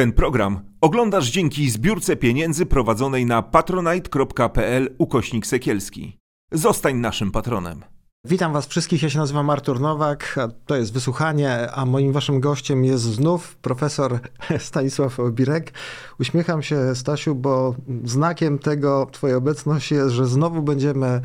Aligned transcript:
Ten 0.00 0.12
program 0.12 0.60
oglądasz 0.80 1.30
dzięki 1.30 1.70
zbiórce 1.70 2.16
pieniędzy 2.16 2.66
prowadzonej 2.66 3.26
na 3.26 3.42
patronite.pl 3.42 4.94
ukośnik 4.98 5.46
sekielski. 5.46 6.16
Zostań 6.52 6.96
naszym 6.96 7.30
patronem. 7.30 7.84
Witam 8.24 8.52
Was 8.52 8.66
wszystkich, 8.66 9.02
ja 9.02 9.10
się 9.10 9.18
nazywam 9.18 9.50
Artur 9.50 9.80
Nowak, 9.80 10.36
to 10.66 10.76
jest 10.76 10.92
Wysłuchanie, 10.92 11.70
a 11.72 11.86
moim 11.86 12.12
Waszym 12.12 12.40
gościem 12.40 12.84
jest 12.84 13.04
znów 13.04 13.56
profesor 13.56 14.18
Stanisław 14.58 15.20
Obirek. 15.20 15.72
Uśmiecham 16.20 16.62
się, 16.62 16.94
Stasiu, 16.94 17.34
bo 17.34 17.74
znakiem 18.04 18.58
tego 18.58 19.06
Twojej 19.12 19.36
obecności 19.36 19.94
jest, 19.94 20.14
że 20.14 20.26
znowu 20.26 20.62
będziemy 20.62 21.20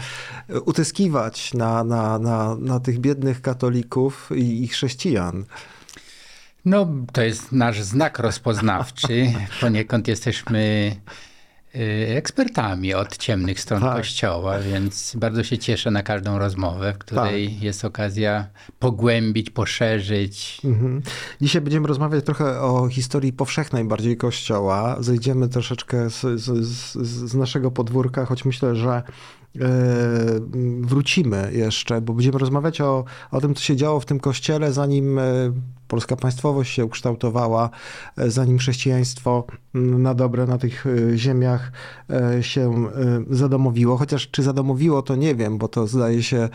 utyskiwać 0.66 1.54
na, 1.54 1.84
na, 1.84 2.20
na, 2.20 2.56
na 2.60 2.80
tych 2.80 3.00
biednych 3.00 3.42
katolików 3.42 4.30
i, 4.36 4.64
i 4.64 4.68
chrześcijan. 4.68 5.46
No, 6.66 6.88
to 7.14 7.22
jest 7.22 7.52
nasz 7.52 7.82
znak 7.82 8.20
rozpoznawczy. 8.20 9.34
Poniekąd 9.62 10.08
jesteśmy 10.08 10.92
y, 11.76 11.80
ekspertami 12.16 12.94
od 12.94 13.18
ciemnych 13.18 13.60
stron 13.60 13.82
Tak. 13.82 13.98
Kościoła, 13.98 14.60
więc 14.60 15.16
bardzo 15.16 15.44
się 15.44 15.58
cieszę 15.58 15.92
na 15.92 16.04
każdą 16.04 16.40
rozmowę, 16.40 16.94
w 16.94 16.98
której 16.98 17.50
Tak. 17.50 17.64
jest 17.64 17.86
okazja 17.86 18.48
pogłębić, 18.80 19.50
poszerzyć. 19.50 20.62
Mhm. 20.64 21.02
Dzisiaj 21.42 21.62
będziemy 21.62 21.88
rozmawiać 21.88 22.26
trochę 22.26 22.62
o 22.62 22.88
historii 22.88 23.34
powszechnej 23.34 23.86
bardziej 23.86 24.18
Kościoła. 24.18 24.98
Zejdziemy 25.00 25.50
troszeczkę 25.50 26.10
z, 26.10 26.22
z, 26.40 26.94
z, 27.08 27.36
naszego 27.36 27.72
podwórka, 27.72 28.26
choć 28.26 28.46
myślę, 28.46 28.76
że 28.76 28.92
e, 28.92 29.04
wrócimy 30.82 31.52
jeszcze, 31.54 32.02
bo 32.02 32.14
będziemy 32.14 32.38
rozmawiać 32.38 32.82
o, 32.82 33.06
o 33.32 33.42
tym, 33.42 33.56
co 33.56 33.62
się 33.62 33.76
działo 33.76 34.00
w 34.00 34.06
tym 34.06 34.20
kościele, 34.20 34.74
zanim 34.74 35.20
e, 35.20 35.24
polska 35.88 36.16
państwowość 36.16 36.74
się 36.74 36.86
ukształtowała, 36.86 37.70
e, 38.18 38.32
zanim 38.32 38.58
chrześcijaństwo 38.58 39.46
m, 39.76 40.02
na 40.02 40.14
dobre 40.14 40.46
na 40.46 40.58
tych 40.58 40.86
e, 40.86 41.18
ziemiach 41.18 41.72
e, 42.10 42.44
się 42.44 42.88
zadomowiło. 43.30 43.98
Chociaż 43.98 44.32
czy 44.32 44.44
zadomowiło, 44.44 45.02
to 45.02 45.16
nie 45.16 45.36
wiem, 45.36 45.58
bo 45.58 45.68
to 45.68 45.88
zdaje 45.88 46.24
się 46.24 46.50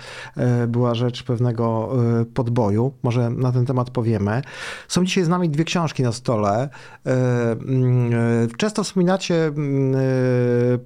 była 0.69 0.95
rzecz 0.95 1.23
pewnego 1.23 1.93
podboju. 2.35 2.93
Może 3.03 3.31
na 3.31 3.53
ten 3.53 3.67
temat 3.67 3.91
powiemy. 3.91 4.43
Są 4.89 5.05
dzisiaj 5.05 5.25
z 5.25 5.29
nami 5.29 5.51
dwie 5.51 5.65
książki 5.65 6.03
na 6.03 6.13
stole. 6.13 6.69
Mm, 7.05 8.11
Często 8.57 8.85
wspominacie 8.85 9.47
mm, 9.47 9.95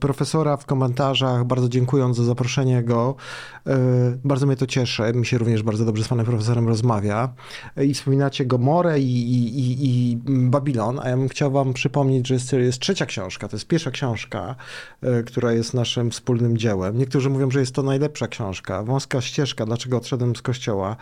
profesora 0.00 0.56
w 0.56 0.66
komentarzach, 0.66 1.44
bardzo 1.44 1.68
dziękując 1.68 2.16
za 2.16 2.24
zaproszenie 2.24 2.82
go. 2.82 3.16
E, 3.66 4.18
Bardzo 4.24 4.46
mnie 4.46 4.56
to 4.56 4.66
cieszy. 4.66 5.02
Mi 5.14 5.26
się 5.26 5.38
również 5.38 5.62
bardzo 5.62 5.84
dobrze 5.84 6.04
z 6.04 6.08
panem 6.08 6.26
profesorem 6.26 6.68
rozmawia. 6.68 7.34
E, 7.76 7.84
I 7.84 7.94
wspominacie 7.94 8.46
Gomorę 8.46 9.00
i, 9.00 9.32
i, 9.32 9.58
i, 9.58 10.10
i 10.12 10.16
Babilon, 10.26 11.00
a 11.02 11.08
ja 11.08 11.16
bym 11.16 11.28
chciał 11.28 11.50
wam 11.50 11.72
przypomnieć, 11.72 12.28
że 12.28 12.34
jest, 12.34 12.52
jest 12.52 12.78
trzecia 12.78 13.06
książka. 13.06 13.48
To 13.48 13.56
jest 13.56 13.66
pierwsza 13.66 13.90
książka, 13.90 14.56
e, 15.02 15.22
która 15.22 15.52
jest 15.52 15.74
naszym 15.74 16.10
wspólnym 16.10 16.56
dziełem. 16.56 16.98
Niektórzy 16.98 17.30
mówią, 17.30 17.50
że 17.50 17.60
jest 17.60 17.74
to 17.74 17.82
najlepsza 17.82 18.28
książka. 18.28 18.82
Wąska 18.82 19.20
ścieżka, 19.20 19.66
dlaczego 19.66 19.96
odszedłem 19.96 20.36
z 20.36 20.42
kościoła. 20.42 20.96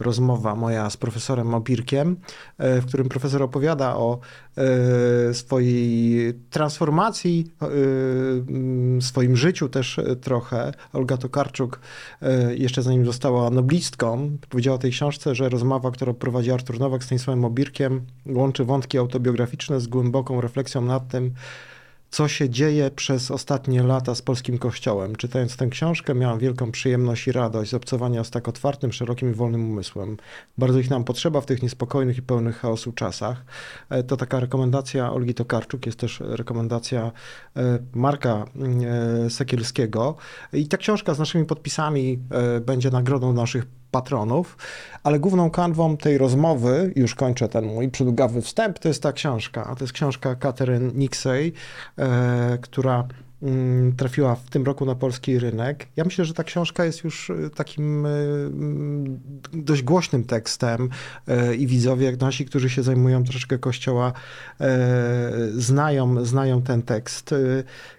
Rozmowa 0.00 0.54
moja 0.54 0.90
z 0.90 0.96
profesorem 0.96 1.54
Obirkiem, 1.54 2.16
e, 2.58 2.80
w 2.80 2.86
którym 2.86 3.08
profesor 3.08 3.42
opowiada 3.42 3.96
o 3.96 4.18
swojej 5.32 6.34
transformacji, 6.50 7.46
swoim 9.00 9.36
życiu 9.36 9.68
też 9.68 10.00
trochę. 10.20 10.72
Olga 10.92 11.16
Tokarczuk, 11.44 11.80
e, 12.22 12.56
jeszcze 12.56 12.82
zanim 12.82 13.06
została 13.06 13.50
noblistką, 13.50 14.38
powiedziała 14.48 14.74
o 14.74 14.78
tej 14.78 14.90
książce, 14.90 15.34
że 15.34 15.48
rozmowa, 15.48 15.90
którą 15.90 16.14
prowadzi 16.14 16.50
Artur 16.50 16.80
Nowak 16.80 17.02
z 17.02 17.06
Stanisławem 17.06 17.44
Obirkiem, 17.44 18.00
łączy 18.26 18.64
wątki 18.64 18.98
autobiograficzne 18.98 19.80
z 19.80 19.86
głęboką 19.86 20.40
refleksją 20.40 20.80
nad 20.80 21.08
tym, 21.08 21.34
co 22.14 22.28
się 22.28 22.50
dzieje 22.50 22.90
przez 22.90 23.30
ostatnie 23.30 23.82
lata 23.82 24.14
z 24.14 24.22
polskim 24.22 24.58
kościołem. 24.58 25.16
Czytając 25.16 25.56
tę 25.56 25.66
książkę, 25.66 26.14
miałam 26.14 26.38
wielką 26.38 26.70
przyjemność 26.70 27.26
i 27.26 27.32
radość 27.32 27.70
z 27.70 27.74
obcowania 27.74 28.24
z 28.24 28.30
tak 28.30 28.48
otwartym, 28.48 28.92
szerokim 28.92 29.30
i 29.30 29.34
wolnym 29.34 29.70
umysłem. 29.70 30.16
Bardzo 30.58 30.78
ich 30.78 30.90
nam 30.90 31.04
potrzeba 31.04 31.40
w 31.40 31.46
tych 31.46 31.62
niespokojnych 31.62 32.18
i 32.18 32.22
pełnych 32.22 32.56
chaosu 32.56 32.92
czasach. 32.92 33.44
E, 33.90 34.02
To 34.02 34.16
taka 34.16 34.40
rekomendacja 34.40 35.12
Olgi 35.12 35.34
Tokarczuk, 35.34 35.86
jest 35.86 35.98
też 35.98 36.20
rekomendacja 36.20 37.12
e, 37.56 37.78
Marka 37.94 38.44
e, 39.24 39.30
Sekielskiego. 39.30 40.16
I 40.52 40.68
ta 40.68 40.76
książka 40.76 41.14
z 41.14 41.18
naszymi 41.18 41.44
podpisami 41.44 42.18
będzie 42.66 42.90
nagrodą 42.90 43.32
naszych 43.32 43.66
patronów, 43.94 44.56
ale 45.02 45.18
główną 45.18 45.50
kanwą 45.50 45.96
tej 45.96 46.18
rozmowy, 46.18 46.92
już 46.96 47.14
kończę 47.14 47.48
ten 47.48 47.64
mój 47.64 47.88
przydługawy 47.88 48.42
wstęp, 48.42 48.78
to 48.78 48.88
jest 48.88 49.02
ta 49.02 49.12
książka. 49.12 49.66
A 49.66 49.74
to 49.74 49.84
jest 49.84 49.92
książka 49.92 50.34
Catherine 50.34 50.90
Nixey, 50.94 51.52
e, 51.98 52.58
która 52.60 53.04
mm, 53.42 53.96
trafiła 53.96 54.34
w 54.34 54.50
tym 54.50 54.64
roku 54.64 54.86
na 54.86 54.94
polski 54.94 55.38
rynek. 55.38 55.86
Ja 55.96 56.04
myślę, 56.04 56.24
że 56.24 56.34
ta 56.34 56.44
książka 56.44 56.84
jest 56.84 57.04
już 57.04 57.30
e, 57.30 57.50
takim 57.50 58.06
e, 58.06 58.10
mm, 58.10 59.20
dość 59.52 59.82
głośnym 59.82 60.24
tekstem 60.24 60.88
e, 61.28 61.54
i 61.54 61.66
widzowie, 61.66 62.06
jak 62.06 62.20
nasi, 62.20 62.44
którzy 62.44 62.70
się 62.70 62.82
zajmują 62.82 63.24
troszeczkę 63.24 63.58
kościoła, 63.58 64.12
znają, 65.56 66.24
znają 66.24 66.62
ten 66.62 66.82
tekst. 66.82 67.34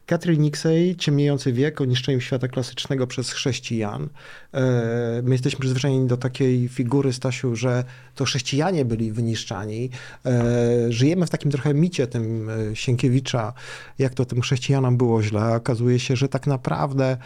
Catherine 0.06 0.44
Nixey, 0.44 0.96
Ciemniejący 0.96 1.54
wiek 1.54 1.82
o 1.82 1.86
niszczeniu 1.86 2.22
świata 2.22 2.48
klasycznego 2.48 3.08
przez 3.08 3.32
chrześcijan. 3.32 4.10
E, 4.54 5.22
My 5.24 5.32
jesteśmy 5.32 5.60
przyzwyczajeni 5.60 6.08
do 6.08 6.18
takiej 6.18 6.68
figury, 6.68 7.14
Stasiu, 7.14 7.56
że 7.56 7.84
to 8.16 8.26
chrześcijanie 8.26 8.86
byli 8.86 9.12
wyniszczani. 9.12 9.90
E, 10.26 10.92
Żyjemy 10.92 11.26
w 11.26 11.30
takim 11.30 11.52
trochę 11.52 11.74
micie 11.74 12.08
tym 12.08 12.50
e, 12.50 12.76
Sienkiewicza, 12.76 13.54
jak 14.00 14.14
to 14.14 14.26
tym 14.26 14.42
chrześcijanom 14.42 14.98
było 14.98 15.24
źle. 15.24 15.56
Okazuje 15.56 16.00
się, 16.00 16.16
że 16.16 16.30
tak 16.30 16.48
naprawdę 16.48 17.18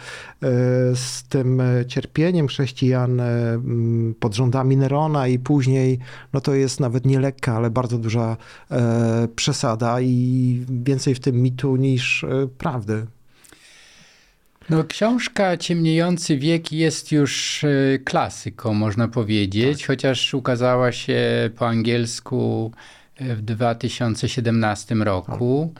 z 0.94 1.22
tym 1.28 1.62
cierpieniem 1.88 2.48
chrześcijan 2.48 3.22
pod 4.20 4.34
rządami 4.34 4.76
Nerona 4.76 5.28
i 5.28 5.38
później, 5.38 5.98
no 6.32 6.40
to 6.40 6.54
jest 6.54 6.80
nawet 6.80 7.06
nie 7.06 7.20
lekka, 7.20 7.56
ale 7.56 7.70
bardzo 7.70 7.98
duża 7.98 8.36
przesada 9.36 10.00
i 10.00 10.64
więcej 10.68 11.14
w 11.14 11.20
tym 11.20 11.42
mitu 11.42 11.76
niż 11.76 12.24
e, 12.24 12.46
prawdy. 12.70 13.06
No, 14.70 14.84
książka 14.84 15.56
Ciemniejący 15.56 16.38
wiek 16.38 16.72
jest 16.72 17.12
już 17.12 17.64
e, 17.64 17.98
klasyką, 18.04 18.74
można 18.74 19.08
powiedzieć, 19.08 19.86
chociaż 19.86 20.34
ukazała 20.34 20.92
się 20.92 21.20
po 21.56 21.68
angielsku 21.68 22.72
e, 23.16 23.34
w 23.36 23.42
2017 23.42 24.94
roku. 24.94 25.74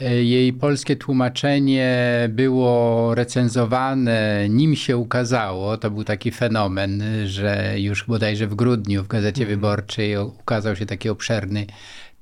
E, 0.00 0.14
Jej 0.24 0.52
polskie 0.52 0.96
tłumaczenie 0.96 1.98
było 2.28 3.14
recenzowane, 3.14 4.46
nim 4.48 4.76
się 4.76 4.96
ukazało. 4.96 5.76
To 5.78 5.90
był 5.90 6.04
taki 6.04 6.30
fenomen, 6.30 7.02
że 7.26 7.74
już 7.76 8.04
bodajże 8.04 8.46
w 8.46 8.54
grudniu 8.54 9.04
w 9.04 9.08
Gazecie 9.08 9.46
Wyborczej 9.46 10.16
o- 10.16 10.24
ukazał 10.40 10.76
się 10.76 10.86
taki 10.86 11.08
obszerny 11.08 11.66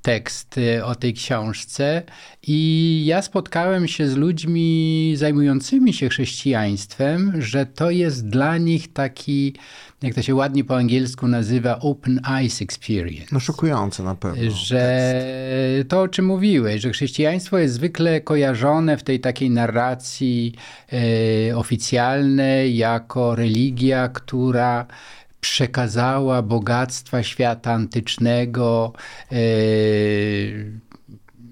tekst 0.01 0.57
y, 0.57 0.85
o 0.85 0.95
tej 0.95 1.13
książce 1.13 2.03
i 2.47 3.03
ja 3.05 3.21
spotkałem 3.21 3.87
się 3.87 4.07
z 4.07 4.15
ludźmi 4.15 5.13
zajmującymi 5.17 5.93
się 5.93 6.09
chrześcijaństwem, 6.09 7.41
że 7.41 7.65
to 7.65 7.91
jest 7.91 8.29
dla 8.29 8.57
nich 8.57 8.93
taki, 8.93 9.53
jak 10.01 10.13
to 10.13 10.21
się 10.21 10.35
ładnie 10.35 10.63
po 10.63 10.77
angielsku 10.77 11.27
nazywa, 11.27 11.79
open 11.79 12.19
eyes 12.29 12.61
experience. 12.61 13.27
No 13.31 13.39
szokujące 13.39 14.03
na 14.03 14.15
pewno. 14.15 14.51
Że 14.51 15.23
to, 15.87 16.01
o 16.01 16.07
czym 16.07 16.25
mówiłeś, 16.25 16.81
że 16.81 16.91
chrześcijaństwo 16.91 17.57
jest 17.57 17.73
zwykle 17.73 18.21
kojarzone 18.21 18.97
w 18.97 19.03
tej 19.03 19.19
takiej 19.19 19.49
narracji 19.49 20.53
e, 21.49 21.57
oficjalnej 21.57 22.77
jako 22.77 23.35
religia, 23.35 24.09
która 24.09 24.85
przekazała 25.41 26.41
bogactwa 26.41 27.23
świata 27.23 27.71
antycznego 27.73 28.93
e, 29.31 29.35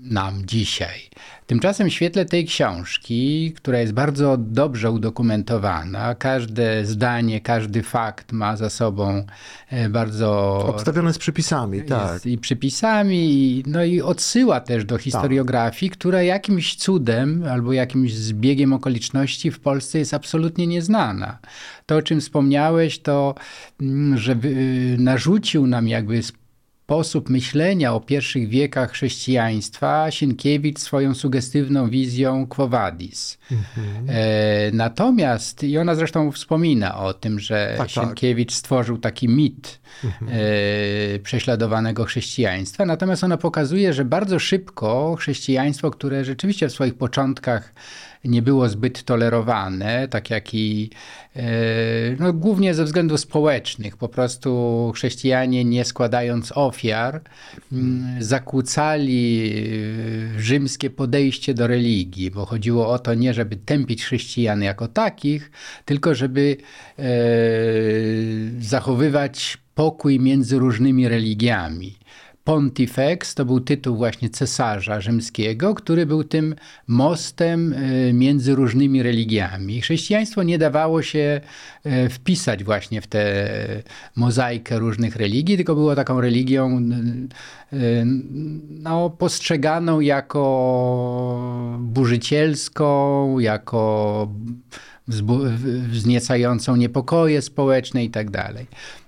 nam 0.01 0.45
dzisiaj. 0.45 1.09
Tymczasem 1.47 1.89
w 1.89 1.93
świetle 1.93 2.25
tej 2.25 2.45
książki, 2.45 3.53
która 3.55 3.79
jest 3.79 3.93
bardzo 3.93 4.37
dobrze 4.37 4.91
udokumentowana, 4.91 6.15
każde 6.15 6.85
zdanie, 6.85 7.41
każdy 7.41 7.83
fakt 7.83 8.31
ma 8.31 8.57
za 8.57 8.69
sobą 8.69 9.25
e, 9.69 9.89
bardzo 9.89 10.59
Obstawione 10.67 11.13
z 11.13 11.17
przypisami, 11.17 11.83
tak. 11.83 12.25
i 12.25 12.37
przypisami, 12.37 13.63
no 13.67 13.83
i 13.83 14.01
odsyła 14.01 14.59
też 14.59 14.85
do 14.85 14.97
historiografii, 14.97 15.89
która 15.89 16.21
jakimś 16.21 16.75
cudem 16.75 17.43
albo 17.51 17.73
jakimś 17.73 18.13
zbiegiem 18.13 18.73
okoliczności 18.73 19.51
w 19.51 19.59
Polsce 19.59 19.99
jest 19.99 20.13
absolutnie 20.13 20.67
nieznana. 20.67 21.37
To, 21.85 21.95
o 21.95 22.01
czym 22.01 22.21
wspomniałeś, 22.21 22.99
to, 22.99 23.35
mm, 23.81 24.17
że 24.17 24.35
wy- 24.35 24.95
narzucił 24.99 25.67
nam 25.67 25.87
jakby 25.87 26.21
sposób 26.85 27.29
myślenia 27.29 27.93
o 27.93 27.99
pierwszych 27.99 28.49
wiekach 28.49 28.91
chrześcijaństwa 28.91 30.11
Sienkiewicz 30.11 30.79
swoją 30.79 31.13
sugestywną 31.13 31.89
wizją 31.89 32.47
Quo 32.47 32.67
Vadis. 32.67 33.37
Mhm. 33.51 34.09
E, 34.09 34.71
natomiast, 34.71 35.63
i 35.63 35.77
ona 35.77 35.95
zresztą 35.95 36.31
wspomina 36.31 36.97
o 36.97 37.13
tym, 37.13 37.39
że 37.39 37.67
tak, 37.77 37.77
tak. 37.77 37.89
Sienkiewicz 37.89 38.49
tak. 38.49 38.57
stworzył 38.57 38.97
taki 38.97 39.29
mit 39.29 39.79
mhm. 40.03 40.31
e, 40.31 41.19
prześladowanego 41.19 42.05
chrześcijaństwa, 42.05 42.85
natomiast 42.85 43.23
ona 43.23 43.37
pokazuje, 43.37 43.93
że 43.93 44.05
bardzo 44.05 44.39
szybko 44.39 45.15
chrześcijaństwo, 45.19 45.91
które 45.91 46.25
rzeczywiście 46.25 46.69
w 46.69 46.71
swoich 46.71 46.97
początkach 46.97 47.73
nie 48.25 48.41
było 48.41 48.69
zbyt 48.69 49.03
tolerowane, 49.03 50.07
tak 50.07 50.29
jak 50.29 50.53
i 50.53 50.89
e, 51.35 51.41
no, 52.19 52.33
głównie 52.33 52.73
ze 52.73 52.83
względów 52.83 53.19
społecznych. 53.19 53.97
Po 53.97 54.09
prostu 54.09 54.91
chrześcijanie 54.95 55.65
nie 55.65 55.85
składając 55.85 56.51
ofiar 56.55 57.21
zakłócali 58.19 59.53
e, 60.37 60.41
rzymskie 60.41 60.89
podejście 60.89 61.53
do 61.53 61.67
religii, 61.67 62.31
bo 62.31 62.45
chodziło 62.45 62.87
o 62.87 62.99
to 62.99 63.13
nie, 63.13 63.33
żeby 63.33 63.55
tępić 63.55 64.03
chrześcijan 64.05 64.61
jako 64.61 64.87
takich, 64.87 65.51
tylko 65.85 66.15
żeby 66.15 66.57
e, 66.99 67.03
zachowywać 68.59 69.57
pokój 69.75 70.19
między 70.19 70.59
różnymi 70.59 71.07
religiami. 71.07 71.95
Pontifex 72.45 73.35
to 73.35 73.45
był 73.45 73.59
tytuł 73.59 73.97
właśnie 73.97 74.29
cesarza 74.29 75.01
rzymskiego, 75.01 75.75
który 75.75 76.05
był 76.05 76.23
tym 76.23 76.55
mostem 76.87 77.73
e, 77.73 78.13
między 78.13 78.55
różnymi 78.55 79.03
religiami. 79.03 79.81
Chrześcijaństwo 79.81 80.43
nie 80.43 80.57
dawało 80.57 81.01
się 81.01 81.41
e, 81.83 82.09
wpisać 82.09 82.63
właśnie 82.63 83.01
w 83.01 83.07
tę 83.07 83.47
mozaikę 84.15 84.79
różnych 84.79 85.15
religii, 85.15 85.55
tylko 85.55 85.75
było 85.75 85.95
taką 85.95 86.21
religią 86.21 86.81
no, 88.69 89.09
postrzeganą 89.09 89.99
jako 89.99 91.77
burzycielską, 91.79 93.39
jako 93.39 94.27
wzniecającą 95.87 96.75
niepokoje 96.75 97.41
społeczne 97.41 98.03
i 98.03 98.09
tak. 98.09 98.27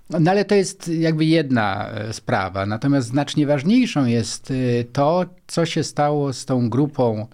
No 0.09 0.31
ale 0.31 0.45
to 0.45 0.56
jest 0.56 0.88
jakby 0.88 1.25
jedna 1.25 1.89
e, 1.89 2.13
sprawa. 2.13 2.65
Natomiast 2.65 3.07
znacznie 3.07 3.48
ważniejszą 3.48 4.06
jest 4.06 4.51
e, 4.51 4.83
to, 4.83 5.25
co 5.48 5.65
się 5.65 5.83
stało 5.83 6.33
z 6.33 6.45
tą 6.45 6.69
grupą 6.69 7.27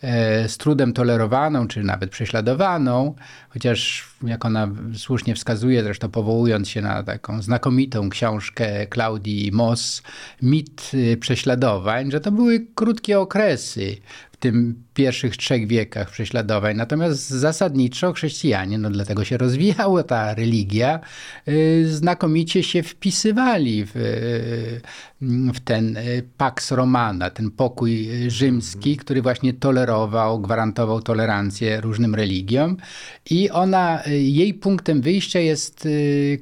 e, 0.00 0.48
z 0.48 0.56
trudem 0.56 0.92
tolerowaną, 0.92 1.68
czy 1.68 1.82
nawet 1.82 2.10
prześladowaną, 2.10 3.14
chociaż 3.48 4.08
jak 4.22 4.44
ona 4.44 4.68
słusznie 4.94 5.34
wskazuje, 5.34 5.82
zresztą 5.82 6.08
powołując 6.08 6.68
się 6.68 6.82
na 6.82 7.02
taką 7.02 7.42
znakomitą 7.42 8.08
książkę 8.10 8.86
Klaudii 8.86 9.52
Moss, 9.52 10.02
Mit 10.42 10.92
prześladowań, 11.20 12.10
że 12.10 12.20
to 12.20 12.32
były 12.32 12.66
krótkie 12.74 13.20
okresy 13.20 13.96
w 14.36 14.38
tym 14.38 14.74
pierwszych 14.94 15.36
trzech 15.36 15.66
wiekach 15.66 16.10
prześladowań. 16.10 16.76
Natomiast 16.76 17.30
zasadniczo 17.30 18.12
chrześcijanie, 18.12 18.78
no 18.78 18.90
dlatego 18.90 19.24
się 19.24 19.36
rozwijała 19.36 20.02
ta 20.02 20.34
religia, 20.34 21.00
y, 21.48 21.84
znakomicie 21.88 22.62
się 22.62 22.82
wpisywali 22.82 23.84
w, 23.84 23.96
y, 23.96 24.80
w 25.54 25.60
ten 25.60 25.96
y, 25.96 26.22
Pax 26.36 26.70
Romana, 26.70 27.30
ten 27.30 27.50
pokój 27.50 28.08
rzymski, 28.28 28.96
który 28.96 29.22
właśnie 29.22 29.52
tolerował, 29.52 30.40
gwarantował 30.40 31.02
tolerancję 31.02 31.80
różnym 31.80 32.14
religiom. 32.14 32.76
I 33.30 33.50
ona, 33.50 34.02
jej 34.06 34.54
punktem 34.54 35.00
wyjścia 35.00 35.40
jest 35.40 35.88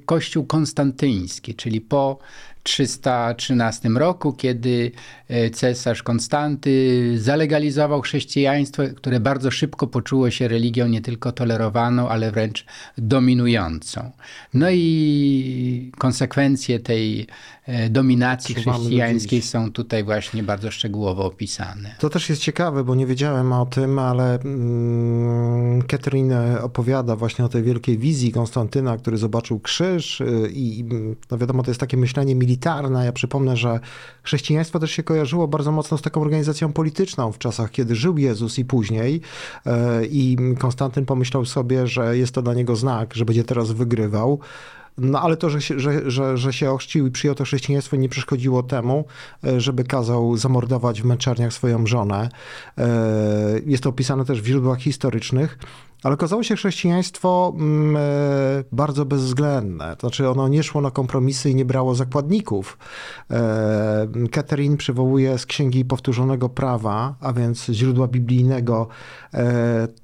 Kościół 0.06 0.44
konstantyński, 0.44 1.54
czyli 1.54 1.80
po 1.80 2.18
313 2.64 3.88
roku, 3.88 4.32
kiedy 4.32 4.92
e, 5.28 5.50
cesarz 5.50 6.02
Konstanty 6.02 7.14
zalegalizował 7.18 8.00
chrześcijaństwo, 8.00 8.82
które 8.96 9.20
bardzo 9.20 9.50
szybko 9.50 9.86
poczuło 9.86 10.30
się 10.30 10.48
religią 10.48 10.88
nie 10.88 11.00
tylko 11.00 11.32
tolerowaną, 11.32 12.08
ale 12.08 12.30
wręcz 12.30 12.66
dominującą. 12.98 14.10
No 14.54 14.70
i 14.70 15.92
konsekwencje 15.98 16.80
tej 16.80 17.26
e, 17.66 17.90
dominacji 17.90 18.54
chrześcijańskiej 18.54 19.42
są 19.42 19.72
tutaj 19.72 20.04
właśnie 20.04 20.42
bardzo 20.42 20.70
szczegółowo 20.70 21.24
opisane. 21.24 21.94
To 21.98 22.10
też 22.10 22.28
jest 22.28 22.42
ciekawe, 22.42 22.84
bo 22.84 22.94
nie 22.94 23.06
wiedziałem 23.06 23.52
o 23.52 23.66
tym, 23.66 23.98
ale 23.98 24.40
mm, 24.40 25.82
Catherine 25.82 26.62
opowiada 26.62 27.16
właśnie 27.16 27.44
o 27.44 27.48
tej 27.48 27.62
wielkiej 27.62 27.98
wizji 27.98 28.32
Konstantyna, 28.32 28.96
który 28.96 29.16
zobaczył 29.16 29.60
krzyż 29.60 30.20
y, 30.20 30.50
i 30.52 30.84
no 31.30 31.38
wiadomo, 31.38 31.62
to 31.62 31.70
jest 31.70 31.80
takie 31.80 31.96
myślenie 31.96 32.34
militarne. 32.34 33.04
Ja 33.04 33.12
przypomnę, 33.12 33.56
że 33.56 33.80
chrześcijaństwo 34.22 34.78
też 34.78 34.90
się 34.90 35.02
kojarzyło 35.02 35.48
bardzo 35.48 35.72
mocno 35.72 35.98
z 35.98 36.02
taką 36.02 36.20
organizacją 36.22 36.72
polityczną 36.72 37.32
w 37.32 37.38
czasach, 37.38 37.70
kiedy 37.70 37.94
żył 37.94 38.18
Jezus 38.18 38.58
i 38.58 38.64
później. 38.64 39.20
E, 39.66 40.06
I 40.06 40.36
Konstantyn 40.58 41.06
pomyślał 41.06 41.44
sobie, 41.44 41.86
że 41.86 42.18
jest 42.18 42.34
to 42.34 42.42
dla 42.42 42.54
niego 42.54 42.76
znak, 42.76 43.14
że 43.14 43.24
będzie 43.24 43.44
teraz 43.44 43.72
wygrywał. 43.72 44.40
No 44.98 45.20
ale 45.20 45.36
to, 45.36 45.50
że 45.50 45.62
się, 45.62 45.80
że, 45.80 46.10
że, 46.10 46.36
że 46.36 46.52
się 46.52 46.70
ochrzcił 46.70 47.06
i 47.06 47.10
przyjął 47.10 47.34
to 47.34 47.44
chrześcijaństwo 47.44 47.96
nie 47.96 48.08
przeszkodziło 48.08 48.62
temu, 48.62 49.04
e, 49.44 49.60
żeby 49.60 49.84
kazał 49.84 50.36
zamordować 50.36 51.02
w 51.02 51.04
męczarniach 51.04 51.52
swoją 51.52 51.86
żonę. 51.86 52.28
E, 52.78 52.88
jest 53.66 53.82
to 53.82 53.90
opisane 53.90 54.24
też 54.24 54.42
w 54.42 54.46
źródłach 54.46 54.80
historycznych. 54.80 55.58
Ale 56.02 56.14
okazało 56.14 56.42
się 56.42 56.56
chrześcijaństwo 56.56 57.52
mm, 57.56 57.96
e, 57.96 58.00
bardzo 58.72 59.04
bezwzględne. 59.04 59.96
To 59.96 60.00
znaczy 60.00 60.28
ono 60.28 60.48
nie 60.48 60.62
szło 60.62 60.80
na 60.80 60.90
kompromisy 60.90 61.50
i 61.50 61.54
nie 61.54 61.64
brało 61.64 61.94
zakładników. 61.94 62.78
Catherine 64.30 64.76
przywołuje 64.76 65.38
z 65.38 65.46
Księgi 65.46 65.84
Powtórzonego 65.84 66.48
Prawa, 66.48 67.14
a 67.20 67.32
więc 67.32 67.66
źródła 67.66 68.08
biblijnego, 68.08 68.88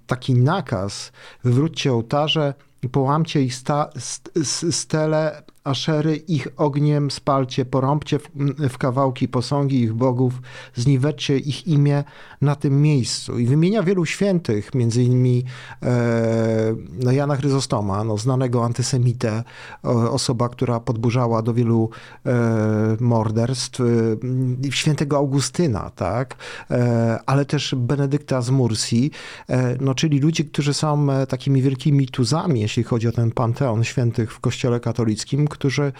taki 0.07 0.35
nakaz, 0.35 1.13
wywróćcie 1.45 1.93
ołtarze, 1.93 2.55
połamcie 2.89 3.43
ich 3.43 3.55
sta, 3.55 3.91
st, 3.99 4.31
stele 4.71 5.43
Aszery, 5.65 6.17
ich 6.17 6.49
ogniem 6.57 7.11
spalcie, 7.11 7.65
porąbcie 7.65 8.19
w, 8.19 8.29
w, 8.69 8.79
kawałki 8.79 9.29
posągi 9.29 9.81
ich 9.81 9.93
bogów, 9.93 10.43
zniweczcie 10.75 11.39
ich 11.39 11.67
imię 11.67 12.05
na 12.41 12.55
tym 12.55 12.83
miejscu. 12.83 13.39
I 13.39 13.47
wymienia 13.47 13.83
wielu 13.83 14.07
świętych, 14.07 14.75
między 14.75 15.03
innymi 15.03 15.45
e, 15.83 16.77
no 17.05 17.13
Jana 17.13 17.37
Chryzostoma, 17.37 18.05
no, 18.05 18.19
znanego 18.19 18.65
antysemitę, 18.65 19.45
osoba, 20.11 20.49
która 20.49 20.81
podburzała 20.81 21.43
do 21.43 21.55
wielu 21.55 21.91
e, 22.27 22.31
morderstw, 23.01 23.81
e, 23.81 24.73
świętego 24.73 25.17
Augustyna, 25.17 25.91
tak, 25.91 26.37
e, 26.71 27.19
ale 27.27 27.45
też 27.45 27.75
Benedykta 27.79 28.43
z 28.43 28.51
Mursi, 28.51 29.11
e, 29.49 29.77
no, 29.81 29.95
czyli 29.95 30.21
ludzi, 30.21 30.45
którzy 30.45 30.75
są 30.75 31.13
e, 31.13 31.27
takimi 31.27 31.63
wielkimi 31.63 32.07
tuzami, 32.09 32.61
jeśli 32.61 32.83
chodzi 32.83 33.09
o 33.09 33.13
ten 33.13 33.31
panteon 33.31 33.85
świętych 33.85 34.33
w 34.33 34.41
kościele 34.41 34.81
katolickim, 34.81 35.49
którzy 35.51 35.93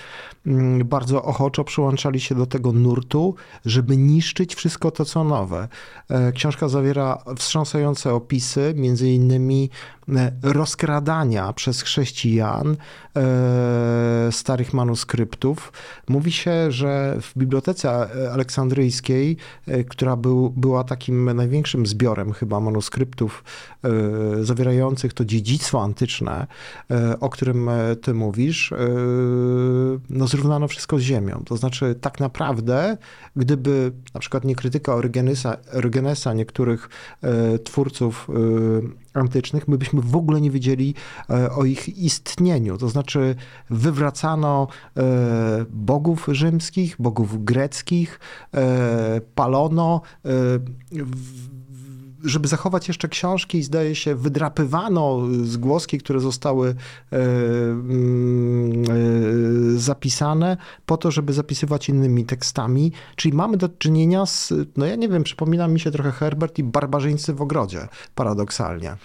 mm, 0.47 0.89
bardzo 0.89 1.23
ochoczo 1.23 1.65
przyłączali 1.65 2.21
się 2.21 2.35
do 2.35 2.47
tego 2.47 2.73
nurtu, 2.73 3.35
żeby 3.67 3.97
niszczyć 3.97 4.55
wszystko 4.55 4.91
to, 4.91 5.05
co 5.05 5.25
nowe. 5.25 5.69
E, 6.09 6.33
książka 6.33 6.69
zawiera 6.69 7.19
wstrząsające 7.37 8.15
opisy, 8.15 8.73
między 8.77 9.11
innymi 9.11 9.71
e, 10.09 10.33
rozkradania 10.43 11.53
przez 11.53 11.83
chrześcijan 11.83 12.77
e, 13.17 14.33
starych 14.33 14.75
manuskryptów. 14.75 15.73
Mówi 16.09 16.33
się, 16.33 16.73
że 16.73 17.17
w 17.21 17.39
Bibliotece 17.39 17.91
Aleksandryjskiej, 18.33 19.37
która 19.89 20.17
był, 20.17 20.51
była 20.51 20.85
takim 20.85 21.37
największym 21.37 21.87
zbiorem 21.87 22.33
chyba 22.33 22.61
manuskryptów 22.61 23.45
zawierających 24.41 25.13
to 25.13 25.25
dziedzictwo 25.25 25.83
antyczne, 25.83 26.47
o 27.21 27.29
którym 27.31 27.71
ty 28.03 28.15
mówisz, 28.15 28.73
no, 30.11 30.27
zrównano 30.27 30.69
wszystko 30.69 30.99
z 30.99 31.03
ziemią. 31.03 31.43
To 31.47 31.57
znaczy, 31.57 31.95
tak 32.01 32.21
naprawdę, 32.21 32.97
gdyby 33.37 33.93
na 34.15 34.21
przykład 34.21 34.45
nie 34.45 34.55
krytyka 34.55 34.95
Orygenesa, 34.95 35.57
Orygenesa 35.73 36.35
niektórych 36.35 36.89
e, 37.23 37.59
twórców 37.59 38.29
e, 39.15 39.19
antycznych, 39.19 39.69
my 39.69 39.79
byśmy 39.79 40.01
w 40.01 40.17
ogóle 40.17 40.41
nie 40.41 40.51
wiedzieli 40.51 40.95
o 41.57 41.65
ich 41.65 41.89
istnieniu. 41.89 42.79
To 42.79 42.89
znaczy, 42.89 43.35
wywracano 43.71 44.69
bogów 45.71 46.29
rzymskich, 46.33 46.97
bogów 46.99 47.45
greckich, 47.45 48.21
palono. 49.35 50.01
W, 50.93 51.60
żeby 52.25 52.49
zachować 52.49 52.89
jeszcze 52.89 53.09
książki 53.09 53.63
zdaje 53.63 53.95
się 53.95 54.15
wydrapywano 54.15 55.27
zgłoski, 55.43 55.99
które 55.99 56.21
zostały 56.21 56.69
e, 56.69 57.17
mm, 57.17 58.85
e, 58.85 59.79
zapisane 59.79 60.57
po 60.87 60.97
to, 60.97 61.11
żeby 61.11 61.33
zapisywać 61.33 61.89
innymi 61.89 62.25
tekstami. 62.25 62.93
Czyli 63.17 63.37
mamy 63.37 63.57
do 63.57 63.69
czynienia 63.69 64.27
z, 64.27 64.53
no 64.77 64.87
ja 64.87 64.97
nie 64.97 65.09
wiem, 65.09 65.23
przypomina 65.23 65.69
mi 65.69 65.81
się 65.81 65.91
trochę 65.91 66.13
Herbert 66.13 66.59
i 66.59 66.65
barbarzyńcy 66.65 67.35
w 67.35 67.43
ogrodzie, 67.43 67.89
paradoksalnie. 68.15 68.97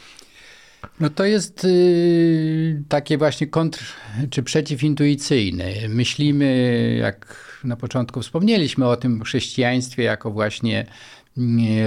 No 0.99 1.09
to 1.09 1.25
jest 1.25 1.63
y, 1.65 2.83
takie 2.89 3.17
właśnie 3.17 3.47
kontr 3.47 3.93
czy 4.29 4.43
przeciwintuicyjne. 4.43 5.65
Myślimy, 5.89 6.97
jak 6.99 7.45
na 7.63 7.75
początku 7.75 8.21
wspomnieliśmy 8.21 8.87
o 8.87 8.97
tym 8.97 9.23
chrześcijaństwie 9.23 10.03
jako 10.03 10.31
właśnie 10.31 10.85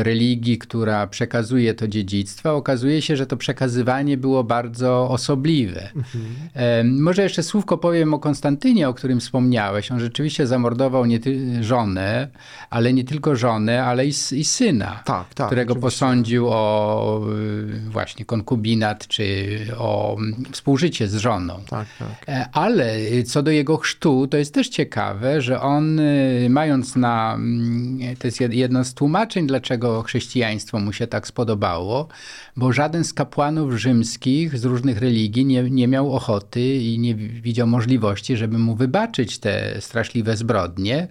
religii, 0.02 0.58
która 0.58 1.06
przekazuje 1.06 1.74
to 1.74 1.88
dziedzictwo, 1.88 2.56
okazuje 2.56 3.02
się, 3.02 3.16
że 3.16 3.26
to 3.26 3.36
przekazywanie 3.36 4.16
było 4.16 4.44
bardzo 4.44 5.08
osobliwe. 5.10 5.90
Mhm. 5.96 7.02
Może 7.02 7.22
jeszcze 7.22 7.42
słówko 7.42 7.78
powiem 7.78 8.14
o 8.14 8.18
Konstantynie, 8.18 8.88
o 8.88 8.94
którym 8.94 9.20
wspomniałeś. 9.20 9.92
On 9.92 10.00
rzeczywiście 10.00 10.46
zamordował 10.46 11.06
nie 11.06 11.20
żonę, 11.60 12.28
ale 12.70 12.92
nie 12.92 13.04
tylko 13.04 13.36
żonę, 13.36 13.84
ale 13.84 14.06
i, 14.06 14.12
i 14.32 14.44
syna, 14.44 15.02
tak, 15.04 15.34
tak, 15.34 15.46
którego 15.46 15.72
oczywiście. 15.72 15.86
posądził 15.86 16.48
o 16.48 17.22
y, 17.32 17.90
właśnie 17.90 18.24
konkubinat, 18.24 19.06
czy 19.06 19.56
o 19.78 20.16
współżycie 20.50 21.08
z 21.08 21.14
żoną. 21.14 21.60
Tak, 21.70 21.86
tak. 21.98 22.08
E, 22.28 22.48
ale 22.52 22.96
co 23.26 23.42
do 23.42 23.50
jego 23.50 23.76
chrztu, 23.76 24.26
to 24.26 24.36
jest 24.36 24.54
też 24.54 24.68
ciekawe, 24.68 25.42
że 25.42 25.60
on 25.60 25.98
y, 25.98 26.46
mając 26.50 26.96
na, 26.96 27.34
mm, 27.34 28.16
to 28.16 28.26
jest 28.26 28.40
jedno 28.40 28.84
z 28.84 28.94
tłumaczeń, 28.94 29.37
dlaczego 29.46 30.02
chrześcijaństwo 30.02 30.80
mu 30.80 30.92
się 30.92 31.06
tak 31.06 31.26
spodobało, 31.26 32.08
bo 32.56 32.72
żaden 32.72 33.04
z 33.04 33.12
kapłanów 33.12 33.72
rzymskich 33.72 34.58
z 34.58 34.64
różnych 34.64 34.98
religii 34.98 35.46
nie, 35.46 35.62
nie 35.62 35.88
miał 35.88 36.14
ochoty 36.14 36.74
i 36.74 36.98
nie 36.98 37.14
widział 37.14 37.66
możliwości, 37.66 38.36
żeby 38.36 38.58
mu 38.58 38.76
wybaczyć 38.76 39.38
te 39.38 39.80
straszliwe 39.80 40.36
zbrodnie. 40.36 41.08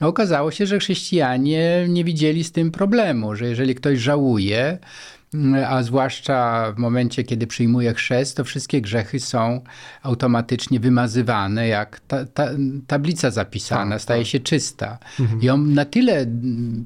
Okazało 0.00 0.50
się, 0.50 0.66
że 0.66 0.78
chrześcijanie 0.78 1.86
nie 1.88 2.04
widzieli 2.04 2.44
z 2.44 2.52
tym 2.52 2.70
problemu, 2.70 3.34
że 3.34 3.48
jeżeli 3.48 3.74
ktoś 3.74 3.98
żałuje, 3.98 4.78
a 5.68 5.82
zwłaszcza 5.82 6.72
w 6.72 6.78
momencie, 6.78 7.24
kiedy 7.24 7.46
przyjmuje 7.46 7.94
chrzest, 7.94 8.36
to 8.36 8.44
wszystkie 8.44 8.80
grzechy 8.80 9.20
są 9.20 9.60
automatycznie 10.02 10.80
wymazywane, 10.80 11.68
jak 11.68 12.00
ta, 12.00 12.24
ta, 12.24 12.48
tablica 12.86 13.30
zapisana, 13.30 13.90
tak, 13.90 14.02
staje 14.02 14.22
tak. 14.22 14.30
się 14.30 14.40
czysta. 14.40 14.98
Mhm. 15.20 15.42
I 15.42 15.48
on 15.48 15.74
na 15.74 15.84
tyle 15.84 16.26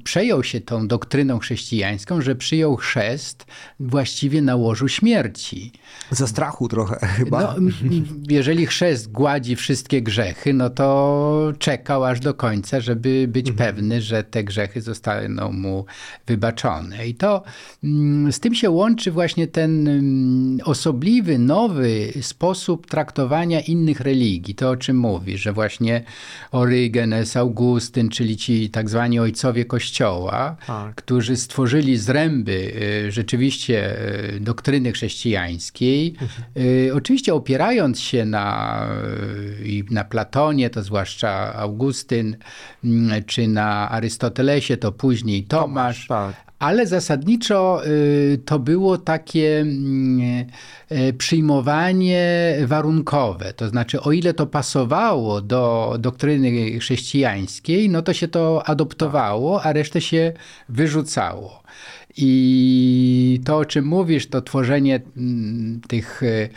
przejął 0.03 0.43
się 0.43 0.61
tą 0.61 0.87
doktryną 0.87 1.39
chrześcijańską, 1.39 2.21
że 2.21 2.35
przyjął 2.35 2.75
chrzest 2.75 3.45
właściwie 3.79 4.41
na 4.41 4.55
łożu 4.55 4.87
śmierci. 4.87 5.71
Ze 6.11 6.27
strachu 6.27 6.67
trochę 6.67 7.07
chyba. 7.17 7.41
No, 7.41 7.55
jeżeli 8.29 8.65
chrzest 8.65 9.11
gładzi 9.11 9.55
wszystkie 9.55 10.01
grzechy, 10.01 10.53
no 10.53 10.69
to 10.69 11.53
czekał 11.59 12.03
aż 12.03 12.19
do 12.19 12.33
końca, 12.33 12.79
żeby 12.79 13.25
być 13.27 13.49
mhm. 13.49 13.67
pewny, 13.67 14.01
że 14.01 14.23
te 14.23 14.43
grzechy 14.43 14.81
zostaną 14.81 15.51
mu 15.51 15.85
wybaczone. 16.27 17.07
I 17.07 17.15
to 17.15 17.43
z 18.33 18.39
tym 18.39 18.55
się 18.55 18.69
łączy 18.69 19.11
właśnie 19.11 19.47
ten 19.47 19.87
mm, 19.87 20.59
osobliwy, 20.63 21.39
nowy 21.39 22.13
sposób 22.21 22.87
traktowania 22.87 23.61
innych 23.61 23.99
religii. 23.99 24.55
To 24.55 24.69
o 24.69 24.75
czym 24.75 24.97
mówi, 24.97 25.37
że 25.37 25.53
właśnie 25.53 26.03
Orygenes, 26.51 27.37
Augustyn, 27.37 28.09
czyli 28.09 28.37
ci 28.37 28.69
tak 28.69 28.89
zwani 28.89 29.19
ojcowie 29.19 29.65
Kościoła, 29.65 30.55
tak. 30.67 30.95
którzy 30.95 31.37
stworzyli 31.37 31.97
zręby 31.97 32.73
y, 33.07 33.11
rzeczywiście 33.11 33.97
y, 34.35 34.39
doktryny 34.39 34.91
chrześcijańskiej, 34.91 36.15
mhm. 36.21 36.43
Y, 36.57 36.91
oczywiście 36.95 37.33
opierając 37.33 37.99
się 37.99 38.25
na, 38.25 38.87
na 39.91 40.03
Platonie, 40.03 40.69
to 40.69 40.83
zwłaszcza 40.83 41.53
Augustyn, 41.55 42.37
mm, 42.83 43.23
czy 43.23 43.47
na 43.47 43.89
Arystotelesie, 43.89 44.77
to 44.77 44.91
później 44.91 45.43
Tomasz, 45.43 46.07
Tomasz 46.07 46.07
tak 46.07 46.52
ale 46.63 46.87
zasadniczo 46.87 47.81
y, 47.87 48.39
to 48.45 48.59
było 48.59 48.97
takie 48.97 49.59
mm, 49.59 50.45
y, 50.91 51.13
przyjmowanie 51.13 52.55
warunkowe. 52.65 53.53
To 53.53 53.67
znaczy, 53.69 54.01
o 54.01 54.11
ile 54.11 54.33
to 54.33 54.47
pasowało 54.47 55.41
do 55.41 55.95
doktryny 55.99 56.79
chrześcijańskiej, 56.79 57.89
no 57.89 58.01
to 58.01 58.13
się 58.13 58.27
to 58.27 58.63
adoptowało, 58.67 59.63
a 59.63 59.73
resztę 59.73 60.01
się 60.01 60.33
wyrzucało. 60.69 61.63
I 62.17 63.41
to, 63.45 63.57
o 63.57 63.65
czym 63.65 63.85
mówisz, 63.85 64.27
to 64.27 64.41
tworzenie 64.41 65.01
mm, 65.17 65.81
tych 65.87 66.23
E, 66.23 66.49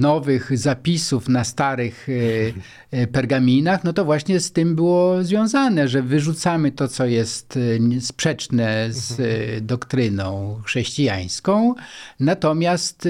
nowych 0.00 0.58
zapisów 0.58 1.28
na 1.28 1.44
starych 1.44 2.08
e, 2.08 2.98
e, 2.98 3.06
pergaminach, 3.06 3.84
no 3.84 3.92
to 3.92 4.04
właśnie 4.04 4.40
z 4.40 4.52
tym 4.52 4.74
było 4.74 5.24
związane, 5.24 5.88
że 5.88 6.02
wyrzucamy 6.02 6.72
to, 6.72 6.88
co 6.88 7.06
jest 7.06 7.58
sprzeczne 8.00 8.86
z 8.90 9.20
doktryną 9.64 10.60
chrześcijańską, 10.64 11.74
natomiast 12.20 13.08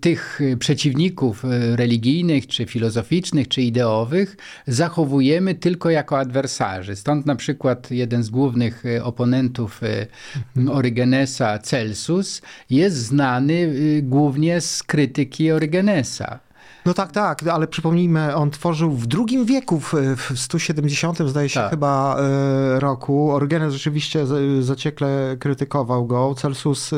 tych 0.00 0.40
przeciwników 0.58 1.44
religijnych, 1.74 2.46
czy 2.46 2.66
filozoficznych, 2.66 3.48
czy 3.48 3.62
ideowych 3.62 4.36
zachowujemy 4.66 5.54
tylko 5.54 5.90
jako 5.90 6.18
adwersarzy. 6.18 6.96
Stąd 6.96 7.26
na 7.26 7.36
przykład 7.36 7.90
jeden 7.90 8.22
z 8.22 8.30
głównych 8.30 8.84
oponentów 9.02 9.80
Orygenesa, 10.70 11.58
Celsus, 11.58 12.42
jest 12.70 12.96
znany 12.96 13.74
głównie 14.02 14.49
z 14.58 14.82
krytyki 14.82 15.52
Orygenesa. 15.52 16.38
No 16.86 16.94
tak, 16.94 17.12
tak, 17.12 17.46
ale 17.46 17.66
przypomnijmy, 17.66 18.34
on 18.34 18.50
tworzył 18.50 18.90
w 18.92 19.06
drugim 19.06 19.44
wieku, 19.44 19.80
w, 19.80 19.94
w 20.16 20.38
170 20.38 21.18
zdaje 21.18 21.48
się 21.48 21.60
tak. 21.60 21.70
chyba 21.70 22.16
e, 22.16 22.80
roku. 22.80 23.32
Orygenes 23.32 23.72
rzeczywiście 23.72 24.26
zaciekle 24.60 25.36
krytykował 25.40 26.06
go. 26.06 26.34
Celsus 26.34 26.92
e, 26.92 26.96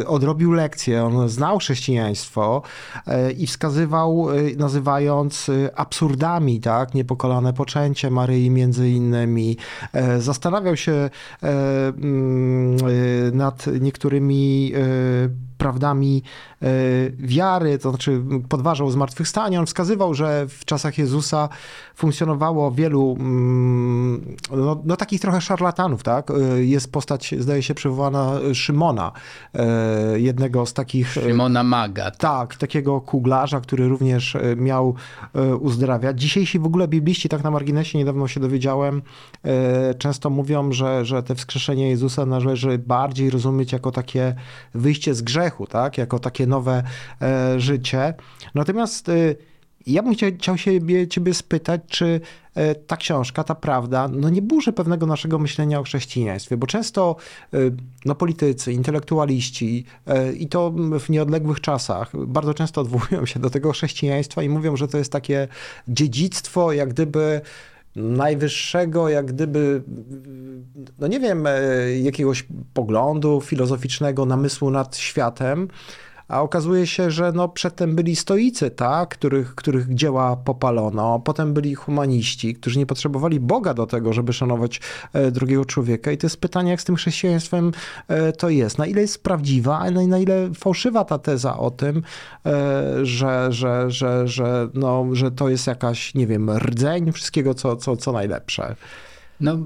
e, 0.00 0.06
odrobił 0.06 0.52
lekcję, 0.52 1.04
on 1.04 1.28
znał 1.28 1.58
chrześcijaństwo 1.58 2.62
i 3.38 3.46
wskazywał, 3.46 4.26
nazywając 4.56 5.50
absurdami, 5.76 6.60
tak, 6.60 6.94
niepokolane 6.94 7.52
poczęcie 7.52 8.10
Maryi 8.10 8.50
między 8.50 8.90
innymi. 8.90 9.56
Zastanawiał 10.18 10.76
się 10.76 11.10
mm, 11.42 12.76
nad 13.32 13.66
niektórymi 13.80 14.72
prawdami 15.64 16.22
e, 16.62 16.66
wiary, 17.18 17.78
to 17.78 17.90
znaczy 17.90 18.22
podważał 18.48 18.90
zmartwychwstanie. 18.90 19.60
On 19.60 19.66
wskazywał, 19.66 20.14
że 20.14 20.46
w 20.48 20.64
czasach 20.64 20.98
Jezusa 20.98 21.48
funkcjonowało 21.94 22.70
wielu 22.70 23.16
mm, 23.20 24.36
no, 24.50 24.82
no 24.84 24.96
takich 24.96 25.20
trochę 25.20 25.40
szarlatanów, 25.40 26.02
tak? 26.02 26.30
E, 26.30 26.64
jest 26.64 26.92
postać, 26.92 27.34
zdaje 27.38 27.62
się, 27.62 27.74
przywołana 27.74 28.32
Szymona, 28.54 29.12
e, 29.54 30.20
jednego 30.20 30.66
z 30.66 30.72
takich... 30.72 31.12
Szymona 31.12 31.62
Maga. 31.62 32.10
Tak, 32.10 32.18
tak 32.18 32.56
takiego 32.56 33.00
kuglarza, 33.00 33.60
który 33.60 33.88
również 33.88 34.36
miał 34.56 34.94
uzdrawiać. 35.60 36.20
Dzisiejsi 36.20 36.58
w 36.58 36.66
ogóle 36.66 36.88
bibliści, 36.88 37.28
tak 37.28 37.44
na 37.44 37.50
marginesie 37.50 37.98
niedawno 37.98 38.28
się 38.28 38.40
dowiedziałem, 38.40 39.02
często 39.98 40.30
mówią, 40.30 40.72
że, 40.72 41.04
że 41.04 41.22
te 41.22 41.34
wskrzeszenie 41.34 41.88
Jezusa 41.90 42.26
należy 42.26 42.78
bardziej 42.78 43.30
rozumieć 43.30 43.72
jako 43.72 43.90
takie 43.90 44.34
wyjście 44.74 45.14
z 45.14 45.22
grzechu, 45.22 45.66
tak? 45.66 45.98
jako 45.98 46.18
takie 46.18 46.46
nowe 46.46 46.82
e, 47.22 47.60
życie. 47.60 48.14
Natomiast 48.54 49.10
e, 49.86 49.90
ja 49.92 50.02
bym 50.02 50.14
chciał, 50.14 50.30
chciał 50.38 50.58
się 50.58 50.70
ciebie 51.10 51.34
spytać, 51.34 51.80
czy 51.88 52.20
e, 52.54 52.74
ta 52.74 52.96
książka, 52.96 53.44
ta 53.44 53.54
prawda, 53.54 54.08
no 54.08 54.28
nie 54.28 54.42
burzy 54.42 54.72
pewnego 54.72 55.06
naszego 55.06 55.38
myślenia 55.38 55.80
o 55.80 55.82
chrześcijaństwie, 55.82 56.56
bo 56.56 56.66
często 56.66 57.16
e, 57.54 57.58
no, 58.04 58.14
politycy, 58.14 58.72
intelektualiści 58.72 59.84
e, 60.06 60.32
i 60.32 60.48
to 60.48 60.72
w 61.00 61.10
nieodległych 61.10 61.60
czasach 61.60 62.26
bardzo 62.26 62.54
często 62.54 62.80
odwołują 62.80 63.26
się 63.26 63.40
do 63.40 63.50
tego 63.50 63.72
chrześcijaństwa 63.72 64.42
i 64.42 64.48
mówią, 64.48 64.76
że 64.76 64.88
to 64.88 64.98
jest 64.98 65.12
takie 65.12 65.48
dziedzictwo, 65.88 66.72
jak 66.72 66.88
gdyby 66.88 67.40
najwyższego, 67.96 69.08
jak 69.08 69.26
gdyby, 69.26 69.82
no 70.98 71.06
nie 71.06 71.20
wiem, 71.20 71.48
jakiegoś 72.02 72.46
poglądu 72.74 73.40
filozoficznego, 73.40 74.26
namysłu 74.26 74.70
nad 74.70 74.96
światem, 74.96 75.68
a 76.28 76.42
okazuje 76.42 76.86
się, 76.86 77.10
że 77.10 77.32
no 77.32 77.48
przedtem 77.48 77.96
byli 77.96 78.16
stoicy, 78.16 78.70
tak, 78.70 79.08
których, 79.08 79.54
których 79.54 79.94
dzieła 79.94 80.36
popalono, 80.36 81.20
potem 81.20 81.54
byli 81.54 81.74
humaniści, 81.74 82.54
którzy 82.54 82.78
nie 82.78 82.86
potrzebowali 82.86 83.40
Boga 83.40 83.74
do 83.74 83.86
tego, 83.86 84.12
żeby 84.12 84.32
szanować 84.32 84.80
e, 85.12 85.30
drugiego 85.30 85.64
człowieka. 85.64 86.12
I 86.12 86.18
to 86.18 86.26
jest 86.26 86.40
pytanie, 86.40 86.70
jak 86.70 86.80
z 86.80 86.84
tym 86.84 86.96
chrześcijaństwem 86.96 87.72
e, 88.08 88.32
to 88.32 88.48
jest, 88.48 88.78
na 88.78 88.86
ile 88.86 89.00
jest 89.00 89.22
prawdziwa, 89.22 89.78
a 89.78 89.90
na 89.90 90.18
ile 90.18 90.50
fałszywa 90.54 91.04
ta 91.04 91.18
teza 91.18 91.58
o 91.58 91.70
tym, 91.70 92.02
e, 92.46 93.06
że, 93.06 93.52
że, 93.52 93.90
że, 93.90 94.28
że, 94.28 94.68
no, 94.74 95.06
że 95.12 95.30
to 95.30 95.48
jest 95.48 95.66
jakaś, 95.66 96.14
nie 96.14 96.26
wiem, 96.26 96.50
rdzeń 96.50 97.12
wszystkiego, 97.12 97.54
co, 97.54 97.76
co, 97.76 97.96
co 97.96 98.12
najlepsze. 98.12 98.76
No, 99.40 99.58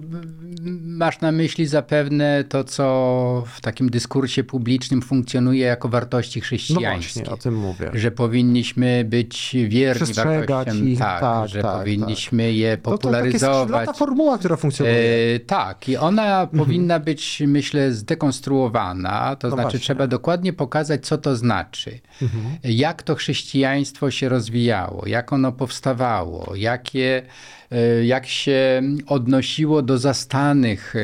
masz 0.82 1.20
na 1.20 1.32
myśli 1.32 1.66
zapewne 1.66 2.44
to, 2.44 2.64
co 2.64 3.44
w 3.46 3.60
takim 3.60 3.90
dyskursie 3.90 4.44
publicznym 4.44 5.02
funkcjonuje 5.02 5.66
jako 5.66 5.88
wartości 5.88 6.38
No 6.40 6.44
chrześcijańskie. 6.44 7.20
właśnie, 7.20 7.34
o 7.34 7.37
tym 7.37 7.56
mówię. 7.56 7.90
Że 7.94 8.10
powinniśmy 8.10 9.04
być 9.08 9.56
wierni 9.68 10.12
wartościom, 10.14 10.88
ich, 10.88 10.98
tak, 10.98 11.20
tak, 11.20 11.48
że 11.48 11.62
tak, 11.62 11.78
powinniśmy 11.78 12.52
je 12.52 12.70
No 12.70 12.76
to 12.76 12.82
taka 12.82 12.96
popularyzować. 12.98 13.87
ta 13.87 13.92
formuła, 13.92 14.38
która 14.38 14.56
funkcjonuje. 14.56 14.96
E, 15.37 15.40
tak, 15.40 15.88
i 15.88 15.96
ona 15.96 16.46
powinna 16.56 17.00
być, 17.00 17.42
myślę, 17.46 17.92
zdekonstruowana. 17.92 19.37
To 19.37 19.48
No 19.48 19.54
znaczy, 19.54 19.62
właśnie. 19.62 19.80
trzeba 19.80 20.06
dokładnie 20.06 20.52
pokazać, 20.52 21.06
co 21.06 21.18
to 21.18 21.37
znaczy. 21.37 21.98
Mhm. 22.22 22.58
Jak 22.64 23.02
to 23.02 23.14
chrześcijaństwo 23.14 24.10
się 24.10 24.28
rozwijało, 24.28 25.06
jak 25.06 25.32
ono 25.32 25.52
powstawało, 25.52 26.52
jakie, 26.56 27.22
e, 27.70 28.04
jak 28.04 28.26
się 28.26 28.82
odnosiło 29.06 29.82
do 29.82 29.98
zastanych 29.98 30.94
e, 30.96 31.00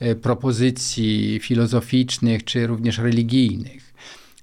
e, 0.00 0.14
propozycji 0.14 1.40
filozoficznych 1.42 2.44
czy 2.44 2.66
również 2.66 2.98
religijnych. 2.98 3.90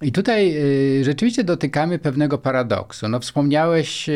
I 0.02 0.12
tutaj 0.12 0.56
rzeczywiście 1.02 1.44
dotykamy 1.44 2.00
pewnego 2.00 2.38
paradoksu. 2.38 3.08
No, 3.08 3.20
wspomniałeś 3.20 4.10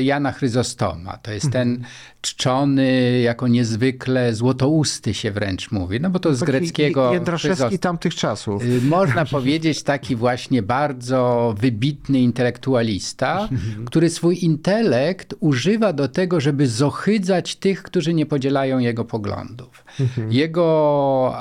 Jana 0.00 0.32
Chryzostoma. 0.32 1.16
To 1.16 1.32
jest 1.32 1.52
ten 1.52 1.84
czczony 2.20 3.20
jako 3.20 3.48
niezwykle 3.48 4.34
złotousty 4.34 5.14
się 5.14 5.30
wręcz 5.30 5.70
mówi, 5.70 6.00
no 6.00 6.10
bo 6.10 6.18
to 6.18 6.34
z 6.34 6.40
Taki 6.40 6.52
greckiego 6.52 7.12
Jędraszewski 7.12 7.78
tamtych 7.78 8.14
czasów. 8.14 8.64
Y, 8.64 8.80
Można 8.82 9.24
powiedzieć 9.24 9.82
taki 9.82 10.16
właśnie 10.16 10.62
bardzo 10.62 11.54
wybitny 11.58 12.20
intelektualista, 12.20 13.48
który 13.86 14.10
swój 14.10 14.44
intelekt 14.44 15.34
używa 15.40 15.92
do 15.92 16.08
tego, 16.08 16.40
żeby 16.40 16.66
zohydzać 16.66 17.56
tych, 17.56 17.82
którzy 17.82 18.14
nie 18.14 18.26
podzielają 18.26 18.78
jego 18.78 19.04
poglądów. 19.04 19.84
Jego 20.30 21.34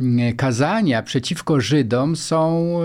mm, 0.00 0.36
kazania 0.36 1.02
przeciwko 1.02 1.60
Żydom 1.60 2.16
są 2.16 2.76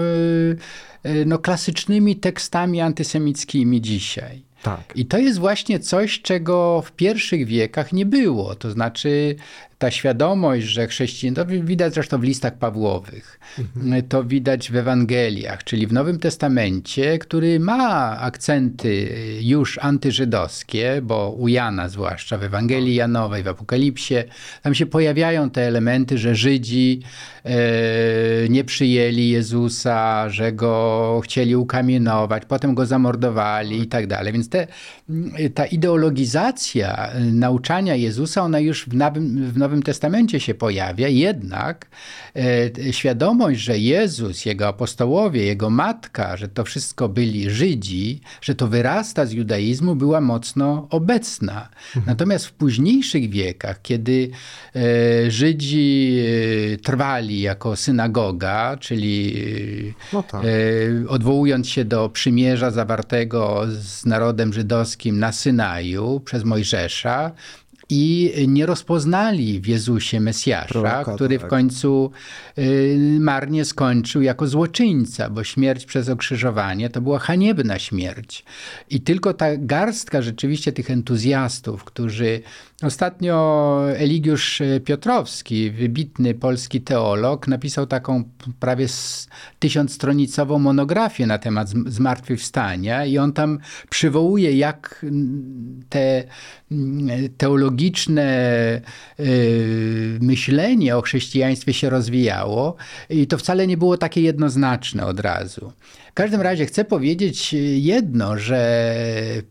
y, 1.06 1.10
y, 1.10 1.26
no, 1.26 1.40
klasycznymi 1.40 2.16
tekstami 2.16 2.82
antysemickimi 2.82 3.82
dzisiaj. 3.82 4.51
Tak. 4.64 4.94
I 4.96 5.06
to 5.06 5.18
jest 5.18 5.40
właśnie 5.40 5.80
coś, 5.80 6.22
czego 6.22 6.82
w 6.86 6.92
pierwszych 6.92 7.46
wiekach 7.46 7.94
nie 7.94 8.06
było. 8.06 8.56
To 8.56 8.72
znaczy 8.72 9.36
ta 9.82 9.92
świadomość, 9.92 10.66
że 10.66 10.88
chrześcijan, 10.88 11.36
to 11.36 11.46
widać 11.46 11.94
zresztą 11.94 12.18
w 12.20 12.24
listach 12.24 12.58
Pawłowych, 12.58 13.40
to 14.10 14.24
widać 14.24 14.72
w 14.72 14.76
Ewangeliach, 14.76 15.64
czyli 15.64 15.88
w 15.88 15.94
Nowym 15.94 16.20
Testamencie, 16.20 17.18
który 17.18 17.60
ma 17.60 18.18
akcenty 18.20 19.10
już 19.42 19.80
antyżydowskie, 19.82 21.02
bo 21.04 21.32
u 21.32 21.48
Jana 21.48 21.90
zwłaszcza, 21.90 22.38
w 22.38 22.44
Ewangelii 22.44 22.96
Janowej, 22.96 23.44
w 23.44 23.48
Apokalipsie, 23.48 24.16
tam 24.62 24.76
się 24.76 24.86
pojawiają 24.86 25.50
te 25.50 25.62
elementy, 25.62 26.18
że 26.18 26.36
Żydzi 26.36 27.02
e, 27.44 27.52
nie 28.50 28.64
przyjęli 28.64 29.30
Jezusa, 29.30 30.30
że 30.30 30.52
go 30.52 31.22
chcieli 31.24 31.56
ukamienować, 31.56 32.44
potem 32.46 32.76
go 32.76 32.86
zamordowali 32.86 33.82
i 33.82 33.88
tak 33.88 34.08
dalej. 34.08 34.34
Więc 34.34 34.50
te, 34.50 34.68
ta 35.54 35.66
ideologizacja 35.66 37.10
nauczania 37.32 37.96
Jezusa, 37.96 38.42
ona 38.42 38.60
już 38.60 38.86
w 38.86 38.96
Nowym, 38.96 39.52
w 39.52 39.58
Nowym 39.58 39.71
Testamencie 39.80 40.40
się 40.40 40.54
pojawia, 40.54 41.08
jednak 41.08 41.88
e, 42.36 42.94
świadomość, 42.94 43.60
że 43.60 43.80
Jezus, 43.80 44.46
jego 44.46 44.68
apostołowie, 44.68 45.46
jego 45.46 45.70
matka, 45.70 46.38
że 46.38 46.48
to 46.48 46.64
wszystko 46.64 47.10
byli 47.10 47.50
Żydzi, 47.50 48.22
że 48.42 48.56
to 48.56 48.68
wyrasta 48.68 49.26
z 49.26 49.32
judaizmu, 49.32 49.96
była 49.96 50.22
mocno 50.22 50.88
obecna. 50.90 51.70
Natomiast 52.06 52.46
w 52.46 52.52
późniejszych 52.52 53.30
wiekach, 53.30 53.82
kiedy 53.82 54.30
e, 54.76 55.32
Żydzi 55.32 56.18
e, 56.74 56.78
trwali 56.78 57.42
jako 57.42 57.76
synagoga, 57.76 58.78
czyli 58.80 59.12
No 60.14 60.24
tak. 60.24 60.42
odwołując 61.08 61.70
się 61.70 61.86
do 61.86 62.10
przymierza 62.10 62.72
zawartego 62.72 63.66
z 63.70 64.06
narodem 64.06 64.54
żydowskim 64.54 65.20
na 65.20 65.32
Synaju 65.32 66.20
przez 66.20 66.44
Mojżesza, 66.44 67.32
i 67.94 68.34
nie 68.48 68.66
rozpoznali 68.66 69.62
w 69.62 69.68
Jezusie 69.68 70.20
Mesjasza, 70.20 70.68
Proroka, 70.68 71.16
który 71.16 71.38
w 71.38 71.42
tak. 71.42 71.50
końcu 71.50 72.12
y, 72.58 73.18
marnie 73.20 73.66
skończył 73.66 74.22
jako 74.22 74.48
złoczyńca, 74.48 75.30
bo 75.30 75.44
śmierć 75.44 75.86
przez 75.86 76.10
okrzyżowanie 76.10 76.90
to 76.90 77.02
była 77.02 77.20
haniebna 77.20 77.80
śmierć. 77.80 78.46
I 78.90 79.02
tylko 79.02 79.34
ta 79.34 79.46
garstka 79.58 80.22
rzeczywiście 80.22 80.72
tych 80.72 80.92
entuzjastów, 80.92 81.84
którzy 81.84 82.42
ostatnio 82.84 83.78
Eligiusz 83.96 84.62
Piotrowski, 84.86 85.72
wybitny 85.72 86.34
polski 86.34 86.82
teolog, 86.82 87.48
napisał 87.48 87.88
taką 87.88 88.24
prawie 88.60 88.88
tysiącstronicową 89.60 90.60
monografię 90.60 91.28
na 91.28 91.38
temat 91.38 91.68
zm- 91.68 91.90
zmartwychwstania 91.90 93.06
i 93.06 93.18
on 93.18 93.34
tam 93.34 93.60
przywołuje, 93.90 94.58
jak 94.58 95.06
te 95.90 96.24
teologiczne 97.38 98.82
y, 99.20 100.20
myślenie 100.22 100.98
o 100.98 101.02
chrześcijaństwie 101.02 101.74
się 101.74 101.90
rozwijało 101.90 102.76
i 103.10 103.28
to 103.28 103.38
wcale 103.38 103.68
nie 103.68 103.78
było 103.78 103.98
takie 103.98 104.22
jednoznaczne 104.22 105.06
od 105.06 105.20
razu. 105.20 105.72
W 106.12 106.14
każdym 106.14 106.42
razie 106.42 106.66
chcę 106.66 106.86
powiedzieć 106.86 107.56
jedno, 107.76 108.38
że 108.38 108.96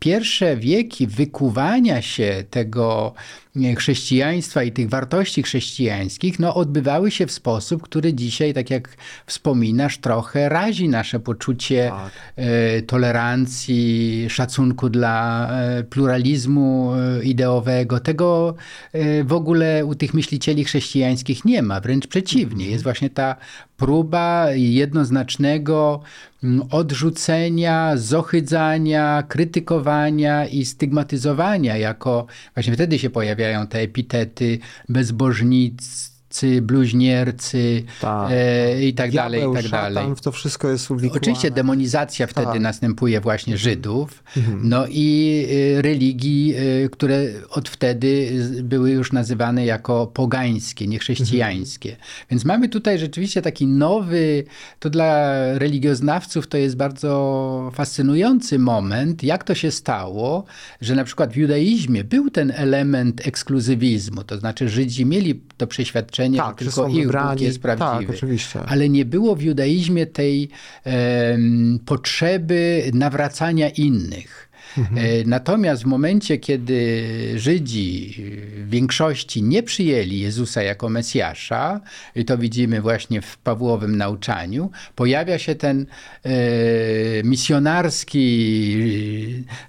pierwsze 0.00 0.56
wieki 0.56 1.06
wykuwania 1.06 2.02
się 2.02 2.44
tego 2.50 3.14
chrześcijaństwa 3.76 4.62
i 4.62 4.72
tych 4.72 4.88
wartości 4.88 5.42
chrześcijańskich 5.42 6.38
no, 6.38 6.54
odbywały 6.54 7.10
się 7.10 7.26
w 7.26 7.32
sposób, 7.32 7.82
który 7.82 8.14
dzisiaj, 8.14 8.54
tak 8.54 8.70
jak 8.70 8.96
wspominasz, 9.26 9.98
trochę 9.98 10.48
razi 10.48 10.88
nasze 10.88 11.20
poczucie 11.20 11.88
Tak. 11.88 12.12
e, 12.36 12.82
tolerancji, 12.82 14.26
szacunku 14.28 14.88
dla 14.88 15.48
e, 15.50 15.84
pluralizmu 15.84 16.92
e, 16.94 17.24
ideowego. 17.24 18.00
Tego 18.00 18.54
e, 18.92 19.24
w 19.24 19.32
ogóle 19.32 19.84
u 19.84 19.94
tych 19.94 20.14
myślicieli 20.14 20.64
chrześcijańskich 20.64 21.44
nie 21.44 21.62
ma, 21.62 21.80
wręcz 21.80 22.06
przeciwnie. 22.06 22.66
Jest 22.66 22.82
właśnie 22.84 23.10
ta 23.10 23.36
próba 23.80 24.46
jednoznacznego 24.54 26.00
mm, 26.44 26.62
odrzucenia, 26.70 27.96
zohydzania, 27.96 29.22
krytykowania 29.28 30.46
i 30.46 30.64
stygmatyzowania 30.64 31.76
jako 31.76 32.26
właśnie 32.54 32.74
wtedy 32.74 32.98
się 32.98 33.10
pojawiają 33.10 33.66
te 33.66 33.78
epitety 33.78 34.58
bezbożnicy, 36.30 36.62
bluźniercy 36.62 37.82
Tak. 38.00 38.30
e, 38.32 38.84
i 38.84 38.94
tak 38.94 39.12
dalej, 39.12 39.40
i 39.40 39.42
Diabeł, 39.42 39.54
tak 39.54 39.64
szatan, 39.64 39.94
dalej. 39.94 40.12
to 40.22 40.32
wszystko 40.32 40.70
jest 40.70 40.90
uwikłane. 40.90 41.20
Oczywiście 41.20 41.50
demonizacja 41.50 42.26
wtedy 42.26 42.46
Tak. 42.46 42.60
następuje 42.60 43.20
właśnie 43.20 43.58
Żydów, 43.58 44.22
no 44.62 44.86
i 44.88 45.46
y, 45.78 45.82
religii, 45.82 46.54
y, 46.84 46.88
które 46.92 47.22
od 47.50 47.68
wtedy 47.68 48.30
były 48.62 48.90
już 48.90 49.12
nazywane 49.12 49.64
jako 49.64 50.06
pogańskie, 50.06 50.86
niechrześcijańskie. 50.86 51.96
Więc 52.30 52.44
mamy 52.44 52.68
tutaj 52.68 52.98
rzeczywiście 52.98 53.42
taki 53.42 53.66
nowy, 53.66 54.44
to 54.78 54.90
dla 54.90 55.34
religioznawców 55.58 56.46
to 56.46 56.56
jest 56.58 56.76
bardzo 56.76 57.70
fascynujący 57.74 58.58
moment, 58.58 59.22
jak 59.22 59.44
to 59.44 59.54
się 59.54 59.70
stało, 59.70 60.44
że 60.80 60.94
na 60.94 61.04
przykład 61.04 61.32
w 61.32 61.36
judaizmie 61.36 62.04
był 62.04 62.30
ten 62.30 62.52
element 62.56 63.26
ekskluzywizmu, 63.26 64.24
to 64.24 64.38
znaczy 64.38 64.68
Żydzi 64.68 65.06
mieli 65.06 65.40
to 65.56 65.66
przeświadczenie, 65.66 66.19
Tak, 66.36 66.60
że 66.60 66.64
tylko 66.64 66.70
są 66.70 66.88
ich 66.88 67.06
Bóg 67.06 67.40
jest 67.40 67.62
prawdziwy. 67.62 68.06
Tak, 68.06 68.16
oczywiście. 68.16 68.60
Ale 68.66 68.88
nie 68.88 69.04
było 69.04 69.36
w 69.36 69.42
judaizmie 69.42 70.06
tej 70.06 70.48
em, 70.84 71.78
potrzeby 71.86 72.90
nawracania 72.94 73.68
innych. 73.68 74.49
E, 74.78 75.24
Natomiast 75.26 75.82
w 75.82 75.86
momencie, 75.86 76.38
kiedy 76.38 77.04
Żydzi 77.36 78.14
w 78.56 78.70
większości 78.70 79.42
nie 79.42 79.62
przyjęli 79.62 80.18
Jezusa 80.18 80.62
jako 80.62 80.88
Mesjasza, 80.88 81.80
i 82.16 82.24
to 82.24 82.38
widzimy 82.38 82.80
właśnie 82.80 83.22
w 83.22 83.38
Pawłowym 83.38 83.96
nauczaniu, 83.96 84.70
pojawia 84.96 85.38
się 85.38 85.54
ten 85.54 85.86
e, 86.24 86.30
misjonarski 87.24 88.30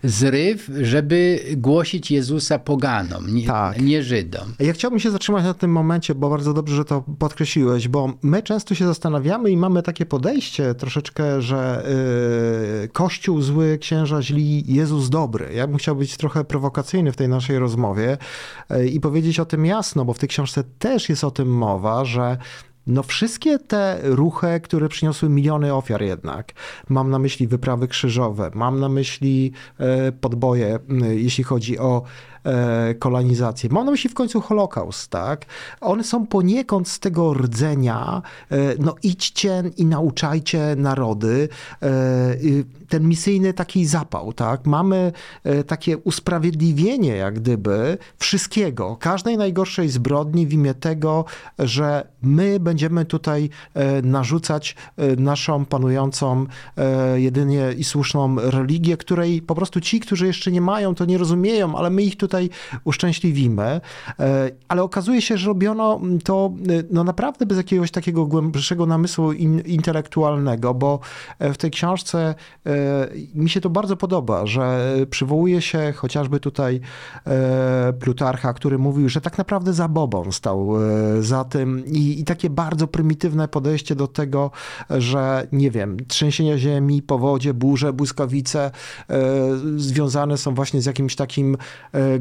zryw, 0.04 0.70
żeby 0.82 1.40
głosić 1.58 2.12
Jezusa 2.12 2.60
poganom, 2.60 3.36
nie, 3.36 3.48
Tak. 3.48 3.82
nie 3.82 4.04
Żydom. 4.04 4.54
Ja 4.60 4.74
chciałbym 4.74 5.00
się 5.00 5.12
zatrzymać 5.12 5.44
na 5.44 5.54
tym 5.54 5.72
momencie, 5.72 6.16
bo 6.16 6.30
bardzo 6.30 6.54
dobrze, 6.54 6.76
że 6.76 6.86
to 6.86 7.04
podkreśliłeś, 7.20 7.88
bo 7.88 8.14
my 8.22 8.44
często 8.44 8.76
się 8.76 8.86
zastanawiamy 8.86 9.52
i 9.52 9.58
mamy 9.58 9.84
takie 9.84 10.06
podejście 10.06 10.76
troszeczkę, 10.76 11.42
że 11.42 11.86
y, 12.84 12.88
Kościół 12.88 13.42
zły, 13.42 13.78
księża 13.82 14.22
źli, 14.22 14.64
Jezus 14.74 14.91
dobry. 15.00 15.54
Ja 15.54 15.68
bym 15.68 15.78
chciał 15.78 15.96
być 15.96 16.18
trochę 16.18 16.44
prowokacyjny 16.44 17.12
w 17.12 17.16
tej 17.16 17.30
naszej 17.30 17.60
rozmowie 17.60 18.18
y, 18.72 18.88
i 18.88 19.00
powiedzieć 19.00 19.40
o 19.40 19.46
tym 19.46 19.66
jasno, 19.66 20.06
bo 20.06 20.14
w 20.14 20.20
tej 20.20 20.30
książce 20.30 20.64
też 20.80 21.10
jest 21.10 21.24
o 21.24 21.32
tym 21.32 21.48
mowa, 21.48 22.06
że 22.06 22.38
no 22.88 23.04
wszystkie 23.04 23.60
te 23.60 24.00
ruchy, 24.04 24.60
które 24.64 24.90
przyniosły 24.90 25.30
miliony 25.30 25.74
ofiar 25.74 26.02
jednak, 26.02 26.54
mam 26.90 27.10
na 27.10 27.20
myśli 27.20 27.48
wyprawy 27.48 27.88
krzyżowe, 27.88 28.52
mam 28.54 28.80
na 28.80 28.90
myśli 28.90 29.52
e, 29.78 30.12
podboje, 30.12 30.80
jeśli 31.10 31.44
chodzi 31.44 31.80
o 31.80 32.02
e, 32.02 32.31
kolonizację. 33.00 33.70
Mam 33.70 33.86
na 33.86 33.92
myśli 33.92 34.10
w 34.10 34.14
końcu 34.14 34.42
Holokaust, 34.42 35.08
tak? 35.08 35.46
One 35.82 36.04
są 36.04 36.28
poniekąd 36.28 36.90
z 36.90 37.00
tego 37.00 37.34
rdzenia, 37.34 38.22
e, 38.52 38.58
no 38.80 38.96
idźcie 39.04 39.64
i 39.78 39.86
nauczajcie 39.86 40.76
narody, 40.78 41.50
ten 42.90 43.08
misyjny 43.08 43.54
taki 43.54 43.86
zapał, 43.86 44.34
tak? 44.34 44.66
Mamy 44.66 45.12
takie 45.68 45.98
usprawiedliwienie, 45.98 47.16
jak 47.16 47.40
gdyby, 47.40 47.98
wszystkiego, 48.18 48.98
każdej 49.00 49.38
najgorszej 49.38 49.90
zbrodni 49.90 50.48
w 50.48 50.54
imię 50.54 50.74
tego, 50.74 51.26
że 51.60 52.08
my 52.22 52.60
będziemy 52.60 53.06
tutaj 53.06 53.50
narzucać 54.04 54.76
naszą 55.18 55.66
panującą 55.66 56.46
jedynie 57.16 57.74
i 57.78 57.84
słuszną 57.84 58.36
religię, 58.36 58.98
której 58.98 59.42
po 59.42 59.56
prostu 59.56 59.82
ci, 59.82 60.00
którzy 60.00 60.28
jeszcze 60.28 60.52
nie 60.52 60.62
mają, 60.62 60.96
to 60.96 61.06
nie 61.06 61.18
rozumieją, 61.18 61.76
ale 61.76 61.90
my 61.90 62.04
ich 62.04 62.18
tutaj 62.18 62.31
uszczęśliwimy. 62.84 63.82
E, 64.20 64.52
ale 64.68 64.84
okazuje 64.84 65.22
się, 65.22 65.38
że 65.38 65.48
robiono 65.48 66.00
to 66.24 66.54
e, 66.70 66.84
no 66.92 67.04
naprawdę 67.04 67.46
bez 67.46 67.58
jakiegoś 67.58 67.92
takiego 67.92 68.26
głębszego 68.26 68.86
namysłu 68.86 69.32
in, 69.32 69.60
intelektualnego, 69.60 70.74
bo 70.74 71.00
e, 71.40 71.54
w 71.54 71.58
tej 71.58 71.72
książce 71.72 72.36
mi 73.36 73.50
się 73.50 73.62
to 73.62 73.70
bardzo 73.70 73.98
podoba, 73.98 74.46
że 74.46 74.96
przywołuje 75.10 75.62
się 75.62 75.94
chociażby 75.96 76.40
tutaj 76.40 76.82
Plutarcha, 78.00 78.54
który 78.54 78.78
mówił, 78.78 79.10
że 79.10 79.22
tak 79.22 79.38
naprawdę 79.38 79.74
za 79.74 79.88
Bobą 79.88 80.32
stał 80.32 80.74
za 81.20 81.44
tym 81.44 81.86
i, 81.86 82.20
i 82.20 82.24
takie 82.24 82.50
bardzo 82.50 82.88
prymitywne 82.88 83.48
podejście 83.48 83.96
do 83.96 84.08
tego, 84.08 84.52
że 84.90 85.48
nie 85.52 85.72
wiem, 85.72 85.98
trzęsienia 86.08 86.58
ziemi, 86.58 87.02
powodzie, 87.02 87.54
burze, 87.54 87.94
błyskawice 87.94 88.72
związane 89.78 90.38
są 90.38 90.54
właśnie 90.54 90.82
z 90.82 90.86
jakimś 90.86 91.16
takim 91.16 91.58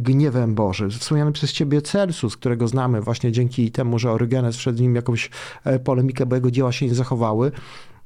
gniewem 0.02 0.54
Bożym. 0.54 0.90
Wspomniany 0.90 1.32
przez 1.32 1.52
ciebie 1.52 1.82
Celsus, 1.82 2.36
którego 2.36 2.68
znamy 2.68 3.00
właśnie 3.00 3.32
dzięki 3.32 3.70
temu, 3.70 3.98
że 3.98 4.12
Orygenes 4.12 4.56
wszedł 4.56 4.82
nim 4.82 4.94
jakąś 4.94 5.30
e, 5.64 5.78
polemikę, 5.78 6.26
bo 6.26 6.34
jego 6.34 6.50
dzieła 6.50 6.72
się 6.72 6.86
nie 6.86 6.94
zachowały. 6.94 7.52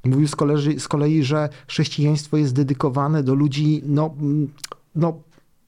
Mówił 0.04 0.28
z 0.28 0.36
kolei, 0.36 0.80
z 0.80 0.88
kolei, 0.88 1.22
że 1.22 1.48
chrześcijaństwo 1.68 2.36
jest 2.36 2.54
dedykowane 2.54 3.22
do 3.22 3.34
ludzi, 3.34 3.82
no, 3.86 4.14
no 4.94 5.14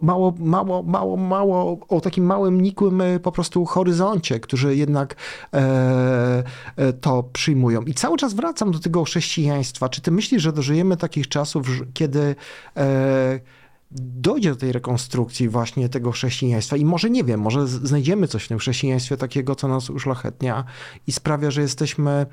mało, 0.01 0.35
mało, 0.39 0.83
mało, 0.83 1.17
mało, 1.17 1.79
o 1.89 2.01
takim 2.01 2.25
małym, 2.25 2.61
nikłym 2.61 3.01
e, 3.01 3.21
po 3.21 3.33
prostu 3.33 3.65
horyzoncie, 3.65 4.41
którzy 4.41 4.77
jednak 4.77 5.17
e, 5.55 6.45
e, 6.77 6.93
to 6.93 7.23
przyjmują. 7.23 7.83
I 7.83 7.95
cały 7.95 8.17
czas 8.17 8.35
wracam 8.35 8.73
do 8.73 8.79
tego 8.79 9.05
chrześcijaństwa. 9.05 9.89
Czy 9.89 10.01
ty 10.01 10.11
myślisz, 10.11 10.43
że 10.43 10.53
dożyjemy 10.53 10.97
takich 10.97 11.29
czasów, 11.29 11.67
kiedy 11.95 12.35
e, 12.77 13.41
dojdzie 13.91 14.51
do 14.51 14.57
tej 14.57 14.73
rekonstrukcji 14.73 15.49
właśnie 15.49 15.89
tego 15.89 16.13
chrześcijaństwa 16.13 16.77
i 16.77 16.85
może 16.85 17.11
nie 17.11 17.25
wiem, 17.25 17.41
może 17.41 17.67
znajdziemy 17.67 18.29
coś 18.29 18.45
w 18.45 18.49
tym 18.49 18.59
chrześcijaństwie 18.59 19.17
takiego, 19.17 19.55
co 19.55 19.69
nas 19.69 19.91
uszlachetnia 19.91 20.65
i 21.07 21.13
sprawia, 21.13 21.51
że 21.51 21.61
jesteśmy 21.61 22.27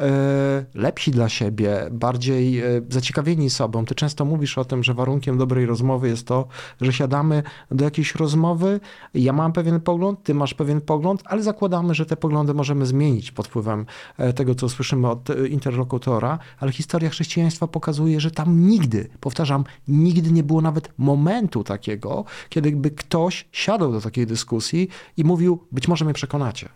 E, 0.00 0.64
lepsi 0.74 1.10
dla 1.10 1.28
siebie, 1.28 1.88
bardziej 1.90 2.60
e, 2.60 2.64
zaciekawieni 2.88 3.50
sobą. 3.50 3.84
Ty 3.84 3.94
często 3.94 4.24
mówisz 4.24 4.58
o 4.58 4.64
tym, 4.64 4.84
że 4.84 4.94
warunkiem 4.94 5.38
dobrej 5.38 5.66
rozmowy 5.66 6.08
jest 6.08 6.26
to, 6.26 6.46
że 6.80 6.92
siadamy 6.92 7.42
do 7.70 7.84
jakiejś 7.84 8.14
rozmowy, 8.14 8.80
ja 9.14 9.32
mam 9.32 9.52
pewien 9.52 9.80
pogląd, 9.80 10.22
ty 10.22 10.34
masz 10.34 10.54
pewien 10.54 10.80
pogląd, 10.80 11.22
ale 11.24 11.42
zakładamy, 11.42 11.94
że 11.94 12.06
te 12.06 12.16
poglądy 12.16 12.54
możemy 12.54 12.86
zmienić 12.86 13.30
pod 13.30 13.46
wpływem 13.46 13.86
e, 14.18 14.32
tego, 14.32 14.54
co 14.54 14.68
słyszymy 14.68 15.08
od 15.08 15.28
interlokutora, 15.48 16.38
ale 16.60 16.72
historia 16.72 17.10
chrześcijaństwa 17.10 17.66
pokazuje, 17.66 18.20
że 18.20 18.30
tam 18.30 18.68
nigdy, 18.68 19.08
powtarzam, 19.20 19.64
nigdy 19.88 20.32
nie 20.32 20.42
było 20.42 20.60
nawet 20.60 20.92
momentu 20.98 21.64
takiego, 21.64 22.24
kiedy 22.48 22.72
by 22.72 22.90
ktoś 22.90 23.48
siadał 23.52 23.92
do 23.92 24.00
takiej 24.00 24.26
dyskusji 24.26 24.88
i 25.16 25.24
mówił, 25.24 25.66
być 25.72 25.88
może 25.88 26.04
mnie 26.04 26.14
przekonacie. 26.14 26.68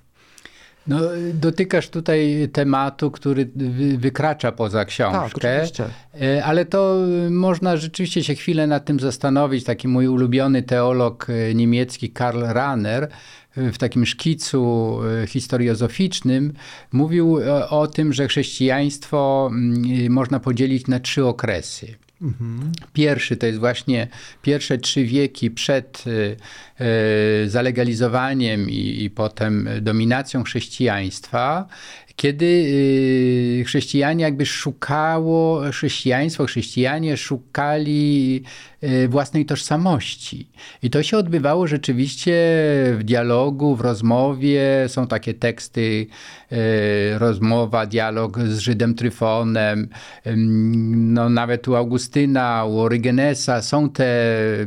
No, 0.86 1.00
dotykasz 1.34 1.88
tutaj 1.88 2.48
tematu, 2.52 3.10
który 3.10 3.50
wykracza 3.98 4.52
poza 4.52 4.84
książkę. 4.84 5.68
Tak. 5.76 5.90
E, 6.22 6.44
ale 6.44 6.64
to 6.64 6.96
można 7.30 7.76
rzeczywiście 7.76 8.24
się 8.24 8.34
chwilę 8.34 8.66
nad 8.66 8.84
tym 8.84 9.00
zastanowić. 9.00 9.64
Taki 9.64 9.88
mój 9.88 10.08
ulubiony 10.08 10.62
teolog 10.62 11.26
e, 11.30 11.54
niemiecki 11.54 12.10
Karl 12.10 12.42
Rahner 12.44 13.08
w 13.56 13.78
takim 13.78 14.06
szkicu 14.06 14.98
e, 15.22 15.26
historiozoficznym 15.26 16.52
mówił 16.92 17.38
o 17.70 17.86
tym, 17.86 18.12
że 18.12 18.28
chrześcijaństwo 18.28 19.50
mm, 19.52 20.12
można 20.12 20.40
podzielić 20.40 20.86
na 20.86 21.00
trzy 21.00 21.26
okresy. 21.26 21.94
Pierwszy 22.92 23.36
to 23.36 23.46
jest 23.46 23.58
właśnie 23.58 24.08
pierwsze 24.42 24.78
trzy 24.78 25.04
wieki 25.04 25.50
przed 25.50 26.04
e, 26.06 26.36
e, 26.84 27.48
zalegalizowaniem 27.48 28.70
i, 28.70 29.04
i 29.04 29.10
potem 29.10 29.68
dominacją 29.80 30.42
chrześcijaństwa, 30.42 31.68
kiedy 32.16 32.46
y, 33.60 33.64
chrześcijanie 33.66 34.24
jakby 34.24 34.46
szukało, 34.46 35.62
chrześcijaństwo, 35.70 36.46
chrześcijanie 36.46 37.16
szukali 37.16 38.42
y, 38.46 38.71
własnej 39.08 39.46
tożsamości. 39.46 40.48
I 40.82 40.90
to 40.90 41.02
się 41.02 41.16
odbywało 41.16 41.66
rzeczywiście 41.66 42.32
w 42.98 43.00
dialogu, 43.04 43.76
w 43.76 43.80
rozmowie. 43.80 44.62
Są 44.88 45.06
takie 45.06 45.34
teksty, 45.34 46.06
y, 46.52 47.18
rozmowa, 47.18 47.86
dialog 47.86 48.38
z 48.40 48.58
Żydem 48.58 48.94
Tryfonem, 48.94 49.88
no 50.96 51.28
nawet 51.28 51.68
u 51.68 51.76
Augustyna, 51.76 52.64
u 52.64 52.78
Orygenesa 52.78 53.62
są 53.62 53.90
te 53.90 54.06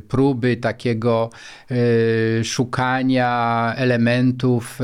próby 0.07 0.57
takiego 0.57 1.29
szukania 2.43 3.73
elementów 3.77 4.79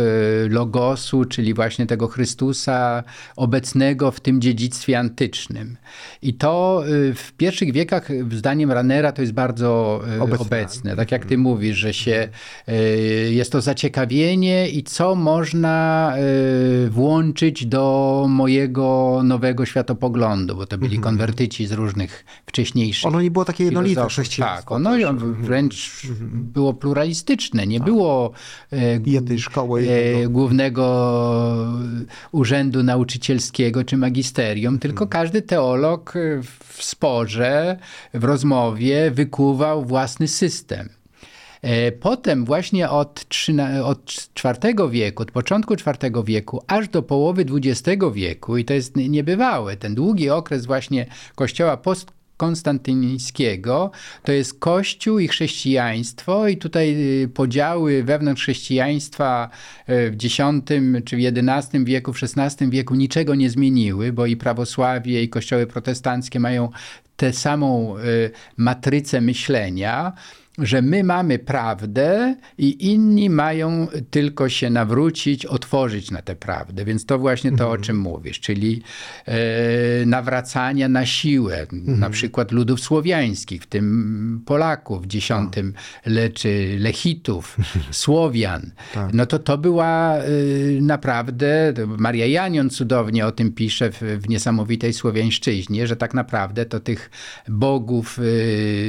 logosu, 0.50 1.26
czyli 1.26 1.54
właśnie 1.54 1.86
tego 1.86 2.08
Chrystusa, 2.08 3.04
obecnego 3.36 4.12
w 4.12 4.20
tym 4.20 4.42
dziedzictwie 4.42 5.00
antycznym. 5.00 5.78
I 6.22 6.34
to 6.34 6.84
y, 6.88 7.14
w 7.14 7.34
pierwszych 7.34 7.72
wiekach, 7.72 8.10
zdaniem 8.32 8.72
Ranera, 8.72 9.12
to 9.12 9.21
jest 9.22 9.34
bardzo 9.34 10.02
y, 10.18 10.22
obecne. 10.22 10.46
obecne. 10.46 10.96
Tak 10.96 11.12
jak 11.12 11.26
ty 11.26 11.38
mówisz, 11.38 11.78
że 11.78 11.94
się 11.94 12.30
y, 12.70 12.74
jest 13.32 13.52
to 13.52 13.62
zaciekawienie 13.62 14.70
i 14.70 14.84
co 14.84 15.16
można 15.16 15.82
włączyć 16.90 17.66
do 17.66 18.26
mojego 18.30 19.22
nowego 19.24 19.66
światopoglądu, 19.66 20.56
bo 20.56 20.66
to 20.66 20.78
byli 20.78 20.96
mhm. 20.96 21.04
konwertyci 21.04 21.68
z 21.68 21.72
różnych 21.72 22.26
wcześniejszych. 22.46 23.06
Ono 23.08 23.22
nie 23.22 23.32
było 23.32 23.46
takie 23.46 23.64
jednolite 23.64 24.06
chrześcijaństwo. 24.06 24.62
Tak, 24.62 24.72
ono 24.72 25.14
wręcz 25.42 26.06
mhm. 26.10 26.30
było 26.54 26.74
pluralistyczne. 26.74 27.68
Nie 27.68 27.80
tak. 27.80 27.86
było 27.86 28.32
jednej 29.06 29.40
szkoły, 29.40 29.88
głównego 30.30 30.82
urzędu 32.32 32.84
nauczycielskiego 32.84 33.84
czy 33.84 33.98
magisterium, 33.98 34.80
tylko 34.80 35.08
każdy 35.08 35.42
teolog 35.42 36.14
w 36.68 36.84
sporze, 36.84 37.78
w 38.14 38.24
rozmowie 38.24 39.11
wykuwał 39.12 39.86
własny 39.86 40.28
system. 40.28 40.90
E, 41.62 41.92
potem 41.92 42.46
właśnie 42.46 42.90
od, 42.90 43.26
od 43.84 44.30
IV 44.46 44.90
wieku, 44.90 45.24
od 45.24 45.32
początku 45.32 45.74
IV 45.74 46.24
wieku, 46.26 46.64
aż 46.68 46.88
do 46.88 47.04
połowy 47.04 47.46
XX 47.52 48.06
wieku, 48.14 48.58
i 48.58 48.66
to 48.66 48.74
jest 48.74 48.96
niebywałe, 48.96 49.78
ten 49.78 49.96
długi 49.96 50.30
okres 50.30 50.66
właśnie 50.66 51.06
kościoła 51.36 51.78
post 51.78 52.12
konstantyńskiego, 52.42 53.92
to 54.24 54.32
jest 54.32 54.60
Kościół 54.60 55.20
i 55.20 55.28
chrześcijaństwo 55.28 56.48
i 56.48 56.58
tutaj 56.58 56.96
y, 57.24 57.30
podziały 57.30 58.04
wewnątrz 58.04 58.42
chrześcijaństwa 58.42 59.50
y, 59.90 60.12
w 60.12 60.26
X 60.26 60.38
czy 61.06 61.18
w 61.18 61.20
XI 61.20 61.86
wieku, 61.86 62.14
w 62.14 62.20
XVI 62.24 62.70
wieku 62.70 62.96
niczego 62.96 63.36
nie 63.36 63.50
zmieniły, 63.50 64.14
bo 64.14 64.26
i 64.26 64.36
prawosławie 64.36 65.24
i 65.24 65.30
kościoły 65.30 65.68
protestanckie 65.68 66.40
mają 66.40 66.70
tę 67.22 67.34
samą 67.34 67.98
y, 67.98 68.32
matrycę 68.58 69.22
myślenia 69.22 70.14
że 70.58 70.82
my 70.82 71.04
mamy 71.04 71.40
prawdę 71.40 72.36
i 72.58 72.92
inni 72.92 73.30
mają 73.30 73.88
tylko 74.10 74.50
się 74.50 74.70
nawrócić, 74.70 75.46
otworzyć 75.46 76.12
na 76.12 76.22
tę 76.22 76.36
prawdę. 76.36 76.86
Więc 76.86 77.06
to 77.06 77.20
właśnie 77.20 77.52
to, 77.52 77.64
o 77.64 77.68
mhm. 77.68 77.82
czym 77.82 78.00
mówisz, 78.00 78.40
czyli 78.40 78.82
e, 79.26 80.06
nawracania 80.06 80.90
na 80.90 81.06
siłę, 81.06 81.60
mhm. 81.60 82.00
na 82.00 82.10
przykład 82.10 82.52
ludów 82.52 82.80
słowiańskich, 82.80 83.64
w 83.64 83.66
tym 83.66 84.42
Polaków, 84.46 85.06
dziesiątym 85.06 85.74
leczy 86.06 86.76
Lechitów, 86.80 87.58
Słowian. 87.92 88.72
Tak. 88.94 89.14
No 89.14 89.26
to 89.26 89.40
to 89.40 89.58
była 89.58 90.18
e, 90.18 90.22
naprawdę, 90.82 91.74
Maria 91.88 92.26
Janion 92.26 92.70
cudownie 92.70 93.26
o 93.26 93.32
tym 93.32 93.52
pisze 93.52 93.92
w, 93.92 94.02
w 94.02 94.30
niesamowitej 94.30 94.94
słowiańszczyźnie, 94.94 95.88
że 95.88 95.96
tak 95.96 96.14
naprawdę 96.14 96.66
to 96.66 96.80
tych 96.80 97.10
bogów 97.48 98.20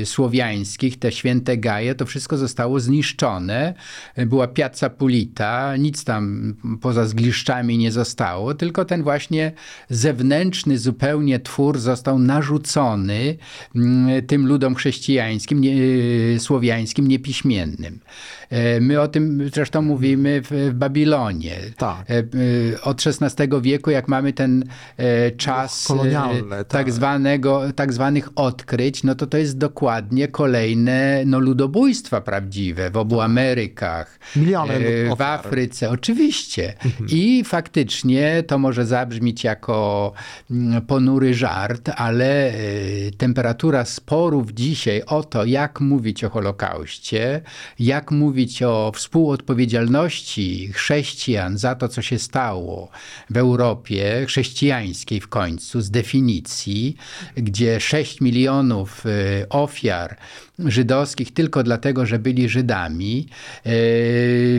e, 0.01 0.07
słowiańskich, 0.07 0.99
te 0.99 1.13
święte 1.13 1.52
To 1.97 2.07
wszystko 2.07 2.37
zostało 2.37 2.81
zniszczone. 2.81 3.75
Była 4.17 4.49
Piazza 4.49 4.91
Pulita, 4.91 5.77
nic 5.77 6.05
tam 6.05 6.55
poza 6.81 7.07
zgliszczami 7.07 7.79
nie 7.79 7.93
zostało, 7.93 8.55
tylko 8.55 8.85
ten 8.85 9.03
właśnie 9.03 9.53
zewnętrzny 9.91 10.79
zupełnie 10.79 11.41
twór 11.41 11.79
został 11.79 12.19
narzucony 12.19 13.37
mm, 13.77 14.27
tym 14.27 14.47
ludom 14.47 14.75
chrześcijańskim, 14.75 15.61
nie, 15.61 15.75
słowiańskim, 16.39 17.09
niepiśmiennym. 17.09 17.99
E, 18.53 18.81
my 18.81 19.01
o 19.01 19.09
tym 19.09 19.51
zresztą 19.55 19.83
mówimy 19.83 20.43
w, 20.45 20.71
Babilonie. 20.75 21.57
Tak. 21.77 22.11
E, 22.11 22.19
e, 22.19 22.23
Od 22.83 23.03
XVI 23.07 23.49
wieku, 23.61 23.91
jak 23.91 24.09
mamy 24.09 24.33
ten 24.33 24.65
czas 25.37 25.85
e, 25.85 25.89
Kolonialny, 25.89 26.57
tak. 26.57 26.67
tak, 26.67 26.93
zwanego, 26.93 27.63
tak 27.77 27.93
zwanych 27.93 28.29
odkryć, 28.35 29.05
no 29.05 29.15
to 29.15 29.27
to 29.27 29.39
jest 29.39 29.59
dokładnie 29.59 30.29
kolejne 30.29 31.23
no, 31.27 31.39
ludobójstwa 31.39 32.21
prawdziwe 32.21 32.91
w 32.91 32.97
obu 32.97 33.21
Amerykach, 33.21 34.19
Miliony 34.37 34.75
w. 35.17 35.21
Afryce, 35.21 35.91
oczywiście. 35.91 36.75
I 37.09 37.45
faktycznie 37.45 38.43
to 38.47 38.59
może 38.59 38.87
zabrzmieć 38.87 39.45
jako 39.45 40.13
mm, 40.51 40.83
ponury 40.83 41.35
żart, 41.35 41.91
ale 41.97 42.53
temperatura 43.19 43.85
sporów 43.85 44.51
dzisiaj 44.51 45.03
o 45.07 45.23
to, 45.23 45.45
jak 45.45 45.81
mówić 45.81 46.25
o 46.25 46.31
Holokauście, 46.31 47.41
jak 47.79 48.11
mówić 48.43 48.63
o 48.63 48.93
współodpowiedzialności 48.95 50.73
chrześcijan 50.73 51.59
za 51.59 51.75
to, 51.75 51.89
co 51.89 52.03
się 52.03 52.19
stało 52.19 52.89
w 53.31 53.37
Europie, 53.37 54.25
chrześcijańskiej 54.27 55.21
w 55.21 55.29
końcu, 55.29 55.81
z 55.81 55.91
definicji, 55.91 56.97
gdzie 57.37 57.81
6 57.81 58.21
milionów 58.21 59.07
e, 59.07 59.49
ofiar 59.49 60.17
żydowskich 60.59 61.35
tylko 61.35 61.63
dlatego, 61.63 62.07
że 62.07 62.19
byli 62.19 62.49
Żydami. 62.49 63.27
E, 63.65 63.73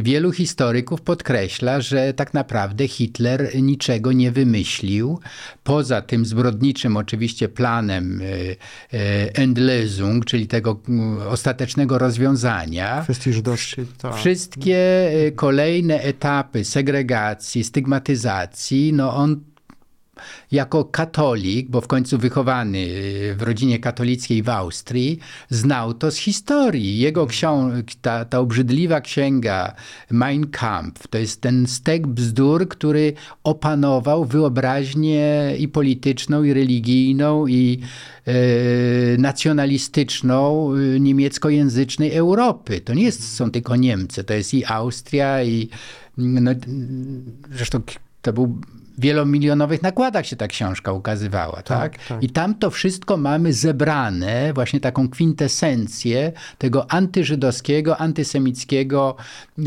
Wielu 0.01 0.31
historyków 0.31 1.01
podkreśla, 1.01 1.81
że 1.81 2.13
tak 2.13 2.33
naprawdę 2.33 2.87
Hitler 2.87 3.61
niczego 3.61 4.11
nie 4.11 4.31
wymyślił, 4.31 5.19
poza 5.63 6.01
tym 6.01 6.25
zbrodniczym 6.25 6.97
oczywiście 6.97 7.49
planem 7.49 8.21
e, 8.21 8.25
e, 8.97 9.45
Endlösung, 9.45 10.25
czyli 10.25 10.47
tego 10.47 10.79
mm, 10.89 11.27
ostatecznego 11.27 11.97
rozwiązania. 11.97 13.01
Kwestii 13.03 13.33
żydowskiej, 13.33 13.85
tak. 13.97 14.15
Wszystkie 14.15 14.77
kolejne 15.35 16.01
etapy 16.01 16.65
segregacji, 16.65 17.63
stygmatyzacji, 17.63 18.93
no 18.93 19.15
on 19.15 19.52
jako 20.51 20.85
katolik, 20.85 21.69
bo 21.69 21.81
w 21.81 21.87
końcu 21.87 22.17
wychowany 22.17 22.87
w 23.35 23.41
rodzinie 23.41 23.79
katolickiej 23.79 24.43
w 24.43 24.49
Austrii, 24.49 25.19
znał 25.49 25.93
to 25.93 26.11
z 26.11 26.17
historii. 26.17 26.97
Jego 26.97 27.27
ksiąg, 27.27 27.73
ta, 28.01 28.25
ta 28.25 28.39
obrzydliwa 28.39 29.01
księga 29.01 29.75
Mein 30.11 30.47
Kampf, 30.47 31.07
to 31.07 31.17
jest 31.17 31.41
ten 31.41 31.67
stek 31.67 32.07
bzdur, 32.07 32.67
który 32.67 33.13
opanował 33.43 34.25
wyobraźnię 34.25 35.55
i 35.59 35.67
polityczną, 35.67 36.43
i 36.43 36.53
religijną, 36.53 37.47
i 37.47 37.79
e, 38.25 38.33
nacjonalistyczną 39.17 40.71
e, 40.73 40.99
niemieckojęzycznej 40.99 42.15
Europy. 42.15 42.81
To 42.81 42.93
nie 42.93 43.03
jest, 43.03 43.35
są 43.35 43.51
tylko 43.51 43.75
Niemcy, 43.75 44.23
to 44.23 44.33
jest 44.33 44.53
i 44.53 44.65
Austria, 44.65 45.43
i 45.43 45.69
no, 46.17 46.51
zresztą 47.51 47.81
to 48.21 48.33
był 48.33 48.57
wielomilionowych 48.97 49.81
nakładach 49.81 50.25
się 50.25 50.35
ta 50.35 50.47
książka 50.47 50.91
ukazywała, 50.91 51.61
tak? 51.61 51.97
tak. 52.07 52.23
I 52.23 52.29
tam 52.29 52.55
to 52.55 52.69
wszystko 52.69 53.17
mamy 53.17 53.53
zebrane, 53.53 54.53
właśnie 54.53 54.79
taką 54.79 55.09
kwintesencję 55.09 56.31
tego 56.57 56.91
antyżydowskiego, 56.91 57.97
antysemickiego 57.97 59.15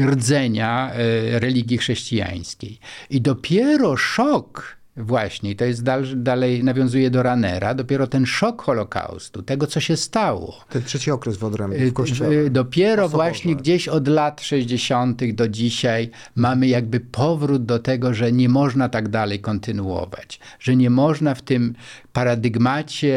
rdzenia 0.01 0.93
e, 0.93 1.39
religii 1.39 1.79
chrześcijańskiej. 1.79 2.79
I 3.11 3.21
dopiero 3.21 3.97
szok 3.97 4.76
Właśnie, 4.97 5.51
i 5.51 5.57
to 5.57 5.65
jest 5.65 5.83
dal, 5.83 6.05
dalej 6.17 6.65
nawiązuje 6.65 7.11
do 7.11 7.23
Ranera, 7.23 7.75
dopiero 7.75 8.07
ten 8.07 8.27
szok 8.27 8.63
Holokaustu, 8.63 9.43
tego 9.43 9.67
co 9.67 9.81
się 9.81 9.97
stało. 9.97 10.55
Ten 10.69 10.83
trzeci 10.83 11.11
okres 11.11 11.37
w 11.37 11.45
odrębie 11.45 11.77
Y, 11.79 11.91
w 11.91 11.93
kościele. 11.93 12.31
y, 12.31 12.51
Dopiero 12.51 13.05
Osobowe. 13.05 13.25
właśnie 13.25 13.57
gdzieś 13.57 13.89
od 13.89 14.09
lat 14.09 14.41
60. 14.41 15.33
do 15.33 15.49
dzisiaj 15.49 16.11
mamy 16.37 16.67
jakby 16.67 17.01
powrót 17.01 17.65
do 17.65 17.79
tego, 17.79 18.15
że 18.15 18.33
nie 18.33 18.49
można 18.49 18.89
tak 18.89 19.09
dalej 19.09 19.41
kontynuować, 19.41 20.41
że 20.61 20.77
nie 20.77 20.91
można 20.91 21.35
w 21.35 21.43
tym 21.43 21.75
paradygmacie 22.13 23.17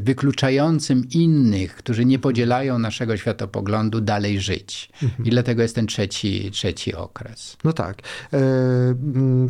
wykluczającym 0.00 1.02
innych, 1.10 1.74
którzy 1.76 2.04
nie 2.04 2.18
podzielają 2.18 2.78
naszego 2.78 3.16
światopoglądu, 3.16 4.00
dalej 4.00 4.40
żyć. 4.40 4.90
I 5.24 5.30
dlatego 5.30 5.62
jest 5.62 5.74
ten 5.74 5.86
trzeci, 5.86 6.50
trzeci 6.50 6.94
okres. 6.94 7.56
No 7.64 7.72
tak. 7.72 8.02
E, 8.32 8.38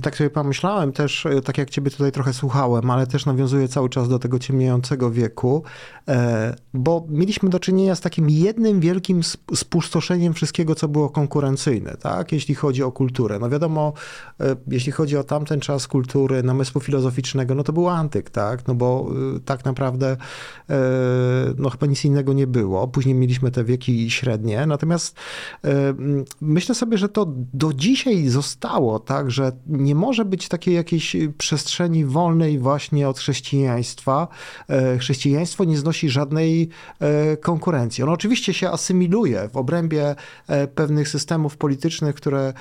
tak 0.03 0.17
sobie 0.17 0.31
pomyślałem 0.31 0.93
też, 0.93 1.27
e, 1.27 1.41
tak 1.43 1.59
jak 1.59 1.66
ciebie 1.71 1.91
tutaj 1.91 2.13
trochę 2.13 2.33
słuchałem, 2.33 2.91
ale 2.91 3.07
też 3.07 3.27
nawiązuję 3.27 3.69
cały 3.69 3.89
czas 3.89 4.09
do 4.09 4.19
tego 4.19 4.39
ciemniejącego 4.39 5.11
wieku, 5.11 5.63
e, 6.09 6.57
bo 6.75 7.07
mieliśmy 7.09 7.49
do 7.49 7.61
czynienia 7.61 7.95
z 7.95 8.01
takim 8.01 8.31
jednym 8.31 8.81
wielkim 8.81 9.21
sp- 9.33 9.57
spustoszeniem 9.57 10.35
wszystkiego, 10.35 10.75
co 10.75 10.89
było 10.89 11.11
konkurencyjne, 11.11 11.97
tak? 12.01 12.33
Jeśli 12.33 12.55
chodzi 12.55 12.83
o 12.83 12.93
kulturę. 12.93 13.39
No 13.39 13.51
wiadomo, 13.51 13.93
e, 14.41 14.57
jeśli 14.69 14.93
chodzi 14.93 15.17
o 15.17 15.25
tamten 15.25 15.61
czas 15.61 15.89
kultury, 15.89 16.43
namysłu 16.43 16.81
filozoficznego, 16.81 17.55
no 17.55 17.63
to 17.63 17.73
był 17.73 17.89
antyk, 17.89 18.31
tak? 18.31 18.69
No 18.69 18.75
bo 18.75 19.09
e, 19.37 19.41
tak 19.41 19.65
naprawdę 19.65 20.17
no 21.59 21.71
chyba 21.71 21.87
nic 21.87 22.05
innego 22.05 22.33
nie 22.33 22.47
było. 22.47 22.89
Później 22.89 23.15
mieliśmy 23.15 23.51
te 23.51 23.65
wieki 23.65 24.11
średnie, 24.11 24.67
natomiast 24.67 25.17
myślę 26.41 26.75
sobie, 26.75 26.99
że 26.99 27.09
to 27.09 27.27
do 27.55 27.73
dzisiaj 27.73 28.29
zostało, 28.29 28.99
tak, 28.99 29.31
że 29.31 29.53
nie 29.67 29.95
może 29.95 30.25
być 30.25 30.49
takiej 30.49 30.75
jakiejś 30.75 31.17
przestrzeni 31.39 31.56
wolnej 32.07 32.59
właśnie 32.59 33.09
od 33.09 33.19
chrześcijaństwa. 33.19 34.29
E, 34.69 34.99
Chrześcijaństwo 34.99 35.65
nie 35.65 35.77
znosi 35.79 36.11
żadnej 36.11 36.69
e, 37.01 37.37
konkurencji. 37.37 38.05
Ono 38.05 38.13
oczywiście 38.13 38.55
się 38.55 38.71
asymiluje 38.71 39.49
w 39.49 39.57
obrębie 39.57 40.15
e, 40.49 40.67
pewnych 40.67 41.09
systemów 41.09 41.57
politycznych, 41.57 42.15
które, 42.15 42.53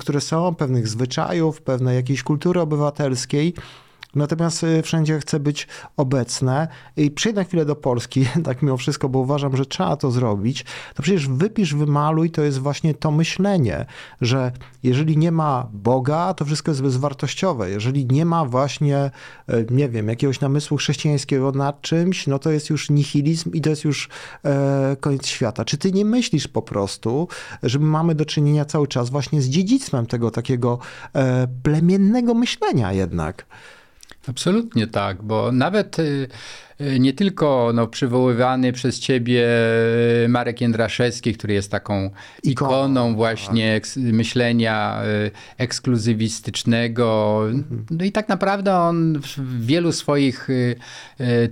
które 0.00 0.20
są, 0.20 0.54
pewnych 0.54 0.88
zwyczajów, 0.88 1.62
pewnej 1.62 1.96
jakiejś 1.96 2.22
kultury 2.22 2.60
obywatelskiej. 2.60 3.54
Natomiast 4.14 4.64
y, 4.64 4.82
wszędzie 4.82 5.20
chce 5.20 5.40
być 5.40 5.68
obecne. 5.96 6.68
I 6.96 7.10
przyjdę 7.10 7.40
na 7.40 7.44
chwilę 7.44 7.64
do 7.64 7.76
Polski, 7.76 8.26
tak 8.44 8.62
mimo 8.62 8.76
wszystko, 8.76 9.08
bo 9.08 9.18
uważam, 9.18 9.56
że 9.56 9.66
trzeba 9.66 9.96
to 9.96 10.10
zrobić. 10.10 10.64
To 10.94 11.02
przecież 11.02 11.28
wypisz, 11.28 11.74
wymaluj, 11.74 12.30
to 12.30 12.42
jest 12.42 12.58
właśnie 12.58 12.94
to 12.94 13.10
myślenie, 13.10 13.86
że 14.20 14.52
jeżeli 14.82 15.16
nie 15.16 15.32
ma 15.32 15.68
Boga, 15.72 16.34
to 16.34 16.44
wszystko 16.44 16.70
jest 16.70 16.82
bezwartościowe. 16.82 17.70
Jeżeli 17.70 18.06
nie 18.06 18.24
ma 18.24 18.44
właśnie, 18.44 19.10
y, 19.50 19.66
nie 19.70 19.88
wiem, 19.88 20.08
jakiegoś 20.08 20.40
namysłu 20.40 20.76
chrześcijańskiego 20.76 21.52
nad 21.52 21.80
czymś, 21.80 22.26
no 22.26 22.38
to 22.38 22.50
jest 22.50 22.70
już 22.70 22.90
nihilizm 22.90 23.50
i 23.52 23.60
to 23.60 23.70
jest 23.70 23.84
już 23.84 24.08
e, 24.44 24.96
koniec 25.00 25.26
świata. 25.26 25.64
Czy 25.64 25.78
ty 25.78 25.92
nie 25.92 26.04
myślisz 26.04 26.48
po 26.48 26.62
prostu, 26.62 27.28
że 27.62 27.78
my 27.78 27.86
mamy 27.86 28.14
do 28.14 28.24
czynienia 28.24 28.64
cały 28.64 28.88
czas 28.88 29.10
właśnie 29.10 29.42
z 29.42 29.48
dziedzictwem 29.48 30.06
tego 30.06 30.30
takiego 30.30 30.78
e, 31.14 31.48
plemiennego 31.62 32.34
myślenia 32.34 32.92
jednak? 32.92 33.46
Absolutnie 34.28 34.86
tak, 34.86 35.22
bo 35.22 35.52
nawet 35.52 35.98
y, 35.98 36.28
nie 36.98 37.12
tylko 37.12 37.70
no, 37.74 37.86
przywoływany 37.86 38.72
przez 38.72 39.00
ciebie 39.00 39.46
y, 40.24 40.28
Marek 40.28 40.60
Jędraszewski, 40.60 41.34
który 41.34 41.54
jest 41.54 41.70
taką 41.70 42.10
Ikoną, 42.42 43.14
właśnie 43.14 43.80
eks- 43.80 43.96
myślenia 43.96 45.02
y, 45.26 45.30
ekskluzywistycznego. 45.58 47.42
No 47.90 48.04
i 48.04 48.12
tak 48.12 48.28
naprawdę 48.28 48.74
on 48.74 49.20
w 49.20 49.66
wielu 49.66 49.92
swoich 49.92 50.48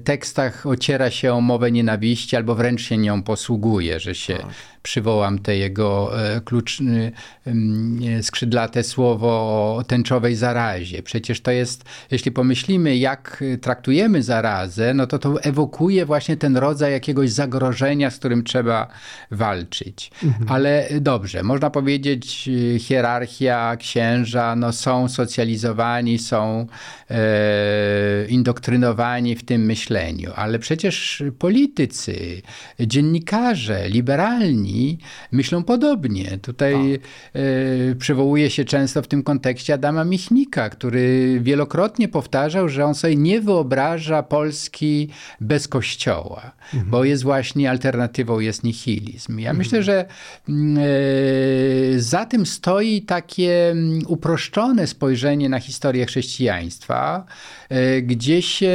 tekstach 0.05 0.67
ociera 0.67 1.11
się 1.11 1.35
o 1.35 1.41
mowę 1.41 1.73
nienawiści 1.73 2.37
albo 2.37 2.55
wręcz 2.55 2.83
się 2.83 2.99
nią 2.99 3.23
posługuje, 3.23 4.01
że 4.01 4.15
się 4.15 4.39
przywołam 4.83 5.39
te 5.39 5.57
jego 5.57 6.21
e, 6.37 6.41
klucz, 6.41 6.79
e, 6.81 8.23
skrzydlate 8.23 8.83
słowo 8.83 9.29
o 9.77 9.85
tęczowej 9.85 10.37
zarazie. 10.37 11.03
Przecież 11.03 11.41
to 11.41 11.51
jest, 11.51 11.85
jeśli 12.11 12.33
pomyślimy, 12.33 12.97
jak 12.97 13.45
traktujemy 13.61 14.23
zarazę, 14.23 14.95
no 14.95 15.07
to 15.07 15.19
to 15.21 15.43
ewokuje 15.43 16.07
właśnie 16.07 16.37
ten 16.37 16.57
rodzaj 16.57 16.93
jakiegoś 16.93 17.31
zagrożenia, 17.31 18.11
z 18.11 18.19
którym 18.19 18.45
trzeba 18.45 18.89
walczyć. 19.31 20.11
Ale 20.49 20.91
y, 20.91 21.01
dobrze, 21.01 21.43
można 21.43 21.71
powiedzieć, 21.71 22.49
y, 22.49 22.79
hierarchia, 22.79 23.77
księża, 23.77 24.57
no 24.57 24.73
są 24.73 25.09
socjalizowani, 25.09 26.19
są 26.19 26.67
e, 27.11 28.27
indoktrynowani 28.29 29.37
w 29.37 29.45
tym 29.45 29.65
myśleniu, 29.65 30.31
ale 30.37 30.59
przecież 30.59 31.23
politycy, 31.39 32.43
dziennikarze, 32.81 33.89
liberalni 33.89 34.99
myślą 35.33 35.65
podobnie. 35.65 36.39
Tutaj 36.43 36.95
e, 36.95 37.95
przywołuje 37.95 38.51
się 38.51 38.65
często 38.65 39.03
w 39.03 39.09
tym 39.09 39.23
kontekście 39.23 39.75
Adama 39.75 40.05
Michnika, 40.05 40.71
który 40.71 41.39
wielokrotnie 41.41 42.09
powtarzał, 42.09 42.69
że 42.69 42.85
on 42.85 42.95
sobie 42.95 43.17
nie 43.17 43.41
wyobraża 43.41 44.23
Polski 44.23 45.10
bez 45.41 45.69
kościoła, 45.69 46.53
bo 46.87 47.05
jest 47.05 47.23
właśnie 47.23 47.71
alternatywą 47.71 48.41
jest 48.41 48.65
nihilizm. 48.65 49.39
Ja 49.39 49.53
myślę, 49.53 49.83
że 49.83 50.05
mm, 50.49 50.79
e, 50.79 52.01
za 52.01 52.27
tym 52.27 52.47
stoi 52.47 53.03
takie 53.03 53.71
mm, 53.71 54.01
uproszczone 54.07 54.87
spojrzenie 54.87 55.49
na 55.49 55.61
historię 55.61 56.07
chrześcijaństwa, 56.07 57.25
e, 57.69 58.03
gdzie 58.03 58.43
się 58.43 58.73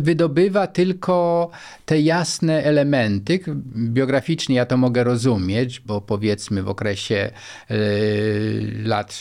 wydobywa 0.00 0.66
tylko 0.66 1.50
te 1.86 2.00
jasne 2.00 2.64
elementy. 2.64 3.40
Biograficznie 3.76 4.56
ja 4.56 4.66
to 4.66 4.76
mogę 4.76 5.04
rozumieć, 5.04 5.80
bo 5.80 6.00
powiedzmy 6.00 6.62
w 6.62 6.68
okresie 6.68 7.30
e, 7.70 7.76
lat 8.84 9.18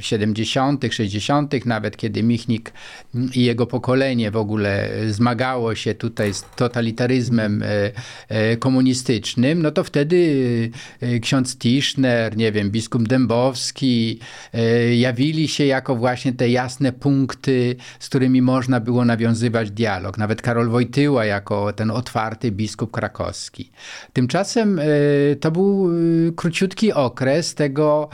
70., 0.00 0.84
60., 0.90 1.66
nawet 1.66 1.96
kiedy 1.96 2.22
Michnik 2.22 2.72
i 3.34 3.44
jego 3.44 3.66
pokolenie 3.66 4.30
w 4.30 4.36
ogóle 4.36 4.88
zmagało 5.18 5.74
się 5.74 5.94
tutaj 5.94 6.34
z 6.34 6.44
totalitaryzmem 6.56 7.62
e, 7.62 7.66
e, 8.28 8.56
komunistycznym, 8.56 9.62
no 9.62 9.70
to 9.70 9.84
wtedy 9.84 10.18
ksiądz 11.22 11.56
Tischner, 11.58 12.36
nie 12.36 12.52
wiem, 12.52 12.70
biskup 12.70 13.08
Dębowski 13.08 14.18
jawili 14.96 15.48
się 15.48 15.64
jako 15.64 15.96
właśnie 15.96 16.32
te 16.32 16.48
jasne 16.48 16.92
punkty, 16.92 17.76
z 18.00 18.08
którymi 18.08 18.42
można 18.42 18.80
było 18.80 19.04
nawiązywać 19.04 19.70
dialog. 19.70 20.18
Nawet 20.18 20.42
Karol 20.42 20.68
Wojtyła 20.68 21.24
jako 21.24 21.72
ten 21.72 21.90
otwarty 21.90 22.50
biskup 22.50 22.90
krakowski. 22.90 23.70
Tymczasem 24.12 24.80
to 25.40 25.50
był 25.50 25.90
króciutki 26.36 26.92
okres 26.92 27.54
tego 27.54 28.08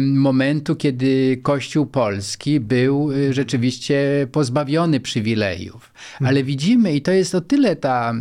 momentu, 0.00 0.76
kiedy 0.76 1.40
Kościół 1.42 1.86
Polski 1.86 2.60
był 2.60 3.10
rzeczywiście 3.30 4.26
pozbawiony 4.32 5.00
przywilejów. 5.00 5.93
Ale 6.20 6.44
widzimy, 6.44 6.94
i 6.94 7.02
to 7.02 7.12
jest 7.12 7.34
o 7.34 7.40
tyle 7.40 7.76
ta 7.76 8.14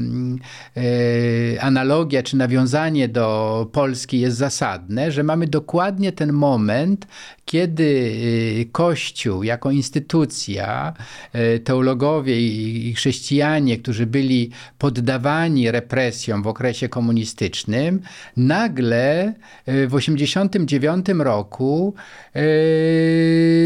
e, 0.77 1.61
analogia 1.61 2.23
czy 2.23 2.37
nawiązanie 2.37 3.07
do 3.07 3.69
Polski 3.71 4.19
jest 4.19 4.37
zasadne, 4.37 5.11
że 5.11 5.23
mamy 5.23 5.47
dokładnie 5.47 6.11
ten 6.11 6.33
moment, 6.33 7.07
kiedy 7.45 7.83
y, 7.83 8.69
Kościół 8.71 9.43
jako 9.43 9.71
instytucja, 9.71 10.93
e, 11.33 11.59
teologowie 11.59 12.41
i 12.41 12.93
chrześcijanie, 12.93 13.77
którzy 13.77 14.05
byli 14.05 14.49
poddawani 14.77 15.71
represjom 15.71 16.43
w 16.43 16.47
okresie 16.47 16.89
komunistycznym, 16.89 18.01
nagle 18.37 19.21
e, 19.21 19.33
w 19.65 19.95
1989 19.95 21.05
roku 21.23 21.93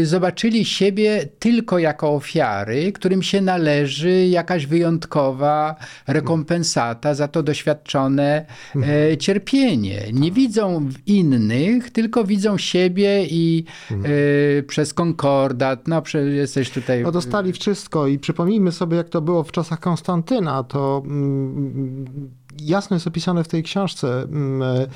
zobaczyli 0.02 0.64
siebie 0.64 1.28
tylko 1.38 1.78
jako 1.78 2.14
ofiary, 2.14 2.92
którym 2.92 3.22
się 3.22 3.40
należy 3.40 4.07
jakaś 4.30 4.66
wyjątkowa 4.66 5.76
rekompensata 6.06 7.14
za 7.14 7.28
to 7.28 7.42
doświadczone 7.42 8.46
e, 8.76 9.16
cierpienie. 9.16 10.02
Nie 10.12 10.32
widzą 10.32 10.88
innych, 11.06 11.90
tylko 11.90 12.24
widzą 12.24 12.58
siebie 12.58 13.26
i 13.30 13.64
e, 13.90 14.62
przez 14.62 14.94
konkordat, 14.94 15.88
no 15.88 16.02
jesteś 16.34 16.70
tutaj... 16.70 17.02
No 17.02 17.12
dostali 17.12 17.52
wszystko 17.52 18.06
i 18.06 18.18
przypomnijmy 18.18 18.72
sobie, 18.72 18.96
jak 18.96 19.08
to 19.08 19.20
było 19.20 19.44
w 19.44 19.52
czasach 19.52 19.80
Konstantyna, 19.80 20.62
to 20.62 21.02
mm, 21.04 22.04
jasno 22.60 22.96
jest 22.96 23.06
opisane 23.06 23.44
w 23.44 23.48
tej 23.48 23.62
książce, 23.62 24.22
mm, 24.22 24.62
e, 24.62 24.86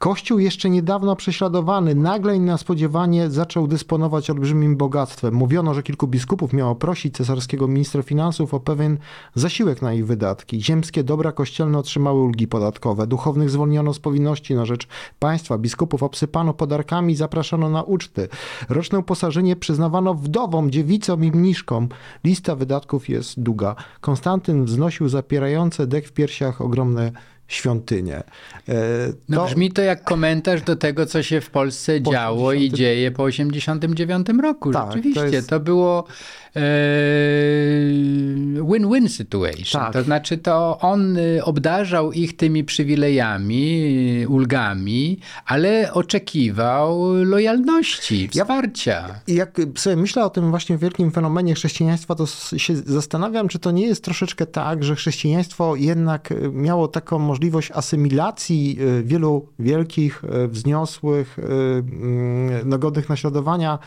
Kościół 0.00 0.38
jeszcze 0.38 0.70
niedawno 0.70 1.16
prześladowany, 1.16 1.94
nagle 1.94 2.36
i 2.36 2.40
niespodziewanie 2.40 3.30
zaczął 3.30 3.66
dysponować 3.66 4.30
olbrzymim 4.30 4.76
bogactwem. 4.76 5.34
Mówiono, 5.34 5.74
że 5.74 5.82
kilku 5.82 6.08
biskupów 6.08 6.52
miało 6.52 6.74
prosić 6.74 7.16
cesarskiego 7.16 7.68
ministra 7.68 8.02
finansów 8.02 8.54
o 8.54 8.60
pewien 8.60 8.98
zasiłek 9.34 9.82
na 9.82 9.94
ich 9.94 10.06
wydatki. 10.06 10.62
Ziemskie 10.62 11.04
dobra 11.04 11.32
kościelne 11.32 11.78
otrzymały 11.78 12.22
ulgi 12.22 12.48
podatkowe. 12.48 13.06
Duchownych 13.06 13.50
zwolniono 13.50 13.94
z 13.94 13.98
powinności 13.98 14.54
na 14.54 14.66
rzecz 14.66 14.88
państwa. 15.18 15.58
Biskupów 15.58 16.02
obsypano 16.02 16.54
podarkami 16.54 17.12
i 17.12 17.16
zapraszano 17.16 17.70
na 17.70 17.82
uczty. 17.82 18.28
Roczne 18.68 18.98
uposażenie 18.98 19.56
przyznawano 19.56 20.14
wdowom, 20.14 20.70
dziewicom 20.70 21.24
i 21.24 21.30
mniszkom. 21.30 21.88
Lista 22.24 22.56
wydatków 22.56 23.08
jest 23.08 23.40
długa. 23.40 23.74
Konstantyn 24.00 24.64
wznosił 24.64 25.08
zapierające 25.08 25.86
dek 25.86 26.08
w 26.08 26.12
piersiach 26.12 26.60
ogromne 26.60 27.12
świątynię. 27.50 28.16
E, 28.16 28.22
no 29.28 29.36
to... 29.36 29.42
No 29.42 29.46
brzmi 29.46 29.72
to 29.72 29.82
jak 29.82 30.04
komentarz 30.04 30.62
do 30.62 30.76
tego, 30.76 31.06
co 31.06 31.22
się 31.22 31.40
w 31.40 31.50
Polsce 31.50 32.02
działo 32.02 32.46
80... 32.46 32.74
i 32.74 32.76
dzieje 32.76 33.10
po 33.10 33.22
89 33.22 34.26
roku. 34.42 34.72
Tak, 34.72 34.86
Rzeczywiście, 34.86 35.20
to, 35.20 35.26
jest... 35.26 35.48
to 35.48 35.60
było 35.60 36.04
win-win 38.70 39.08
situation. 39.08 39.82
Tak. 39.82 39.92
To 39.92 40.02
znaczy, 40.02 40.38
to 40.38 40.78
on 40.80 41.16
y, 41.16 41.44
obdarzał 41.44 42.12
ich 42.12 42.36
tymi 42.36 42.64
przywilejami, 42.64 44.26
ulgami, 44.28 45.18
ale 45.46 45.92
oczekiwał 45.92 47.14
lojalności, 47.24 48.28
wsparcia. 48.28 49.20
I 49.26 49.34
jak 49.34 49.60
sobie 49.76 49.96
myślę 49.96 50.24
o 50.24 50.30
tym 50.30 50.50
właśnie 50.50 50.78
wielkim 50.78 51.10
fenomenie 51.10 51.54
chrześcijaństwa, 51.54 52.14
to 52.14 52.26
się 52.56 52.76
zastanawiam, 52.76 53.48
czy 53.48 53.58
to 53.58 53.70
nie 53.70 53.86
jest 53.86 54.04
troszeczkę 54.04 54.46
tak, 54.46 54.84
że 54.84 54.96
chrześcijaństwo 54.96 55.76
jednak 55.76 56.32
y, 56.32 56.50
miało 56.52 56.88
taką 56.88 57.18
możliwość 57.18 57.70
asymilacji 57.70 58.78
y, 58.80 59.02
wielu 59.02 59.46
wielkich, 59.58 60.22
wzniosłych, 60.48 61.38
mm, 61.38 62.68
no, 62.68 62.78
godnych 62.78 63.08
naśladowania 63.08 63.78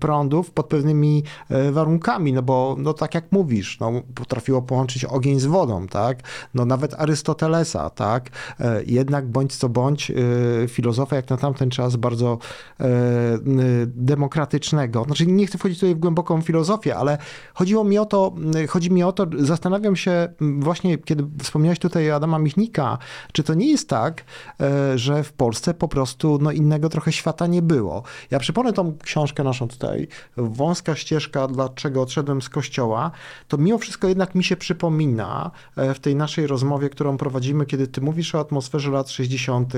prądów 0.00 0.50
pod 0.50 0.66
pewnymi 0.66 1.22
warunkami, 1.70 1.89
no 2.32 2.42
bo 2.42 2.76
no, 2.78 2.92
tak 2.92 3.14
jak 3.14 3.32
mówisz, 3.32 3.80
no, 3.80 3.92
potrafiło 4.14 4.62
połączyć 4.62 5.04
ogień 5.04 5.40
z 5.40 5.46
wodą, 5.46 5.86
tak? 5.86 6.18
No 6.54 6.64
nawet 6.64 6.94
Arystotelesa, 6.94 7.90
tak? 7.90 8.30
E, 8.60 8.82
jednak 8.86 9.28
bądź 9.28 9.56
co 9.56 9.68
bądź 9.68 10.10
e, 10.10 10.14
filozofa 10.68 11.16
jak 11.16 11.30
na 11.30 11.36
tamten 11.36 11.70
czas 11.70 11.96
bardzo 11.96 12.38
e, 12.80 12.86
demokratycznego. 13.86 15.04
Znaczy 15.04 15.26
nie 15.26 15.46
chcę 15.46 15.58
wchodzić 15.58 15.80
tutaj 15.80 15.94
w 15.94 15.98
głęboką 15.98 16.42
filozofię, 16.42 16.96
ale 16.96 17.18
chodziło 17.54 17.84
mi 17.84 17.98
o 17.98 18.06
to, 18.06 18.34
chodzi 18.68 18.90
mi 18.90 19.02
o 19.02 19.12
to, 19.12 19.26
zastanawiam 19.38 19.96
się 19.96 20.28
właśnie, 20.40 20.98
kiedy 20.98 21.24
wspomniałeś 21.42 21.78
tutaj 21.78 22.10
Adama 22.10 22.38
Michnika, 22.38 22.98
czy 23.32 23.42
to 23.42 23.54
nie 23.54 23.70
jest 23.70 23.88
tak, 23.88 24.24
że 24.94 25.24
w 25.24 25.32
Polsce 25.32 25.74
po 25.74 25.88
prostu 25.88 26.38
no, 26.42 26.52
innego 26.52 26.88
trochę 26.88 27.12
świata 27.12 27.46
nie 27.46 27.62
było. 27.62 28.02
Ja 28.30 28.38
przypomnę 28.38 28.72
tą 28.72 28.98
książkę 28.98 29.44
naszą 29.44 29.68
tutaj, 29.68 30.08
Wąska 30.36 30.94
ścieżka, 30.96 31.48
dlaczego 31.80 32.02
odszedłem 32.02 32.42
z 32.42 32.48
kościoła, 32.48 33.10
to 33.48 33.58
mimo 33.58 33.78
wszystko 33.78 34.08
jednak 34.08 34.34
mi 34.34 34.44
się 34.44 34.56
przypomina 34.56 35.50
e, 35.76 35.94
w 35.94 36.00
tej 36.00 36.16
naszej 36.16 36.46
rozmowie, 36.46 36.88
którą 36.88 37.16
prowadzimy, 37.16 37.66
kiedy 37.66 37.86
ty 37.86 38.00
mówisz 38.00 38.34
o 38.34 38.40
atmosferze 38.40 38.90
lat 38.90 39.10
60., 39.10 39.72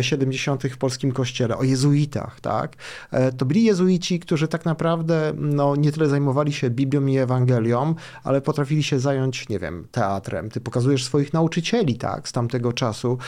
70. 0.00 0.64
E, 0.64 0.68
w 0.68 0.78
polskim 0.78 1.12
kościele, 1.12 1.56
o 1.56 1.62
jezuitach, 1.62 2.40
tak? 2.40 2.76
E, 3.10 3.32
to 3.32 3.44
byli 3.46 3.64
jezuici, 3.64 4.20
którzy 4.20 4.48
tak 4.48 4.64
naprawdę 4.64 5.32
no, 5.36 5.76
nie 5.76 5.92
tyle 5.92 6.08
zajmowali 6.08 6.52
się 6.52 6.70
Biblią 6.70 7.06
i 7.06 7.16
Ewangelią, 7.16 7.94
ale 8.24 8.40
potrafili 8.40 8.82
się 8.82 8.98
zająć, 8.98 9.48
nie 9.48 9.58
wiem, 9.58 9.86
teatrem. 9.92 10.50
Ty 10.50 10.60
pokazujesz 10.60 11.04
swoich 11.04 11.32
nauczycieli, 11.32 11.94
tak, 11.98 12.28
z 12.28 12.32
tamtego 12.32 12.72
czasu, 12.72 13.18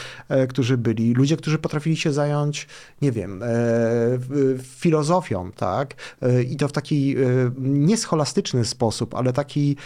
którzy 0.49 0.79
byli. 0.79 1.15
Ludzie, 1.15 1.37
którzy 1.37 1.59
potrafili 1.59 1.97
się 1.97 2.13
zająć, 2.13 2.67
nie 3.03 3.13
wiem, 3.13 3.43
filozofią, 4.63 5.53
tak? 5.53 5.95
I 6.51 6.57
to 6.57 6.69
w 6.69 6.73
taki 6.73 7.17
niescholastyczny 8.09 8.65
sposób, 8.65 9.15
ale 9.15 9.33
taki 9.33 9.77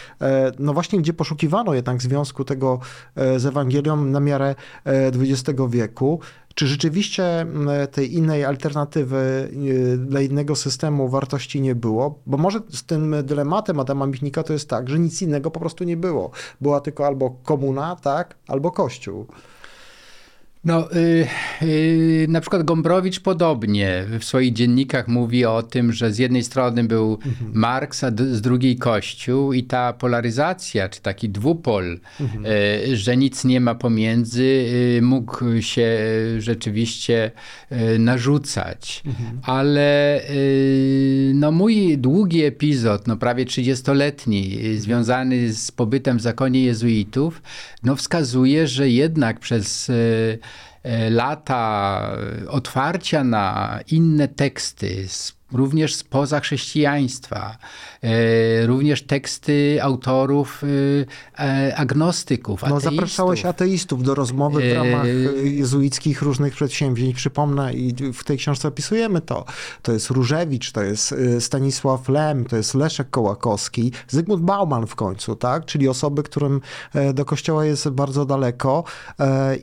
no 0.59 0.73
właśnie, 0.73 0.99
gdzie 0.99 1.13
poszukiwano 1.13 1.73
jednak 1.73 2.01
związku 2.01 2.43
tego 2.43 2.79
e, 3.15 3.39
z 3.39 3.45
Ewangelią 3.45 4.05
na 4.05 4.19
miarę 4.19 4.55
XX 4.85 5.59
e, 5.59 5.69
wieku. 5.69 6.19
Czy 6.55 6.67
rzeczywiście 6.67 7.45
tej 7.91 8.13
innej 8.13 8.45
alternatywy 8.45 9.49
e, 9.93 9.97
dla 9.97 10.21
innego 10.21 10.55
systemu 10.55 11.09
wartości 11.09 11.61
nie 11.61 11.75
było? 11.75 12.19
Bo 12.25 12.37
może 12.37 12.59
z 12.69 12.83
tym 12.83 13.15
dylematem 13.23 13.79
Adama 13.79 14.07
Michnika 14.07 14.43
to 14.43 14.53
jest 14.53 14.69
tak, 14.69 14.89
że 14.89 14.99
nic 14.99 15.21
innego 15.21 15.51
po 15.51 15.59
prostu 15.59 15.83
nie 15.83 15.97
było. 15.97 16.31
Była 16.61 16.81
tylko 16.81 17.07
albo 17.07 17.29
komuna, 17.43 17.95
tak, 17.95 18.35
albo 18.47 18.71
kościół. 18.71 19.27
No, 20.65 20.89
yy, 20.91 21.27
yy, 21.67 22.27
na 22.27 22.41
przykład 22.41 22.63
Gombrowicz 22.63 23.19
podobnie 23.19 24.05
w 24.19 24.23
swoich 24.23 24.53
dziennikach 24.53 25.07
mówi 25.07 25.45
o 25.45 25.63
tym, 25.63 25.93
że 25.93 26.13
z 26.13 26.17
jednej 26.17 26.43
strony 26.43 26.83
był 26.83 27.19
mhm. 27.25 27.51
Marks, 27.53 28.03
a 28.03 28.11
z 28.31 28.41
drugiej 28.41 28.77
Kościół 28.77 29.53
i 29.53 29.63
ta 29.63 29.93
polaryzacja, 29.93 30.89
czy 30.89 31.01
taki 31.01 31.29
dwupol, 31.29 31.99
mhm. 32.19 32.43
yy, 32.43 32.97
że 32.97 33.17
nic 33.17 33.45
nie 33.45 33.61
ma 33.61 33.75
pomiędzy, 33.75 34.43
y, 34.97 34.99
mógł 35.01 35.61
się 35.61 35.97
rzeczywiście 36.37 37.31
y, 37.71 37.99
narzucać. 37.99 39.03
Mhm. 39.05 39.39
Ale 39.43 40.21
y, 40.29 41.31
no, 41.35 41.51
mój 41.51 41.97
długi 41.97 42.43
epizod, 42.43 43.07
no 43.07 43.17
prawie 43.17 43.45
30-letni, 43.45 44.59
związany 44.77 45.53
z 45.53 45.71
pobytem 45.71 46.17
w 46.17 46.21
zakonie 46.21 46.63
jezuitów, 46.63 47.41
no 47.83 47.95
wskazuje, 47.95 48.67
że 48.67 48.89
jednak 48.89 49.39
przez 49.39 49.91
lata 50.83 52.17
otwarcia 52.47 53.23
na 53.23 53.79
inne 53.87 54.27
teksty, 54.27 55.07
również 55.53 55.95
spoza 55.95 56.39
chrześcijaństwa, 56.39 57.57
e, 58.01 58.67
również 58.67 59.03
teksty 59.03 59.79
autorów 59.81 60.63
e, 61.39 61.75
agnostyków, 61.75 62.63
No, 62.69 62.79
zapraszałeś 62.79 63.45
ateistów 63.45 64.03
do 64.03 64.15
rozmowy 64.15 64.69
w 64.69 64.73
ramach 64.73 65.05
jezuickich 65.43 66.21
różnych 66.21 66.53
przedsięwzięć. 66.53 67.15
Przypomnę 67.15 67.73
i 67.73 67.93
w 68.13 68.23
tej 68.23 68.37
książce 68.37 68.67
opisujemy 68.67 69.21
to. 69.21 69.45
To 69.81 69.91
jest 69.91 70.09
Różewicz, 70.09 70.71
to 70.71 70.83
jest 70.83 71.15
Stanisław 71.39 72.09
Lem, 72.09 72.45
to 72.45 72.57
jest 72.57 72.73
Leszek 72.73 73.09
Kołakowski, 73.09 73.91
Zygmunt 74.07 74.43
Bauman 74.43 74.87
w 74.87 74.95
końcu, 74.95 75.35
tak? 75.35 75.65
Czyli 75.65 75.87
osoby, 75.87 76.23
którym 76.23 76.61
do 77.13 77.25
kościoła 77.25 77.65
jest 77.65 77.89
bardzo 77.89 78.25
daleko 78.25 78.83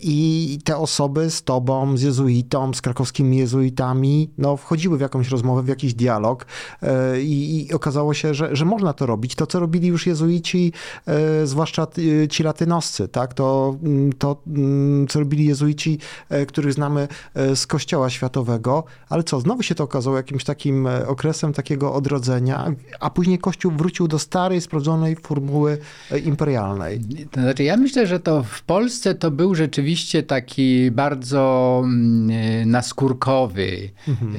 i 0.02 0.58
te 0.64 0.76
osoby 0.76 1.30
z 1.30 1.42
tobą, 1.42 1.96
z 1.96 2.02
jezuitą, 2.02 2.74
z 2.74 2.80
krakowskimi 2.80 3.36
jezuitami, 3.36 4.30
no 4.38 4.56
wchodziły 4.56 4.98
w 4.98 5.00
jakąś 5.00 5.28
rozmowę, 5.28 5.62
w 5.62 5.68
jakiś 5.80 5.94
dialog 5.94 6.46
e, 6.82 7.22
i, 7.22 7.66
i 7.66 7.72
okazało 7.72 8.14
się, 8.14 8.34
że, 8.34 8.56
że 8.56 8.64
można 8.64 8.92
to 8.92 9.06
robić. 9.06 9.34
To, 9.34 9.46
co 9.46 9.60
robili 9.60 9.88
już 9.88 10.06
jezuici, 10.06 10.72
e, 11.06 11.46
zwłaszcza 11.46 11.86
ci 12.30 12.42
latynoscy, 12.42 13.08
tak? 13.08 13.34
To, 13.34 13.76
mm, 13.82 14.12
to 14.12 14.36
mm, 14.46 15.06
co 15.08 15.18
robili 15.18 15.44
jezuici, 15.44 15.98
e, 16.28 16.46
których 16.46 16.72
znamy 16.72 17.08
z 17.54 17.66
Kościoła 17.66 18.10
Światowego, 18.10 18.84
ale 19.08 19.22
co, 19.22 19.40
znowu 19.40 19.62
się 19.62 19.74
to 19.74 19.84
okazało 19.84 20.16
jakimś 20.16 20.44
takim 20.44 20.88
okresem 21.06 21.52
takiego 21.52 21.94
odrodzenia, 21.94 22.72
a 23.00 23.10
później 23.10 23.38
Kościół 23.38 23.72
wrócił 23.72 24.08
do 24.08 24.18
starej, 24.18 24.60
sprawdzonej 24.60 25.16
formuły 25.16 25.78
imperialnej. 26.24 27.00
To 27.30 27.40
znaczy, 27.40 27.64
ja 27.64 27.76
myślę, 27.76 28.06
że 28.06 28.20
to 28.20 28.42
w 28.42 28.62
Polsce 28.62 29.14
to 29.14 29.30
był 29.30 29.54
rzeczywiście 29.54 30.22
taki 30.22 30.90
bardzo 30.90 31.80
mm, 31.84 32.70
naskórkowy, 32.70 33.90
mhm 34.08 34.34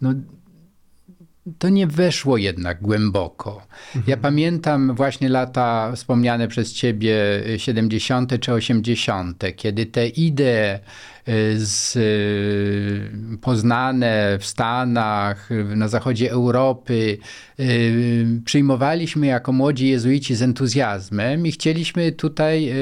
no, 0.00 0.24
to 1.58 1.68
nie 1.68 1.86
weszło 1.86 2.36
jednak 2.36 2.82
głęboko. 2.82 3.62
Mhm. 3.86 4.04
Ja 4.06 4.16
pamiętam 4.16 4.94
właśnie 4.94 5.28
lata 5.28 5.92
wspomniane 5.96 6.48
przez 6.48 6.72
ciebie 6.72 7.16
70. 7.56 8.40
czy 8.40 8.52
80., 8.52 9.44
kiedy 9.56 9.86
te 9.86 10.08
idee 10.08 10.78
y, 11.28 11.66
z, 11.66 11.96
y, 11.96 13.38
poznane 13.40 14.38
w 14.40 14.46
Stanach, 14.46 15.48
na 15.76 15.88
zachodzie 15.88 16.30
Europy, 16.30 17.18
y, 17.60 18.26
przyjmowaliśmy 18.44 19.26
jako 19.26 19.52
młodzi 19.52 19.88
jezuici 19.88 20.34
z 20.34 20.42
entuzjazmem 20.42 21.46
i 21.46 21.52
chcieliśmy 21.52 22.12
tutaj 22.12 22.72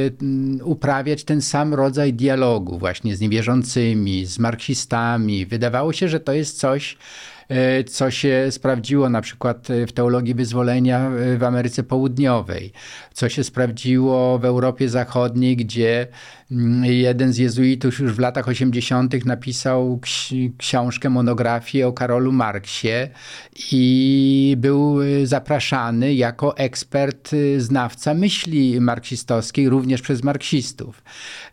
uprawiać 0.63 1.25
ten 1.25 1.43
sam 1.43 1.75
rodzaj 1.75 2.13
dialogu 2.13 2.79
właśnie 2.79 3.17
z 3.17 3.21
niewierzącymi, 3.21 4.27
z 4.27 4.39
marksistami. 4.39 5.47
Wydawało 5.47 5.93
się, 5.93 6.09
że 6.09 6.21
to 6.21 6.33
jest 6.33 6.59
coś, 6.59 6.97
co 7.87 8.11
się 8.11 8.47
sprawdziło 8.51 9.09
na 9.09 9.21
przykład 9.21 9.69
w 9.89 9.93
teologii 9.93 10.35
wyzwolenia 10.35 11.11
w 11.39 11.43
Ameryce 11.43 11.83
Południowej, 11.83 12.73
co 13.13 13.29
się 13.29 13.45
sprawdziło 13.45 14.39
w 14.39 14.45
Europie 14.45 14.89
Zachodniej, 14.89 15.57
gdzie 15.57 16.07
jeden 16.83 17.33
z 17.33 17.39
jezuitów 17.39 17.99
już 17.99 18.13
w 18.13 18.19
latach 18.19 18.49
80. 18.49 19.25
napisał 19.25 20.01
książkę, 20.59 21.11
monografię 21.11 21.87
o 21.87 21.93
Karolu 21.93 22.33
Marksie 22.33 22.89
i 23.73 24.57
był 24.59 25.03
y, 25.03 25.27
zapraszany 25.27 26.15
jako 26.15 26.57
ekspert, 26.57 27.33
y, 27.33 27.61
znawca 27.61 28.15
myśli 28.15 28.81
marksistowskiej, 28.81 29.69
również 29.69 30.03
przez 30.03 30.23
marksistów. 30.23 31.03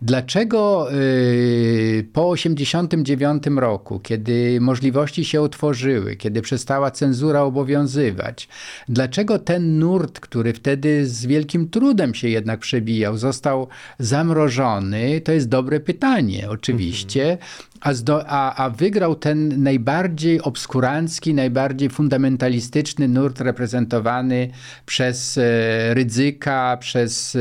Dlaczego 0.02 0.88
y, 0.94 2.08
po 2.14 2.30
89 2.30 3.44
roku, 3.56 4.00
kiedy 4.00 4.62
możliwości 4.62 5.26
się 5.26 5.42
otworzyły, 5.42 6.16
kiedy 6.16 6.42
przestała 6.42 6.92
cenzura 6.92 7.42
obowiązywać, 7.42 8.48
dlaczego 8.90 9.40
ten 9.40 9.80
nurt, 9.80 10.20
który 10.20 10.54
wtedy 10.54 11.08
z 11.08 11.26
wielkim 11.26 11.70
trudem 11.70 12.14
się 12.16 12.30
jednak 12.30 12.60
przebijał, 12.60 13.18
został 13.18 13.68
zamrożony, 14.00 14.81
to 15.24 15.32
jest 15.32 15.50
dobre 15.50 15.80
pytanie, 15.80 16.50
oczywiście. 16.50 17.38
A, 17.82 17.94
zdo, 17.94 18.24
a, 18.28 18.56
a, 18.56 18.70
wygrał 18.70 19.16
ten 19.16 19.64
najbardziej 19.64 20.42
obskurancki, 20.42 21.34
najbardziej 21.34 21.90
fundamentalistyczny 21.90 23.08
nurt 23.08 23.42
reprezentowany 23.42 24.50
przez 24.86 25.38
e, 25.38 25.94
Rydzyka, 25.94 26.78
przez 26.80 27.36
e, 27.36 27.40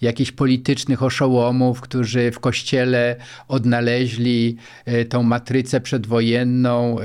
jakichś 0.00 0.32
politycznych 0.32 1.02
oszołomów, 1.02 1.80
którzy 1.80 2.30
w 2.30 2.40
kościele 2.40 3.16
odnaleźli 3.48 4.56
e, 4.84 5.04
tą 5.04 5.22
matrycę 5.22 5.80
przedwojenną, 5.80 7.00
e, 7.00 7.04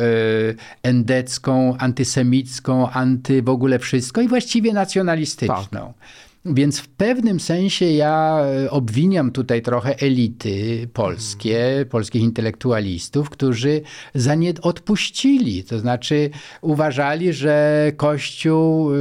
endecką, 0.83 1.77
antysemicką, 1.77 2.89
anty 2.89 3.41
w 3.41 3.49
ogóle 3.49 3.79
wszystko 3.79 4.21
i 4.21 4.27
właściwie 4.27 4.73
nacjonalistyczną. 4.73 5.93
Tak. 5.93 6.26
Więc 6.45 6.79
w 6.79 6.87
pewnym 6.87 7.39
sensie 7.39 7.85
ja 7.85 8.39
e, 8.65 8.71
obwiniam 8.71 9.31
tutaj 9.31 9.61
trochę 9.61 9.99
elity 9.99 10.87
polskie, 10.93 11.75
mm. 11.75 11.85
polskich 11.85 12.21
intelektualistów, 12.21 13.29
którzy 13.29 13.81
za 14.15 14.35
nie 14.35 14.53
odpuścili. 14.61 15.63
To 15.63 15.79
znaczy 15.79 16.29
uważali, 16.61 17.33
że 17.33 17.91
Kościół 17.97 18.91
e, 18.93 18.97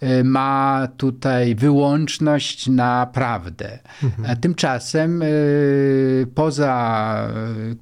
e, 0.00 0.24
ma 0.24 0.88
tutaj 0.96 1.54
wyłączność 1.54 2.66
na 2.68 3.06
prawdę. 3.06 3.78
Mhm. 4.02 4.30
A 4.30 4.36
tymczasem 4.36 5.22
poza 6.34 6.70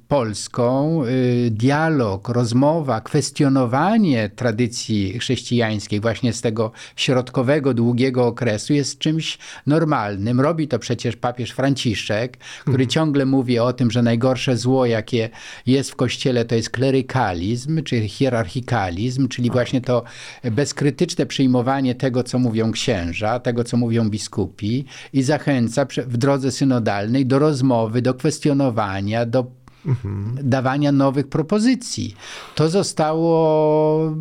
Polską 0.07 1.03
dialog, 1.51 2.29
rozmowa, 2.29 3.01
kwestionowanie 3.01 4.29
tradycji 4.29 5.19
chrześcijańskiej 5.19 5.99
właśnie 5.99 6.33
z 6.33 6.41
tego 6.41 6.71
środkowego, 6.95 7.73
długiego 7.73 8.27
okresu 8.27 8.73
jest 8.79 8.99
czymś 8.99 9.37
normalnym. 9.67 10.41
Robi 10.41 10.67
to 10.67 10.79
przecież 10.79 11.15
papież 11.15 11.51
Franciszek, 11.51 12.37
który 12.61 12.83
mhm. 12.83 12.89
ciągle 12.89 13.25
mówi 13.25 13.59
o 13.59 13.73
tym, 13.73 13.91
że 13.91 14.01
najgorsze 14.01 14.57
zło, 14.57 14.85
jakie 14.85 15.29
jest 15.65 15.91
w 15.91 15.95
kościele, 15.95 16.45
to 16.45 16.55
jest 16.55 16.69
klerykalizm, 16.69 17.83
czy 17.83 18.07
hierarchikalizm, 18.07 19.27
czyli 19.27 19.51
właśnie 19.51 19.81
to 19.81 20.03
bezkrytyczne 20.51 21.25
przyjmowanie 21.25 21.95
tego, 21.95 22.23
co 22.23 22.39
mówią 22.39 22.71
księża, 22.71 23.39
tego, 23.39 23.63
co 23.63 23.77
mówią 23.77 24.09
biskupi 24.09 24.85
i 25.13 25.23
zachęca 25.23 25.85
w 26.07 26.17
drodze 26.17 26.51
synodalnej 26.51 27.25
do 27.25 27.39
rozmowy, 27.39 28.01
do 28.01 28.13
kwestionowania, 28.13 29.25
do 29.25 29.45
mhm. 29.85 30.37
dawania 30.43 30.91
nowych 30.91 31.27
propozycji. 31.27 32.15
To 32.55 32.69
zostało 32.69 34.15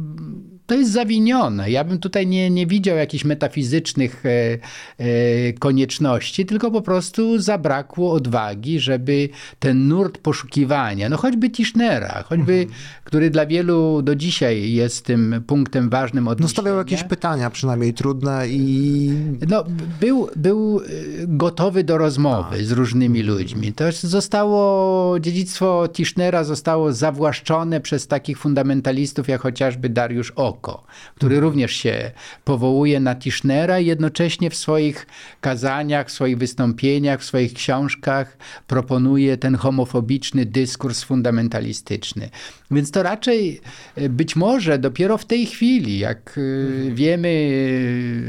to 0.69 0.75
jest 0.75 0.93
zawinione. 0.93 1.71
Ja 1.71 1.85
bym 1.85 1.99
tutaj 1.99 2.27
nie, 2.27 2.51
nie 2.51 2.67
widział 2.67 2.97
jakichś 2.97 3.25
metafizycznych 3.25 4.27
e, 4.27 4.59
e, 4.99 5.53
konieczności, 5.53 6.47
tylko 6.47 6.71
po 6.71 6.83
prostu 6.83 7.39
zabrakło 7.39 8.13
odwagi, 8.13 8.81
żeby 8.81 9.29
ten 9.59 9.89
nurt 9.89 10.19
poszukiwania, 10.19 11.09
no 11.09 11.17
choćby 11.17 11.51
Tischnera, 11.51 12.23
choćby, 12.23 12.53
mhm. 12.53 12.81
który 13.05 13.31
dla 13.31 13.47
wielu 13.47 14.03
do 14.03 14.15
dzisiaj 14.15 14.73
jest 14.73 15.05
tym 15.05 15.43
punktem 15.47 15.91
ważnym 15.91 16.29
odniesienia. 16.29 16.49
No 16.49 16.63
stawiał 16.63 16.79
jakieś 16.79 17.05
pytania, 17.05 17.51
przynajmniej 17.51 17.95
trudne 17.95 18.49
i... 18.49 19.11
No, 19.49 19.65
był, 20.01 20.29
był 20.37 20.81
e, 20.81 20.83
gotowy 21.27 21.85
do 21.85 21.99
rozmowy 21.99 22.57
tak. 22.57 22.67
z 22.67 22.73
różnymi 22.73 23.23
ludźmi. 23.23 23.73
To 23.73 23.85
zostało, 23.93 25.21
dziedzictwo 25.21 25.89
Tischnera 25.93 26.45
zostało 26.45 26.93
zawłaszczone 26.93 27.81
przez 27.81 28.07
takich 28.07 28.39
fundamentalistów, 28.39 29.29
jak 29.29 29.41
chociażby 29.41 29.89
Dariusz 29.89 30.31
Ok 30.31 30.58
Oko, 30.59 30.85
który 31.15 31.37
mhm. 31.37 31.45
również 31.45 31.73
się 31.73 32.11
powołuje 32.45 33.01
na 33.01 33.15
Tischnera 33.15 33.81
i 33.81 33.87
jednocześnie 33.87 34.51
w 34.51 34.55
swoich 34.57 35.07
kazaniach, 35.41 36.09
w 36.09 36.11
swoich 36.11 36.39
wystąpieniach, 36.39 37.21
w 37.21 37.25
swoich 37.25 37.55
książkach 37.55 38.37
proponuje 38.67 39.37
ten 39.37 39.57
homofobiczny 39.57 40.47
dyskurs 40.47 41.03
fundamentalistyczny. 41.03 42.31
Więc 42.71 42.91
to 42.91 43.03
raczej 43.03 43.61
e, 43.97 44.09
być 44.09 44.37
może 44.37 44.79
dopiero 44.79 45.19
w 45.19 45.25
tej 45.25 45.47
chwili, 45.47 45.99
jak 45.99 46.39
e, 46.39 46.41
mhm. 46.41 46.95
wiemy, 46.95 47.29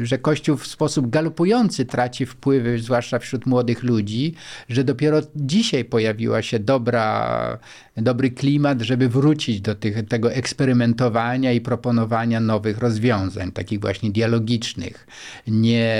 że 0.03 0.17
Kościół 0.17 0.57
w 0.57 0.67
sposób 0.67 1.09
galopujący 1.09 1.85
traci 1.85 2.25
wpływy, 2.25 2.79
zwłaszcza 2.79 3.19
wśród 3.19 3.45
młodych 3.45 3.83
ludzi, 3.83 4.33
że 4.69 4.83
dopiero 4.83 5.21
dzisiaj 5.35 5.85
pojawiła 5.85 6.41
się 6.41 6.59
dobra, 6.59 7.59
dobry 8.01 8.31
klimat, 8.31 8.81
żeby 8.81 9.09
wrócić 9.09 9.61
do 9.61 9.75
tych, 9.75 10.07
tego 10.07 10.33
eksperymentowania 10.33 11.51
i 11.51 11.61
proponowania 11.61 12.39
nowych 12.39 12.77
rozwiązań, 12.77 13.51
takich 13.51 13.79
właśnie 13.79 14.11
dialogicznych, 14.11 15.07
nie 15.47 15.95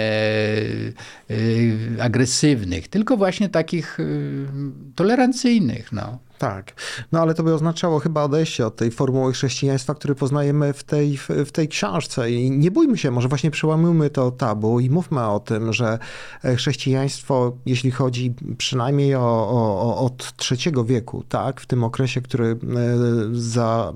y, 1.31 1.97
agresywnych, 2.01 2.87
tylko 2.87 3.17
właśnie 3.17 3.49
takich 3.49 3.99
y, 3.99 4.47
tolerancyjnych. 4.95 5.91
No. 5.91 6.28
Tak, 6.39 6.73
no 7.11 7.21
ale 7.21 7.33
to 7.33 7.43
by 7.43 7.53
oznaczało 7.53 7.99
chyba 7.99 8.23
odejście 8.23 8.67
od 8.67 8.75
tej 8.75 8.91
formuły 8.91 9.33
chrześcijaństwa, 9.33 9.95
które 9.95 10.15
poznajemy 10.15 10.73
w 10.73 10.83
tej, 10.83 11.17
w 11.45 11.51
tej 11.51 11.67
książce. 11.67 12.31
I 12.31 12.51
nie 12.51 12.71
bójmy 12.71 12.97
się, 12.97 13.11
może 13.11 13.27
właśnie 13.27 13.51
przełamujmy 13.51 14.09
to 14.09 14.31
tabu 14.31 14.79
i 14.79 14.89
mówmy 14.89 15.27
o 15.27 15.39
tym, 15.39 15.73
że 15.73 15.99
chrześcijaństwo, 16.57 17.57
jeśli 17.65 17.91
chodzi 17.91 18.33
przynajmniej 18.57 19.15
o, 19.15 19.21
o, 19.49 19.97
od 20.05 20.35
trzeciego 20.35 20.85
wieku, 20.85 21.23
tak, 21.29 21.61
w 21.61 21.65
tym 21.65 21.83
okresie, 21.83 22.21
który 22.21 22.57
za, 23.31 23.93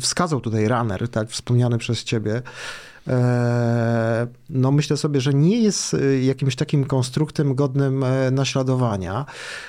wskazał 0.00 0.40
tutaj 0.40 0.68
Runner, 0.68 1.08
tak, 1.08 1.30
wspomniany 1.30 1.78
przez 1.78 2.04
ciebie, 2.04 2.42
E, 2.91 2.91
no 4.50 4.72
myślę 4.72 4.96
sobie, 4.96 5.20
że 5.20 5.34
nie 5.34 5.62
jest 5.62 5.94
e, 5.94 6.22
jakimś 6.22 6.56
takim 6.56 6.84
konstruktem 6.84 7.54
godnym 7.54 8.04
e, 8.04 8.30
naśladowania. 8.30 9.26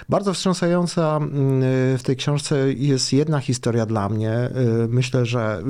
Bardzo 0.09 0.33
wstrząsająca 0.33 1.19
w 1.97 2.01
tej 2.03 2.15
książce 2.15 2.73
jest 2.73 3.13
jedna 3.13 3.39
historia 3.39 3.85
dla 3.85 4.09
mnie. 4.09 4.49
Myślę, 4.89 5.25
że 5.25 5.63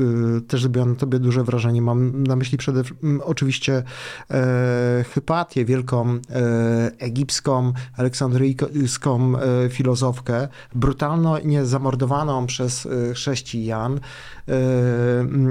też 0.47 0.61
zrobiła 0.61 0.85
na 0.85 0.95
tobie 0.95 1.19
duże 1.19 1.43
wrażenie. 1.43 1.81
Mam 1.81 2.23
na 2.23 2.35
myśli 2.35 2.57
przede 2.57 2.83
wszystkim 2.83 3.21
oczywiście 3.25 3.83
Hypatię, 5.13 5.65
wielką 5.65 6.19
egipską, 6.99 7.73
aleksandryjską 7.97 9.33
filozofkę, 9.69 10.47
brutalnie 10.75 11.65
zamordowaną 11.65 12.45
przez 12.45 12.87
chrześcijan. 13.13 13.99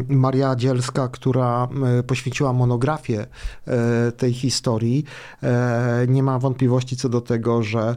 Maria 0.09 0.57
Dzielska, 0.57 1.09
która 1.09 1.69
poświęciła 2.03 2.53
monografię 2.53 3.27
e, 3.67 4.13
tej 4.13 4.33
historii. 4.33 5.05
E, 5.43 6.07
nie 6.09 6.23
ma 6.23 6.39
wątpliwości 6.39 6.97
co 6.97 7.09
do 7.09 7.21
tego, 7.21 7.63
że 7.63 7.97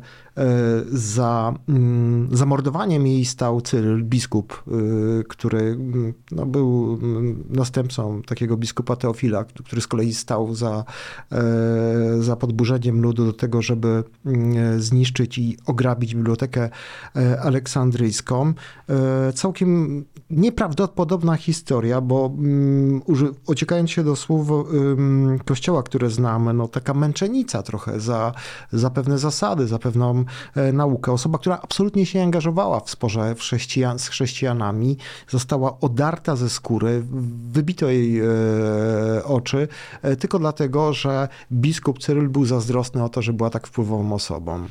za 0.92 1.54
mm, 1.70 2.30
zamordowaniem 2.32 3.08
jej 3.08 3.26
stał 3.26 3.62
Cyryl, 3.62 4.04
biskup, 4.04 4.64
e, 4.68 5.24
który 5.24 5.60
mm, 5.60 6.14
no, 6.32 6.46
był 6.46 7.00
mm, 7.04 7.44
następcą 7.50 8.22
takiego 8.22 8.58
biskupa 8.58 8.96
Teofila, 8.96 9.44
który 9.44 9.82
z 9.82 9.88
kolei 9.88 10.14
stał 10.14 10.56
za, 10.56 10.84
e, 11.32 11.44
za 12.20 12.36
podburzeniem 12.36 13.02
ludu 13.02 13.26
do 13.26 13.34
tego, 13.34 13.62
żeby 13.62 14.04
zniszczyć 14.78 15.38
i 15.38 15.58
ograbić 15.66 16.16
bibliotekę 16.16 16.70
aleksandryjską. 17.42 18.54
Całkiem 19.36 20.06
nieprawdopodobna 20.30 21.36
historia, 21.36 22.02
bo 22.02 22.32
ociekając 23.48 23.92
się 23.92 24.04
do 24.04 24.16
słów 24.16 24.68
kościoła, 25.46 25.84
które 25.84 26.10
znamy, 26.10 26.54
no 26.54 26.68
taka 26.68 26.94
męczenica 26.94 27.64
trochę 27.64 28.00
za, 28.00 28.34
za 28.72 28.90
pewne 28.90 29.18
zasady, 29.18 29.68
za 29.68 29.80
pewną 29.80 30.25
E, 30.56 30.72
naukę. 30.74 31.12
Osoba, 31.12 31.38
która 31.38 31.60
absolutnie 31.62 32.06
się 32.06 32.24
angażowała 32.24 32.80
w 32.80 32.90
sporze 32.90 33.36
chrześcijan, 33.36 34.00
z 34.00 34.08
chrześcijanami, 34.08 34.98
została 35.30 35.80
odarta 35.80 36.36
ze 36.36 36.50
skóry, 36.50 37.04
wybito 37.52 37.90
jej 37.90 38.20
e, 38.20 38.26
oczy, 39.24 39.68
e, 40.02 40.16
tylko 40.16 40.40
dlatego, 40.40 40.94
że 40.94 41.28
biskup 41.52 42.00
Cyryl 42.00 42.30
był 42.30 42.46
zazdrosny 42.46 43.04
o 43.04 43.10
to, 43.10 43.22
że 43.22 43.34
była 43.34 43.50
tak 43.50 43.68
wpływową 43.68 44.14
osobą. 44.14 44.68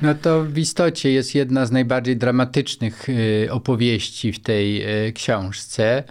No 0.00 0.14
to 0.14 0.44
w 0.44 0.58
istocie 0.58 1.12
jest 1.12 1.34
jedna 1.34 1.66
z 1.66 1.70
najbardziej 1.70 2.16
dramatycznych 2.16 3.06
opowieści 3.50 4.32
w 4.32 4.40
tej 4.40 4.84
książce. 5.14 6.04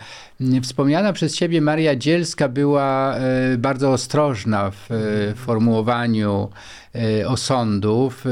Wspomniana 0.63 1.13
przez 1.13 1.35
ciebie 1.35 1.61
Maria 1.61 1.95
Dzielska 1.95 2.49
była 2.49 3.15
bardzo 3.57 3.91
ostrożna 3.91 4.71
w 4.71 4.89
formułowaniu 5.35 6.49
E, 6.97 7.27
osądów 7.27 8.25
e, 8.25 8.29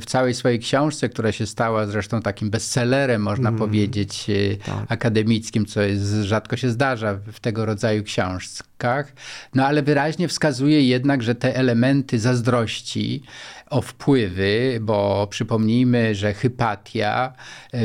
w 0.00 0.02
całej 0.06 0.34
swojej 0.34 0.58
książce, 0.58 1.08
która 1.08 1.32
się 1.32 1.46
stała 1.46 1.86
zresztą 1.86 2.22
takim 2.22 2.50
bestsellerem, 2.50 3.22
można 3.22 3.48
mm, 3.48 3.58
powiedzieć, 3.58 4.30
e, 4.30 4.56
tak. 4.56 4.84
akademickim, 4.88 5.66
co 5.66 5.82
jest, 5.82 6.04
rzadko 6.04 6.56
się 6.56 6.70
zdarza 6.70 7.18
w 7.32 7.40
tego 7.40 7.66
rodzaju 7.66 8.02
książkach. 8.02 9.12
No 9.54 9.66
ale 9.66 9.82
wyraźnie 9.82 10.28
wskazuje 10.28 10.82
jednak, 10.86 11.22
że 11.22 11.34
te 11.34 11.56
elementy 11.56 12.18
zazdrości 12.18 13.22
o 13.70 13.82
wpływy, 13.82 14.78
bo 14.80 15.26
przypomnijmy, 15.30 16.14
że 16.14 16.34
Hypatia 16.34 17.32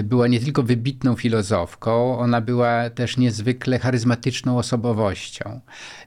była 0.03 0.27
nie 0.27 0.39
tylko 0.39 0.63
wybitną 0.63 1.15
filozofką, 1.15 2.19
ona 2.19 2.41
była 2.41 2.89
też 2.89 3.17
niezwykle 3.17 3.46
charyzmatyczną 3.81 4.57
osobowością. 4.57 5.59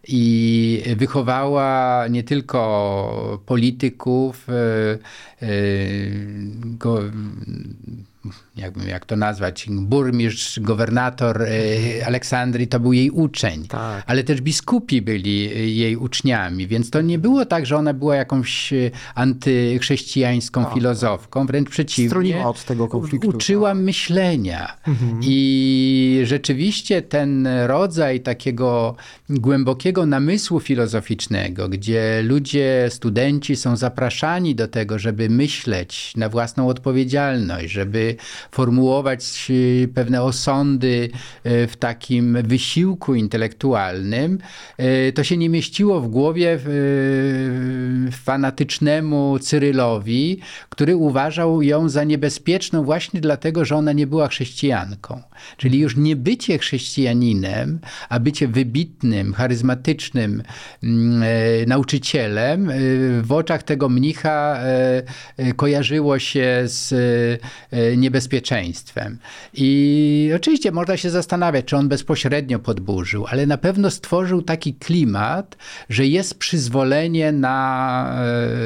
I 0.09 0.83
wychowała 0.97 2.05
nie 2.11 2.23
tylko 2.23 3.43
polityków, 3.47 4.47
e, 4.49 4.53
e, 5.43 5.49
go, 6.65 7.03
jakbym, 8.57 8.89
jak 8.89 9.07
to 9.07 9.17
nazwać, 9.17 9.67
burmistrz, 9.71 10.61
gowernator 10.61 11.43
e, 11.43 12.07
Aleksandrii 12.07 12.69
to 12.69 12.81
był 12.81 12.93
jej 12.93 13.11
uczeń, 13.11 13.67
tak. 13.69 14.05
ale 14.07 14.25
też 14.25 14.41
biskupi 14.41 15.03
byli 15.03 15.41
jej 15.77 15.97
uczniami, 15.97 16.67
więc 16.67 16.91
to 16.91 17.01
nie 17.01 17.19
było 17.19 17.47
tak, 17.47 17.67
że 17.67 17.77
ona 17.77 17.95
była 17.95 18.17
jakąś 18.17 18.75
antychrześcijańską 19.15 20.65
tak. 20.65 20.75
filozofką, 20.75 21.47
wręcz 21.47 21.71
przeciwnie. 21.71 22.11
Stroniła 22.11 22.45
od 22.45 22.65
tego 22.65 22.89
konfliktu. 22.89 23.29
Uczyła 23.29 23.71
tak. 23.71 23.79
myślenia 23.79 24.77
mhm. 24.87 25.21
i 25.25 26.21
rzeczywiście 26.25 27.03
ten 27.03 27.49
rodzaj 27.67 28.21
takiego 28.21 28.97
głębokiego 29.31 30.07
namysłu 30.07 30.61
filozoficznego, 30.61 31.69
gdzie 31.69 32.23
ludzie, 32.23 32.87
studenci 32.91 33.57
są 33.57 33.77
zapraszani 33.77 34.55
do 34.55 34.69
tego, 34.69 34.99
żeby 34.99 35.29
myśleć 35.29 36.13
na 36.17 36.29
własną 36.29 36.69
odpowiedzialność, 36.69 37.73
żeby 37.73 38.10
formułować 38.51 39.51
e, 39.85 39.89
pewne 39.89 40.23
osądy 40.23 41.11
e, 41.45 41.67
w 41.67 41.77
takim 41.77 42.39
wysiłku 42.43 43.15
intelektualnym, 43.15 44.39
e, 44.79 45.13
to 45.13 45.25
się 45.25 45.37
nie 45.37 45.49
mieściło 45.49 46.01
w 46.01 46.09
głowie 46.09 46.59
fanatycznemu 48.13 49.39
Cyrylowi, 49.39 50.41
który 50.69 50.97
uważał 50.97 51.63
ją 51.63 51.89
za 51.89 52.05
niebezpieczną 52.05 52.85
właśnie 52.85 53.21
dlatego, 53.21 53.65
że 53.65 53.77
ona 53.77 53.93
nie 53.93 54.07
była 54.07 54.29
chrześcijanką. 54.29 55.23
Czyli 55.57 55.79
już 55.79 55.97
nie 55.97 56.17
bycie 56.17 56.59
chrześcijaninem, 56.59 57.79
a 58.09 58.21
bycie 58.21 58.49
wybitnym, 58.49 59.33
charyzmatycznym 59.33 60.43
mm, 60.83 61.23
nauczycielem 61.69 62.71
w 63.23 63.33
oczach 63.33 63.63
tego 63.63 63.89
mnicha 63.89 64.61
kojarzyło 65.57 66.19
się 66.19 66.63
z 66.65 66.95
niebezpieczeństwem. 68.01 69.19
I 69.55 70.31
oczywiście 70.37 70.73
można 70.73 70.97
się 70.97 71.11
zastanawiać, 71.11 71.65
czy 71.65 71.77
on 71.77 71.89
bezpośrednio 71.89 72.59
podburzył, 72.59 73.27
ale 73.27 73.47
na 73.47 73.59
pewno 73.59 73.91
stworzył 73.91 74.43
taki 74.43 74.75
klimat, 74.75 75.57
że 75.89 76.07
jest 76.07 76.39
przyzwolenie 76.39 77.33
na 77.33 78.17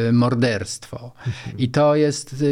e, 0.09 0.13
morderstwo. 0.13 1.13
I 1.59 1.69
to 1.69 1.97
jest 1.97 2.45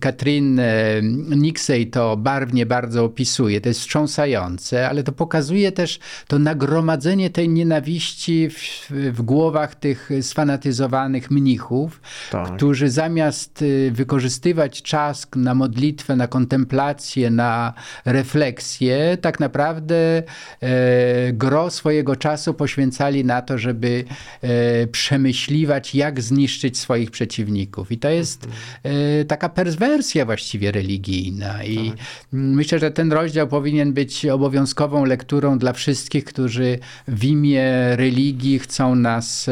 Katrin 0.00 0.58
e, 0.58 0.64
e, 0.64 1.02
Nixey 1.36 1.86
to 1.86 2.16
barwnie 2.16 2.66
bardzo 2.66 3.04
opisuje. 3.04 3.60
To 3.60 3.68
jest 3.68 3.80
wstrząsające, 3.80 4.88
ale 4.88 5.02
to 5.02 5.12
pokazuje 5.12 5.72
też 5.72 5.98
to 6.28 6.38
nagromadzenie 6.38 7.30
tej 7.30 7.48
nienawiści 7.48 8.48
w, 8.50 8.90
w 8.90 9.22
głowach 9.22 9.74
tych 9.74 10.10
sfanatyzowanych 10.20 11.30
mnichów, 11.30 12.00
tak. 12.30 12.56
którzy 12.56 12.90
zamiast 12.90 13.64
wykorzystywać 13.92 14.53
czas 14.82 15.26
na 15.36 15.54
modlitwę, 15.54 16.16
na 16.16 16.26
kontemplację, 16.26 17.30
na 17.30 17.72
refleksję, 18.04 19.18
tak 19.20 19.40
naprawdę 19.40 20.22
e, 20.60 21.32
gro 21.32 21.70
swojego 21.70 22.16
czasu 22.16 22.54
poświęcali 22.54 23.24
na 23.24 23.42
to, 23.42 23.58
żeby 23.58 24.04
e, 24.42 24.86
przemyśliwać, 24.86 25.94
jak 25.94 26.22
zniszczyć 26.22 26.78
swoich 26.78 27.10
przeciwników. 27.10 27.92
I 27.92 27.98
to 27.98 28.08
jest 28.08 28.48
e, 28.82 29.24
taka 29.24 29.48
perswersja 29.48 30.24
właściwie 30.24 30.72
religijna. 30.72 31.64
I 31.64 31.90
tak. 31.90 31.98
myślę, 32.32 32.78
że 32.78 32.90
ten 32.90 33.12
rozdział 33.12 33.48
powinien 33.48 33.92
być 33.92 34.26
obowiązkową 34.26 35.04
lekturą 35.04 35.58
dla 35.58 35.72
wszystkich, 35.72 36.24
którzy 36.24 36.78
w 37.08 37.24
imię 37.24 37.96
religii 37.96 38.58
chcą 38.58 38.94
nas, 38.94 39.50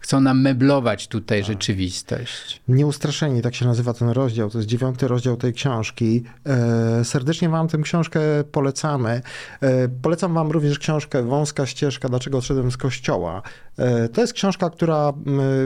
chcą 0.00 0.20
nam 0.20 0.42
meblować 0.42 1.08
tutaj 1.08 1.40
tak. 1.40 1.46
rzeczywistość. 1.46 2.60
Nieustraszeni, 2.68 3.42
tak 3.42 3.54
się 3.54 3.64
nazywa 3.64 3.94
ten 3.94 4.08
rozdział. 4.08 4.31
To 4.36 4.58
jest 4.58 4.68
dziewiąty 4.68 5.08
rozdział 5.08 5.36
tej 5.36 5.52
książki. 5.52 6.22
E, 6.46 7.04
serdecznie 7.04 7.48
wam 7.48 7.68
tę 7.68 7.78
książkę 7.78 8.20
polecamy. 8.52 9.22
E, 9.60 9.88
polecam 9.88 10.34
wam 10.34 10.50
również 10.50 10.78
książkę 10.78 11.22
Wąska 11.22 11.66
ścieżka, 11.66 12.08
dlaczego 12.08 12.38
odszedłem 12.38 12.70
z 12.70 12.76
kościoła. 12.76 13.42
E, 13.76 14.08
to 14.08 14.20
jest 14.20 14.32
książka, 14.32 14.70
która, 14.70 15.12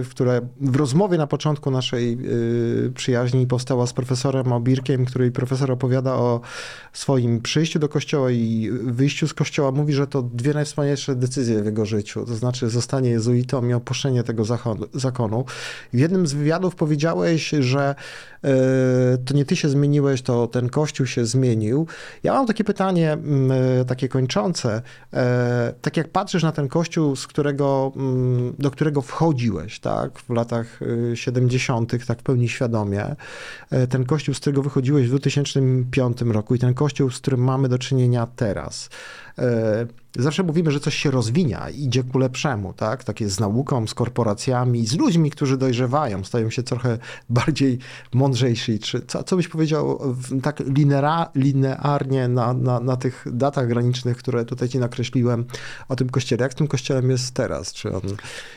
w 0.02 0.08
której 0.10 0.40
w 0.60 0.76
rozmowie 0.76 1.18
na 1.18 1.26
początku 1.26 1.70
naszej 1.70 2.18
przyjaźni 2.94 3.46
powstała 3.46 3.86
z 3.86 3.92
profesorem 3.92 4.52
Obirkiem, 4.52 5.04
której 5.04 5.30
profesor 5.30 5.72
opowiada 5.72 6.14
o 6.14 6.40
swoim 6.92 7.40
przyjściu 7.40 7.78
do 7.78 7.88
kościoła 7.88 8.30
i 8.30 8.70
wyjściu 8.82 9.28
z 9.28 9.34
kościoła. 9.34 9.72
Mówi, 9.72 9.92
że 9.92 10.06
to 10.06 10.22
dwie 10.22 10.54
najwspanialsze 10.54 11.16
decyzje 11.16 11.62
w 11.62 11.64
jego 11.66 11.86
życiu, 11.86 12.24
to 12.26 12.34
znaczy 12.34 12.70
zostanie 12.70 13.10
jezuitą 13.10 13.68
i 13.68 13.72
opuszczenie 13.72 14.22
tego 14.22 14.44
zakonu. 14.94 15.44
W 15.92 15.98
jednym 15.98 16.26
z 16.26 16.32
wywiadów 16.32 16.74
powiedziałeś, 16.74 17.54
że 17.60 17.94
to 19.24 19.34
nie 19.34 19.44
ty 19.44 19.56
się 19.56 19.68
zmieniłeś, 19.68 20.22
to 20.22 20.46
ten 20.46 20.68
kościół 20.68 21.06
się 21.06 21.26
zmienił. 21.26 21.86
Ja 22.22 22.32
mam 22.32 22.46
takie 22.46 22.64
pytanie, 22.64 23.12
mm, 23.12 23.50
takie 23.86 24.08
kończące. 24.08 24.82
Tak 25.82 25.96
jak 25.96 26.08
patrzysz 26.08 26.42
na 26.42 26.52
ten 26.52 26.68
kościół, 26.68 27.16
z 27.16 27.26
którego, 27.26 27.92
mm, 27.96 28.54
do 28.58 28.70
którego 28.70 29.02
wchodziłeś, 29.02 29.80
tak, 29.80 30.18
w 30.18 30.30
latach 30.30 30.80
70., 31.14 32.06
tak 32.06 32.20
w 32.20 32.22
pełni 32.22 32.48
świadomie, 32.48 33.16
ten 33.88 34.04
kościół, 34.04 34.34
z 34.34 34.40
którego 34.40 34.62
wychodziłeś 34.62 35.06
w 35.06 35.10
2005 35.10 36.32
roku 36.32 36.54
i 36.54 36.58
ten 36.58 36.74
kościół, 36.74 37.10
z 37.10 37.18
którym 37.18 37.40
mamy 37.40 37.68
do 37.68 37.78
czynienia 37.78 38.26
teraz. 38.36 38.90
Zawsze 40.18 40.42
mówimy, 40.42 40.70
że 40.70 40.80
coś 40.80 40.94
się 40.94 41.10
rozwinia, 41.10 41.70
idzie 41.70 42.02
ku 42.02 42.18
lepszemu, 42.18 42.72
tak? 42.72 43.04
Tak 43.04 43.20
jest 43.20 43.36
z 43.36 43.40
nauką, 43.40 43.86
z 43.86 43.94
korporacjami, 43.94 44.86
z 44.86 44.96
ludźmi, 44.96 45.30
którzy 45.30 45.56
dojrzewają, 45.56 46.24
stają 46.24 46.50
się 46.50 46.62
trochę 46.62 46.98
bardziej 47.28 47.78
mądrzejsi. 48.14 48.78
Czy 48.78 49.02
co, 49.06 49.22
co 49.22 49.36
byś 49.36 49.48
powiedział 49.48 50.00
tak 50.42 50.60
linera, 50.60 51.30
linearnie 51.34 52.28
na, 52.28 52.54
na, 52.54 52.80
na 52.80 52.96
tych 52.96 53.26
datach 53.32 53.68
granicznych, 53.68 54.16
które 54.16 54.44
tutaj 54.44 54.68
ci 54.68 54.78
nakreśliłem 54.78 55.44
o 55.88 55.96
tym 55.96 56.10
kościele? 56.10 56.42
Jak 56.42 56.54
tym 56.54 56.68
kościelem 56.68 57.10
jest 57.10 57.34
teraz? 57.34 57.72
Czy 57.72 57.92
on 57.92 58.02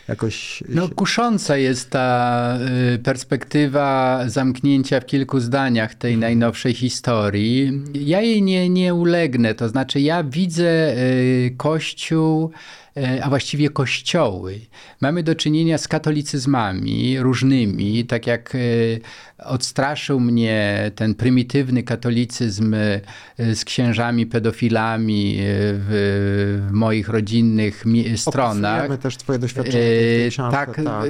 jakoś... 0.07 0.63
No 0.69 0.89
kusząca 0.89 1.57
jest 1.57 1.89
ta 1.89 2.57
y, 2.95 2.99
perspektywa 2.99 4.23
zamknięcia 4.27 4.99
w 4.99 5.05
kilku 5.05 5.39
zdaniach 5.39 5.95
tej 5.95 6.13
mhm. 6.13 6.19
najnowszej 6.19 6.73
historii. 6.73 7.83
Ja 7.93 8.21
jej 8.21 8.43
nie, 8.43 8.69
nie 8.69 8.93
ulegnę, 8.93 9.55
to 9.55 9.69
znaczy 9.69 9.99
ja 9.99 10.23
widzę 10.23 10.97
y, 10.97 11.48
Kościół, 11.57 12.51
a 13.23 13.29
właściwie 13.29 13.69
kościoły. 13.69 14.59
Mamy 15.01 15.23
do 15.23 15.35
czynienia 15.35 15.77
z 15.77 15.87
katolicyzmami 15.87 17.19
różnymi, 17.19 18.05
tak 18.05 18.27
jak 18.27 18.55
e, 18.55 18.59
odstraszył 19.45 20.19
mnie 20.19 20.91
ten 20.95 21.15
prymitywny 21.15 21.83
katolicyzm 21.83 22.73
e, 22.73 23.55
z 23.55 23.65
księżami 23.65 24.25
pedofilami 24.25 25.37
w, 25.39 26.67
w 26.69 26.71
moich 26.71 27.09
rodzinnych 27.09 27.83
stronach. 28.15 28.73
Opisujemy 28.73 28.97
też 28.97 29.17
twoje 29.17 29.39
doświadczenia 29.39 29.83
książce, 30.29 30.57
tak, 30.57 30.81
tak. 30.83 31.09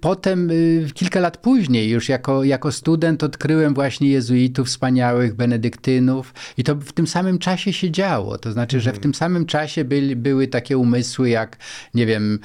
Potem 0.00 0.50
kilka 0.94 1.20
lat 1.20 1.36
później 1.36 1.90
już 1.90 2.08
jako, 2.08 2.44
jako 2.44 2.72
student 2.72 3.22
odkryłem 3.22 3.74
właśnie 3.74 4.08
jezuitów 4.08 4.66
wspaniałych, 4.66 5.34
benedyktynów 5.34 6.34
i 6.58 6.64
to 6.64 6.74
w 6.74 6.92
tym 6.92 7.06
samym 7.06 7.38
czasie 7.38 7.72
się 7.72 7.90
działo. 7.90 8.38
To 8.38 8.52
znaczy, 8.52 8.80
że 8.80 8.90
w 8.90 8.94
mhm. 8.94 9.02
tym 9.02 9.14
samym 9.14 9.46
czasie 9.46 9.84
byli, 9.84 10.16
były 10.16 10.48
takie 10.48 10.78
umysły 10.78 10.93
jak, 11.30 11.56
nie 11.94 12.06
wiem, 12.06 12.38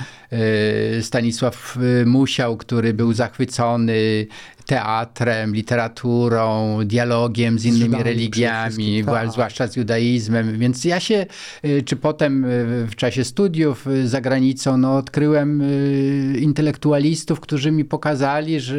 Stanisław 1.02 1.78
Musiał, 2.06 2.58
który 2.58 2.94
był 2.94 3.14
zachwycony 3.14 4.28
teatrem, 4.70 5.56
literaturą, 5.56 6.80
dialogiem 6.86 7.60
z 7.60 7.66
innymi 7.66 8.04
religiami, 8.04 9.04
tak. 9.06 9.32
zwłaszcza 9.32 9.68
z 9.68 9.76
judaizmem. 9.76 10.60
Więc 10.60 10.86
ja 10.86 11.00
się, 11.00 11.26
y, 11.66 11.84
czy 11.84 11.96
potem 11.96 12.46
y, 12.46 12.88
w 12.92 12.96
czasie 12.96 13.24
studiów 13.24 13.88
y, 13.88 14.08
za 14.08 14.22
granicą, 14.22 14.78
no, 14.78 14.98
odkryłem 14.98 15.64
intelektualistów, 16.40 17.40
którzy 17.40 17.72
mi 17.72 17.86
pokazali, 17.86 18.60
że 18.60 18.76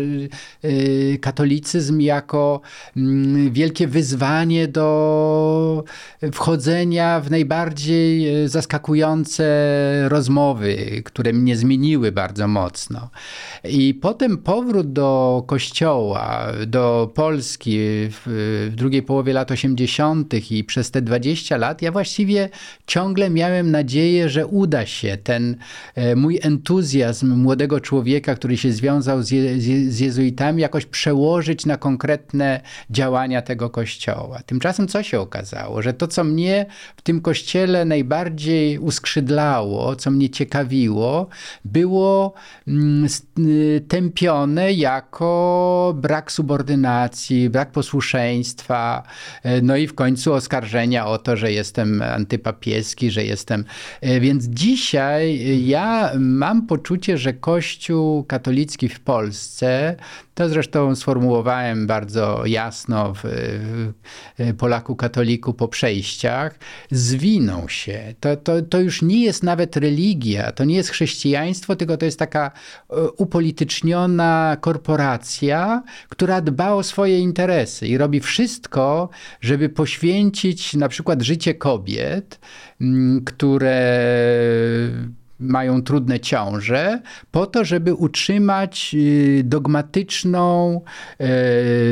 katolicyzm 1.21 2.01
jako 2.01 2.61
mm, 2.97 3.53
wielkie 3.53 3.87
wyzwanie 3.87 4.69
do 4.69 5.85
wchodzenia 6.33 7.21
w 7.21 7.31
najbardziej 7.31 8.27
zaskakujący 8.49 9.45
rozmowy, 10.09 11.03
które 11.05 11.33
mnie 11.33 11.57
zmieniły 11.57 12.13
bardzo 12.13 12.49
mocno. 12.49 13.11
I 13.65 13.95
potem 13.95 14.39
powrót 14.39 14.93
do 14.93 15.43
kościoła, 15.47 15.80
do 16.67 17.11
Polski 17.15 17.79
w, 18.11 18.23
w 18.71 18.75
drugiej 18.77 19.03
połowie 19.03 19.33
lat 19.33 19.51
80. 19.51 20.51
i 20.51 20.65
przez 20.65 20.91
te 20.91 21.03
20 21.03 21.57
lat, 21.57 21.83
ja 21.83 21.93
właściwie 21.93 22.49
ciągle 22.87 23.31
miałem 23.31 23.71
nadzieję, 23.71 24.29
że 24.29 24.47
uda 24.47 24.87
się 24.87 25.17
ten 25.17 25.57
e, 25.95 26.17
mój 26.17 26.39
entuzjazm 26.43 27.35
młodego 27.35 27.81
człowieka, 27.81 28.35
który 28.35 28.57
się 28.57 28.73
związał 28.73 29.23
z, 29.23 29.31
je, 29.31 29.61
z 29.91 30.01
jezuitami, 30.01 30.63
jakoś 30.63 30.87
przełożyć 30.87 31.67
na 31.67 31.77
konkretne 31.77 32.61
działania 32.91 33.43
tego 33.43 33.71
kościoła. 33.71 34.41
Tymczasem 34.47 34.89
co 34.89 35.03
się 35.03 35.21
okazało? 35.21 35.83
Że 35.83 35.93
to, 35.93 36.09
co 36.09 36.25
mnie 36.25 36.67
w 36.97 37.03
tym 37.03 37.21
kościele 37.21 37.85
najbardziej 37.85 38.79
uskrzydlało, 38.79 39.97
co 39.97 40.11
mnie 40.11 40.31
ciekawiło, 40.31 41.29
było 41.65 42.35
mm, 42.69 43.07
y, 43.39 43.85
tępione 43.89 44.73
jako 44.73 45.70
brak 45.95 46.33
subordynacji, 46.33 47.51
brak 47.51 47.73
posłuszeństwa, 47.73 49.03
y, 49.47 49.63
no 49.63 49.77
i 49.77 49.87
w 49.87 49.95
końcu 49.95 50.33
oskarżenia 50.33 51.07
o 51.07 51.19
to, 51.19 51.37
że 51.37 51.53
jestem 51.53 52.03
antypapieski, 52.03 53.11
że 53.11 53.25
jestem. 53.25 53.65
Y, 54.05 54.21
więc 54.21 54.45
dzisiaj 54.45 55.41
ja 55.67 56.13
mam 56.19 56.67
poczucie, 56.67 57.19
że 57.19 57.33
Kościół 57.33 58.25
katolicki 58.25 58.89
w 58.89 59.01
Polsce 59.01 59.97
to 60.35 60.49
zresztą 60.49 60.97
sformułowałem 60.97 61.87
bardzo 61.87 62.47
jasno 62.47 63.15
w, 63.15 63.25
Polaku 64.59 64.97
Katoliku 64.97 65.55
po 65.55 65.69
przejściach. 65.69 66.59
Zwinął 66.91 67.69
się. 67.69 68.15
To, 68.21 68.37
to, 68.37 68.63
to 68.63 68.81
już 68.81 69.03
nie 69.03 69.25
jest 69.25 69.43
nawet 69.43 69.77
religia, 69.77 70.53
to 70.53 70.65
nie 70.65 70.75
jest 70.77 70.91
chrześcijaństwo, 70.91 71.77
tylko 71.77 71.97
to 71.97 72.05
jest 72.05 72.19
taka 72.19 72.51
e, 72.91 73.11
upolityczniona 73.11 74.57
korporacja, 74.61 75.83
która 76.09 76.41
dba 76.41 76.73
o 76.73 76.83
swoje 76.83 77.19
interesy 77.19 77.89
i 77.89 77.99
robi 77.99 78.21
wszystko, 78.21 79.09
żeby 79.41 79.69
poświęcić 79.69 80.75
na 80.75 80.89
przykład 80.89 81.23
życie 81.23 81.55
kobiet, 81.55 82.41
które 83.25 84.01
mają 85.41 85.83
trudne 85.83 86.21
ciąże, 86.21 87.01
po 87.31 87.47
to, 87.47 87.65
żeby 87.65 87.95
utrzymać 87.95 88.95
y, 88.95 89.43
dogmatyczną 89.45 90.81
y, 91.21 91.25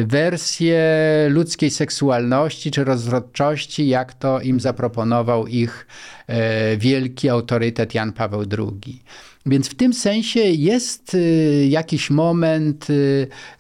wersję 0.07 0.83
ludzkiej 1.29 1.71
seksualności 1.71 2.71
czy 2.71 2.85
rozrodczości, 2.85 3.89
jak 3.89 4.15
to 4.15 4.41
im 4.41 4.61
zaproponował 4.61 5.47
ich 5.47 5.87
y, 6.29 6.77
wielki 6.77 7.29
autorytet 7.29 7.95
Jan 7.95 8.13
Paweł 8.13 8.45
II. 8.59 9.03
Więc 9.49 9.69
w 9.69 9.75
tym 9.75 9.95
sensie 9.95 10.41
jest 10.41 11.15
y, 11.15 11.67
jakiś 11.69 12.11
moment 12.11 12.87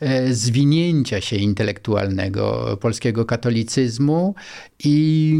e, 0.00 0.34
zwinięcia 0.34 1.20
się 1.20 1.36
intelektualnego 1.36 2.76
polskiego 2.80 3.24
katolicyzmu 3.24 4.34
i 4.84 5.34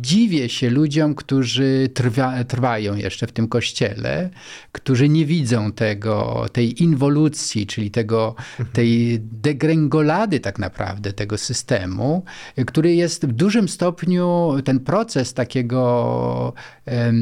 dziwię 0.00 0.48
się 0.48 0.70
ludziom, 0.70 1.14
którzy 1.14 1.88
trwa, 1.94 2.44
trwają 2.44 2.96
jeszcze 2.96 3.26
w 3.26 3.32
tym 3.32 3.48
kościele, 3.48 4.30
którzy 4.72 5.08
nie 5.08 5.26
widzą 5.26 5.72
tego, 5.72 6.46
tej 6.52 6.82
inwolucji, 6.82 7.66
czyli 7.66 7.90
tego, 7.90 8.34
tej 8.72 9.20
degrengolady 9.20 10.40
tak 10.40 10.58
naprawdę 10.58 11.12
tego 11.12 11.38
systemu, 11.38 12.24
który 12.66 12.94
jest 12.94 13.26
w 13.26 13.32
dużym 13.32 13.68
stopniu 13.68 14.52
ten 14.64 14.80
proces 14.80 15.34
takiego, 15.34 16.52
e, 16.86 17.12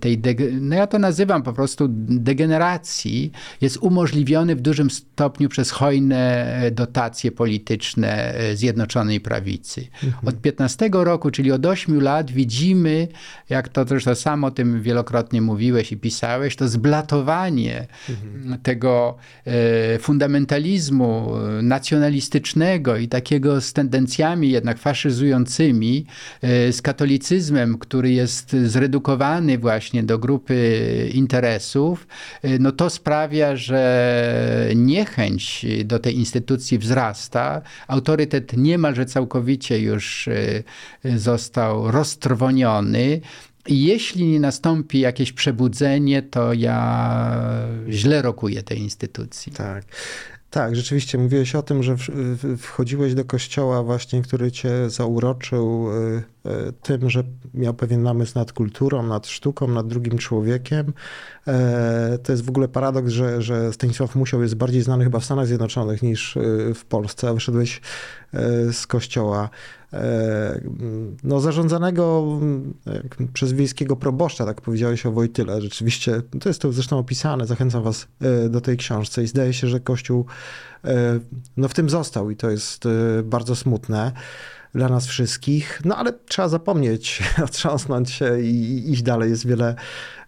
tej, 0.00 0.22
no 0.60 0.76
ja 0.76 0.86
to 0.86 0.98
nazywam 0.98 1.42
po 1.42 1.52
prostu 1.52 1.68
prostu 1.68 1.88
degeneracji 2.08 3.32
jest 3.60 3.76
umożliwiony 3.76 4.56
w 4.56 4.60
dużym 4.60 4.90
stopniu 4.90 5.48
przez 5.48 5.70
hojne 5.70 6.60
dotacje 6.72 7.32
polityczne 7.32 8.34
e, 8.34 8.56
Zjednoczonej 8.56 9.20
Prawicy. 9.20 9.86
Mhm. 10.04 10.28
Od 10.28 10.40
15 10.40 10.67
roku, 10.92 11.30
czyli 11.30 11.52
od 11.52 11.66
8 11.66 12.02
lat 12.02 12.30
widzimy, 12.30 13.08
jak 13.48 13.68
to 13.68 13.84
zresztą 13.84 14.14
sam 14.14 14.44
o 14.44 14.50
tym 14.50 14.82
wielokrotnie 14.82 15.42
mówiłeś 15.42 15.92
i 15.92 15.96
pisałeś, 15.96 16.56
to 16.56 16.68
zblatowanie 16.68 17.86
mhm. 18.08 18.58
tego 18.62 19.16
e, 19.46 19.98
fundamentalizmu 19.98 21.36
e, 21.36 21.62
nacjonalistycznego 21.62 22.96
i 22.96 23.08
takiego 23.08 23.60
z 23.60 23.72
tendencjami 23.72 24.50
jednak 24.50 24.78
faszyzującymi, 24.78 26.06
z 26.70 26.82
katolicyzmem, 26.82 27.78
który 27.78 28.10
jest 28.10 28.56
zredukowany 28.64 29.58
właśnie 29.58 30.02
do 30.02 30.18
grupy 30.18 31.10
interesów, 31.14 32.06
y, 32.44 32.58
no 32.60 32.72
to 32.72 32.90
sprawia, 32.90 33.56
że 33.56 34.70
niechęć 34.76 35.66
do 35.84 35.98
tej 35.98 36.16
instytucji 36.16 36.78
wzrasta. 36.78 37.62
Autorytet 37.88 38.56
niemalże 38.56 39.06
całkowicie 39.06 39.78
już 39.80 40.28
y, 40.28 40.57
został 41.04 41.90
roztrwoniony. 41.90 43.20
I 43.66 43.84
jeśli 43.84 44.26
nie 44.26 44.40
nastąpi 44.40 45.00
jakieś 45.00 45.32
przebudzenie, 45.32 46.22
to 46.22 46.52
ja 46.52 47.42
źle 47.88 48.22
rokuję 48.22 48.62
tej 48.62 48.78
instytucji. 48.78 49.52
Tak. 49.52 49.84
Tak, 50.50 50.76
rzeczywiście 50.76 51.18
mówiłeś 51.18 51.54
o 51.54 51.62
tym, 51.62 51.82
że 51.82 51.96
wchodziłeś 52.58 53.14
do 53.14 53.24
kościoła 53.24 53.82
właśnie, 53.82 54.22
który 54.22 54.52
cię 54.52 54.90
zauroczył 54.90 55.88
y, 55.92 56.22
tym, 56.82 57.10
że 57.10 57.22
miał 57.54 57.74
pewien 57.74 58.02
namysł 58.02 58.32
nad 58.34 58.52
kulturą, 58.52 59.02
nad 59.02 59.26
sztuką, 59.26 59.68
nad 59.68 59.86
drugim 59.86 60.18
człowiekiem. 60.18 60.92
E, 61.46 62.18
To 62.22 62.32
jest 62.32 62.44
w 62.44 62.48
ogóle 62.48 62.68
paradoks, 62.68 63.10
że, 63.10 63.42
że 63.42 63.72
Stanisław 63.72 64.16
Musiał 64.16 64.42
jest 64.42 64.54
bardziej 64.54 64.82
znany 64.82 65.04
chyba 65.04 65.18
w 65.18 65.24
Stanach 65.24 65.46
Zjednoczonych 65.46 66.02
niż 66.02 66.36
e, 66.36 66.40
w 66.74 66.84
Polsce, 66.84 67.28
a 67.28 67.34
wyszedłeś 67.34 67.80
e, 68.32 68.72
z 68.72 68.86
kościoła 68.86 69.50
e, 69.92 70.60
no, 71.24 71.40
zarządzanego 71.40 72.26
przez 73.32 73.52
wiejskiego 73.52 73.96
proboszcza, 73.96 74.46
tak 74.46 74.60
powiedziałeś 74.60 75.06
o 75.06 75.12
Wojtyle. 75.12 75.60
Rzeczywiście, 75.60 76.22
to 76.40 76.48
jest 76.48 76.60
to 76.60 76.72
zresztą 76.72 76.98
opisane, 76.98 77.46
zachęcam 77.46 77.82
was 77.82 78.06
e, 78.20 78.48
do 78.48 78.60
tej 78.60 78.76
książce 78.76 79.22
i 79.22 79.26
zdaje 79.26 79.52
się, 79.52 79.68
że 79.68 79.80
Kościół 79.80 80.26
e, 80.84 81.20
no, 81.56 81.68
w 81.68 81.74
tym 81.74 81.90
został 81.90 82.30
i 82.30 82.36
to 82.36 82.50
jest 82.50 82.86
e, 82.86 83.22
bardzo 83.22 83.56
smutne 83.56 84.12
dla 84.74 84.88
nas 84.88 85.06
wszystkich, 85.06 85.80
no 85.84 85.96
ale 85.96 86.12
trzeba 86.12 86.48
zapomnieć, 86.48 87.22
otrząsnąć 87.44 88.10
się 88.10 88.40
i 88.40 88.92
iść 88.92 89.02
dalej. 89.02 89.30
Jest 89.30 89.46
wiele 89.46 89.74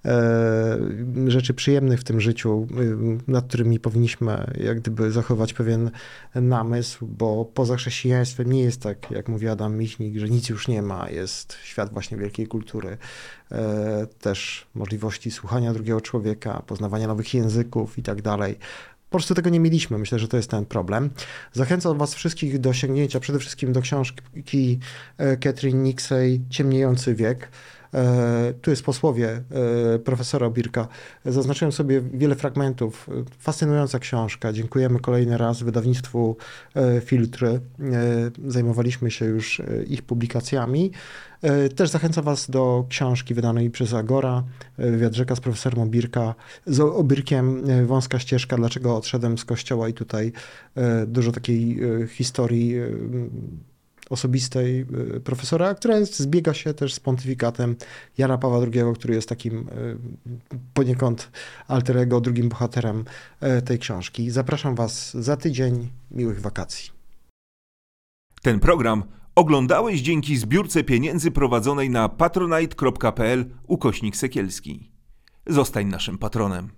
e, 0.05 0.78
rzeczy 1.26 1.55
przyjemnych 1.55 2.01
w 2.01 2.05
tym 2.05 2.20
życiu, 2.20 2.66
y, 2.80 3.30
nad 3.30 3.47
którymi 3.47 3.80
powinniśmy 3.80 4.51
jak 4.61 4.80
gdyby 4.80 5.11
zachować 5.12 5.53
pewien 5.53 5.91
namysł, 6.34 7.07
bo 7.07 7.45
poza 7.45 7.76
chrześcijaństwem 7.76 8.53
nie 8.53 8.62
jest 8.62 8.82
tak, 8.82 9.11
jak 9.11 9.28
mówi 9.28 9.49
Adam 9.49 9.76
Michnik, 9.76 10.18
że 10.18 10.28
nic 10.28 10.49
już 10.49 10.68
nie 10.68 10.82
ma. 10.82 11.11
Jest 11.11 11.57
świat 11.62 11.93
właśnie 11.93 12.16
wielkiej 12.16 12.47
kultury, 12.47 12.99
e, 13.53 14.07
też 14.20 14.66
możliwości 14.74 15.30
słuchania 15.30 15.72
drugiego 15.72 16.01
człowieka, 16.01 16.62
poznawania 16.66 17.07
nowych 17.07 17.34
języków 17.34 17.99
i 17.99 18.03
tak 18.03 18.22
dalej. 18.22 18.59
Po 19.11 19.19
prostu 19.19 19.35
tego 19.35 19.51
nie 19.51 19.61
mieliśmy. 19.61 19.99
Myślę, 19.99 20.19
że 20.19 20.29
to 20.29 20.37
jest 20.37 20.51
ten 20.51 20.67
problem. 20.67 21.11
Zachęcam 21.53 21.99
Was 21.99 22.15
wszystkich 22.15 22.59
do 22.59 22.73
sięgnięcia 22.73 23.21
przede 23.21 23.39
wszystkim 23.39 23.73
do 23.73 23.81
książki 23.81 24.79
e, 25.19 25.37
Catherine 25.37 25.83
Nixey 25.83 26.41
Ciemniejący 26.51 27.15
wiek. 27.15 27.49
E, 27.95 28.55
Tu 28.62 28.70
jest 28.70 28.84
posłowie 28.84 29.43
e, 29.95 29.99
profesora 29.99 30.51
Birka. 30.51 30.88
Zaznaczyłem 31.24 31.72
sobie 31.72 32.01
wiele 32.01 32.34
fragmentów. 32.34 33.11
Fascynująca 33.38 33.99
książka. 33.99 34.53
Dziękujemy 34.53 35.01
kolejny 35.01 35.38
raz 35.38 35.62
wydawnictwu 35.62 36.36
e, 36.74 37.01
Filtry. 37.01 37.61
Zajmowaliśmy 38.47 39.11
się 39.11 39.24
już 39.24 39.62
ich 39.86 40.03
publikacjami. 40.03 40.91
Też 41.76 41.91
zachęcam 41.91 42.24
Was 42.24 42.51
do 42.51 42.86
książki 42.88 43.34
wydanej 43.34 43.70
przez 43.70 43.95
Agora, 43.95 44.45
wywiad 44.78 45.14
rzeka 45.14 45.36
z 45.36 45.41
profesorem 45.41 45.80
Obirka, 45.80 46.34
z 46.66 46.80
Obirkiem 46.80 47.62
Wąska 47.86 48.18
ścieżka, 48.18 48.57
dlaczego 48.57 48.97
odszedłem 48.97 49.38
z 49.38 49.45
kościoła 49.45 49.88
i 49.88 49.93
tutaj 49.93 50.32
dużo 51.07 51.32
takiej 51.32 51.78
historii 52.09 52.74
osobistej 54.11 54.81
e, 55.17 55.21
profesora, 55.21 55.75
która 55.75 55.99
jest, 55.99 56.19
zbiega 56.19 56.55
się 56.55 56.75
też 56.75 56.95
z 56.95 57.01
pontyfikatem 57.01 57.77
Jana 58.19 58.39
Pawła 58.39 58.59
II, 58.59 58.83
który 58.95 59.15
jest 59.15 59.29
takim 59.29 59.59
e, 59.59 59.65
poniekąd 60.75 61.31
alter 61.69 61.99
ego, 61.99 62.21
drugim 62.21 62.49
bohaterem 62.49 63.05
e, 63.41 63.63
tej 63.63 63.79
książki. 63.79 64.31
Zapraszam 64.31 64.75
Was 64.75 65.15
za 65.15 65.37
tydzień. 65.37 65.89
Miłych 66.11 66.41
wakacji. 66.41 66.91
Ten 68.43 68.61
program 68.61 69.05
oglądałeś 69.35 70.01
dzięki 70.01 70.37
zbiórce 70.37 70.85
pieniędzy 70.85 71.31
prowadzonej 71.31 71.91
na 71.91 72.09
patronite.pl 72.09 73.51
ukośnik 73.67 74.17
sekielski. 74.17 74.91
Zostań 75.47 75.87
naszym 75.87 76.19
patronem. 76.19 76.71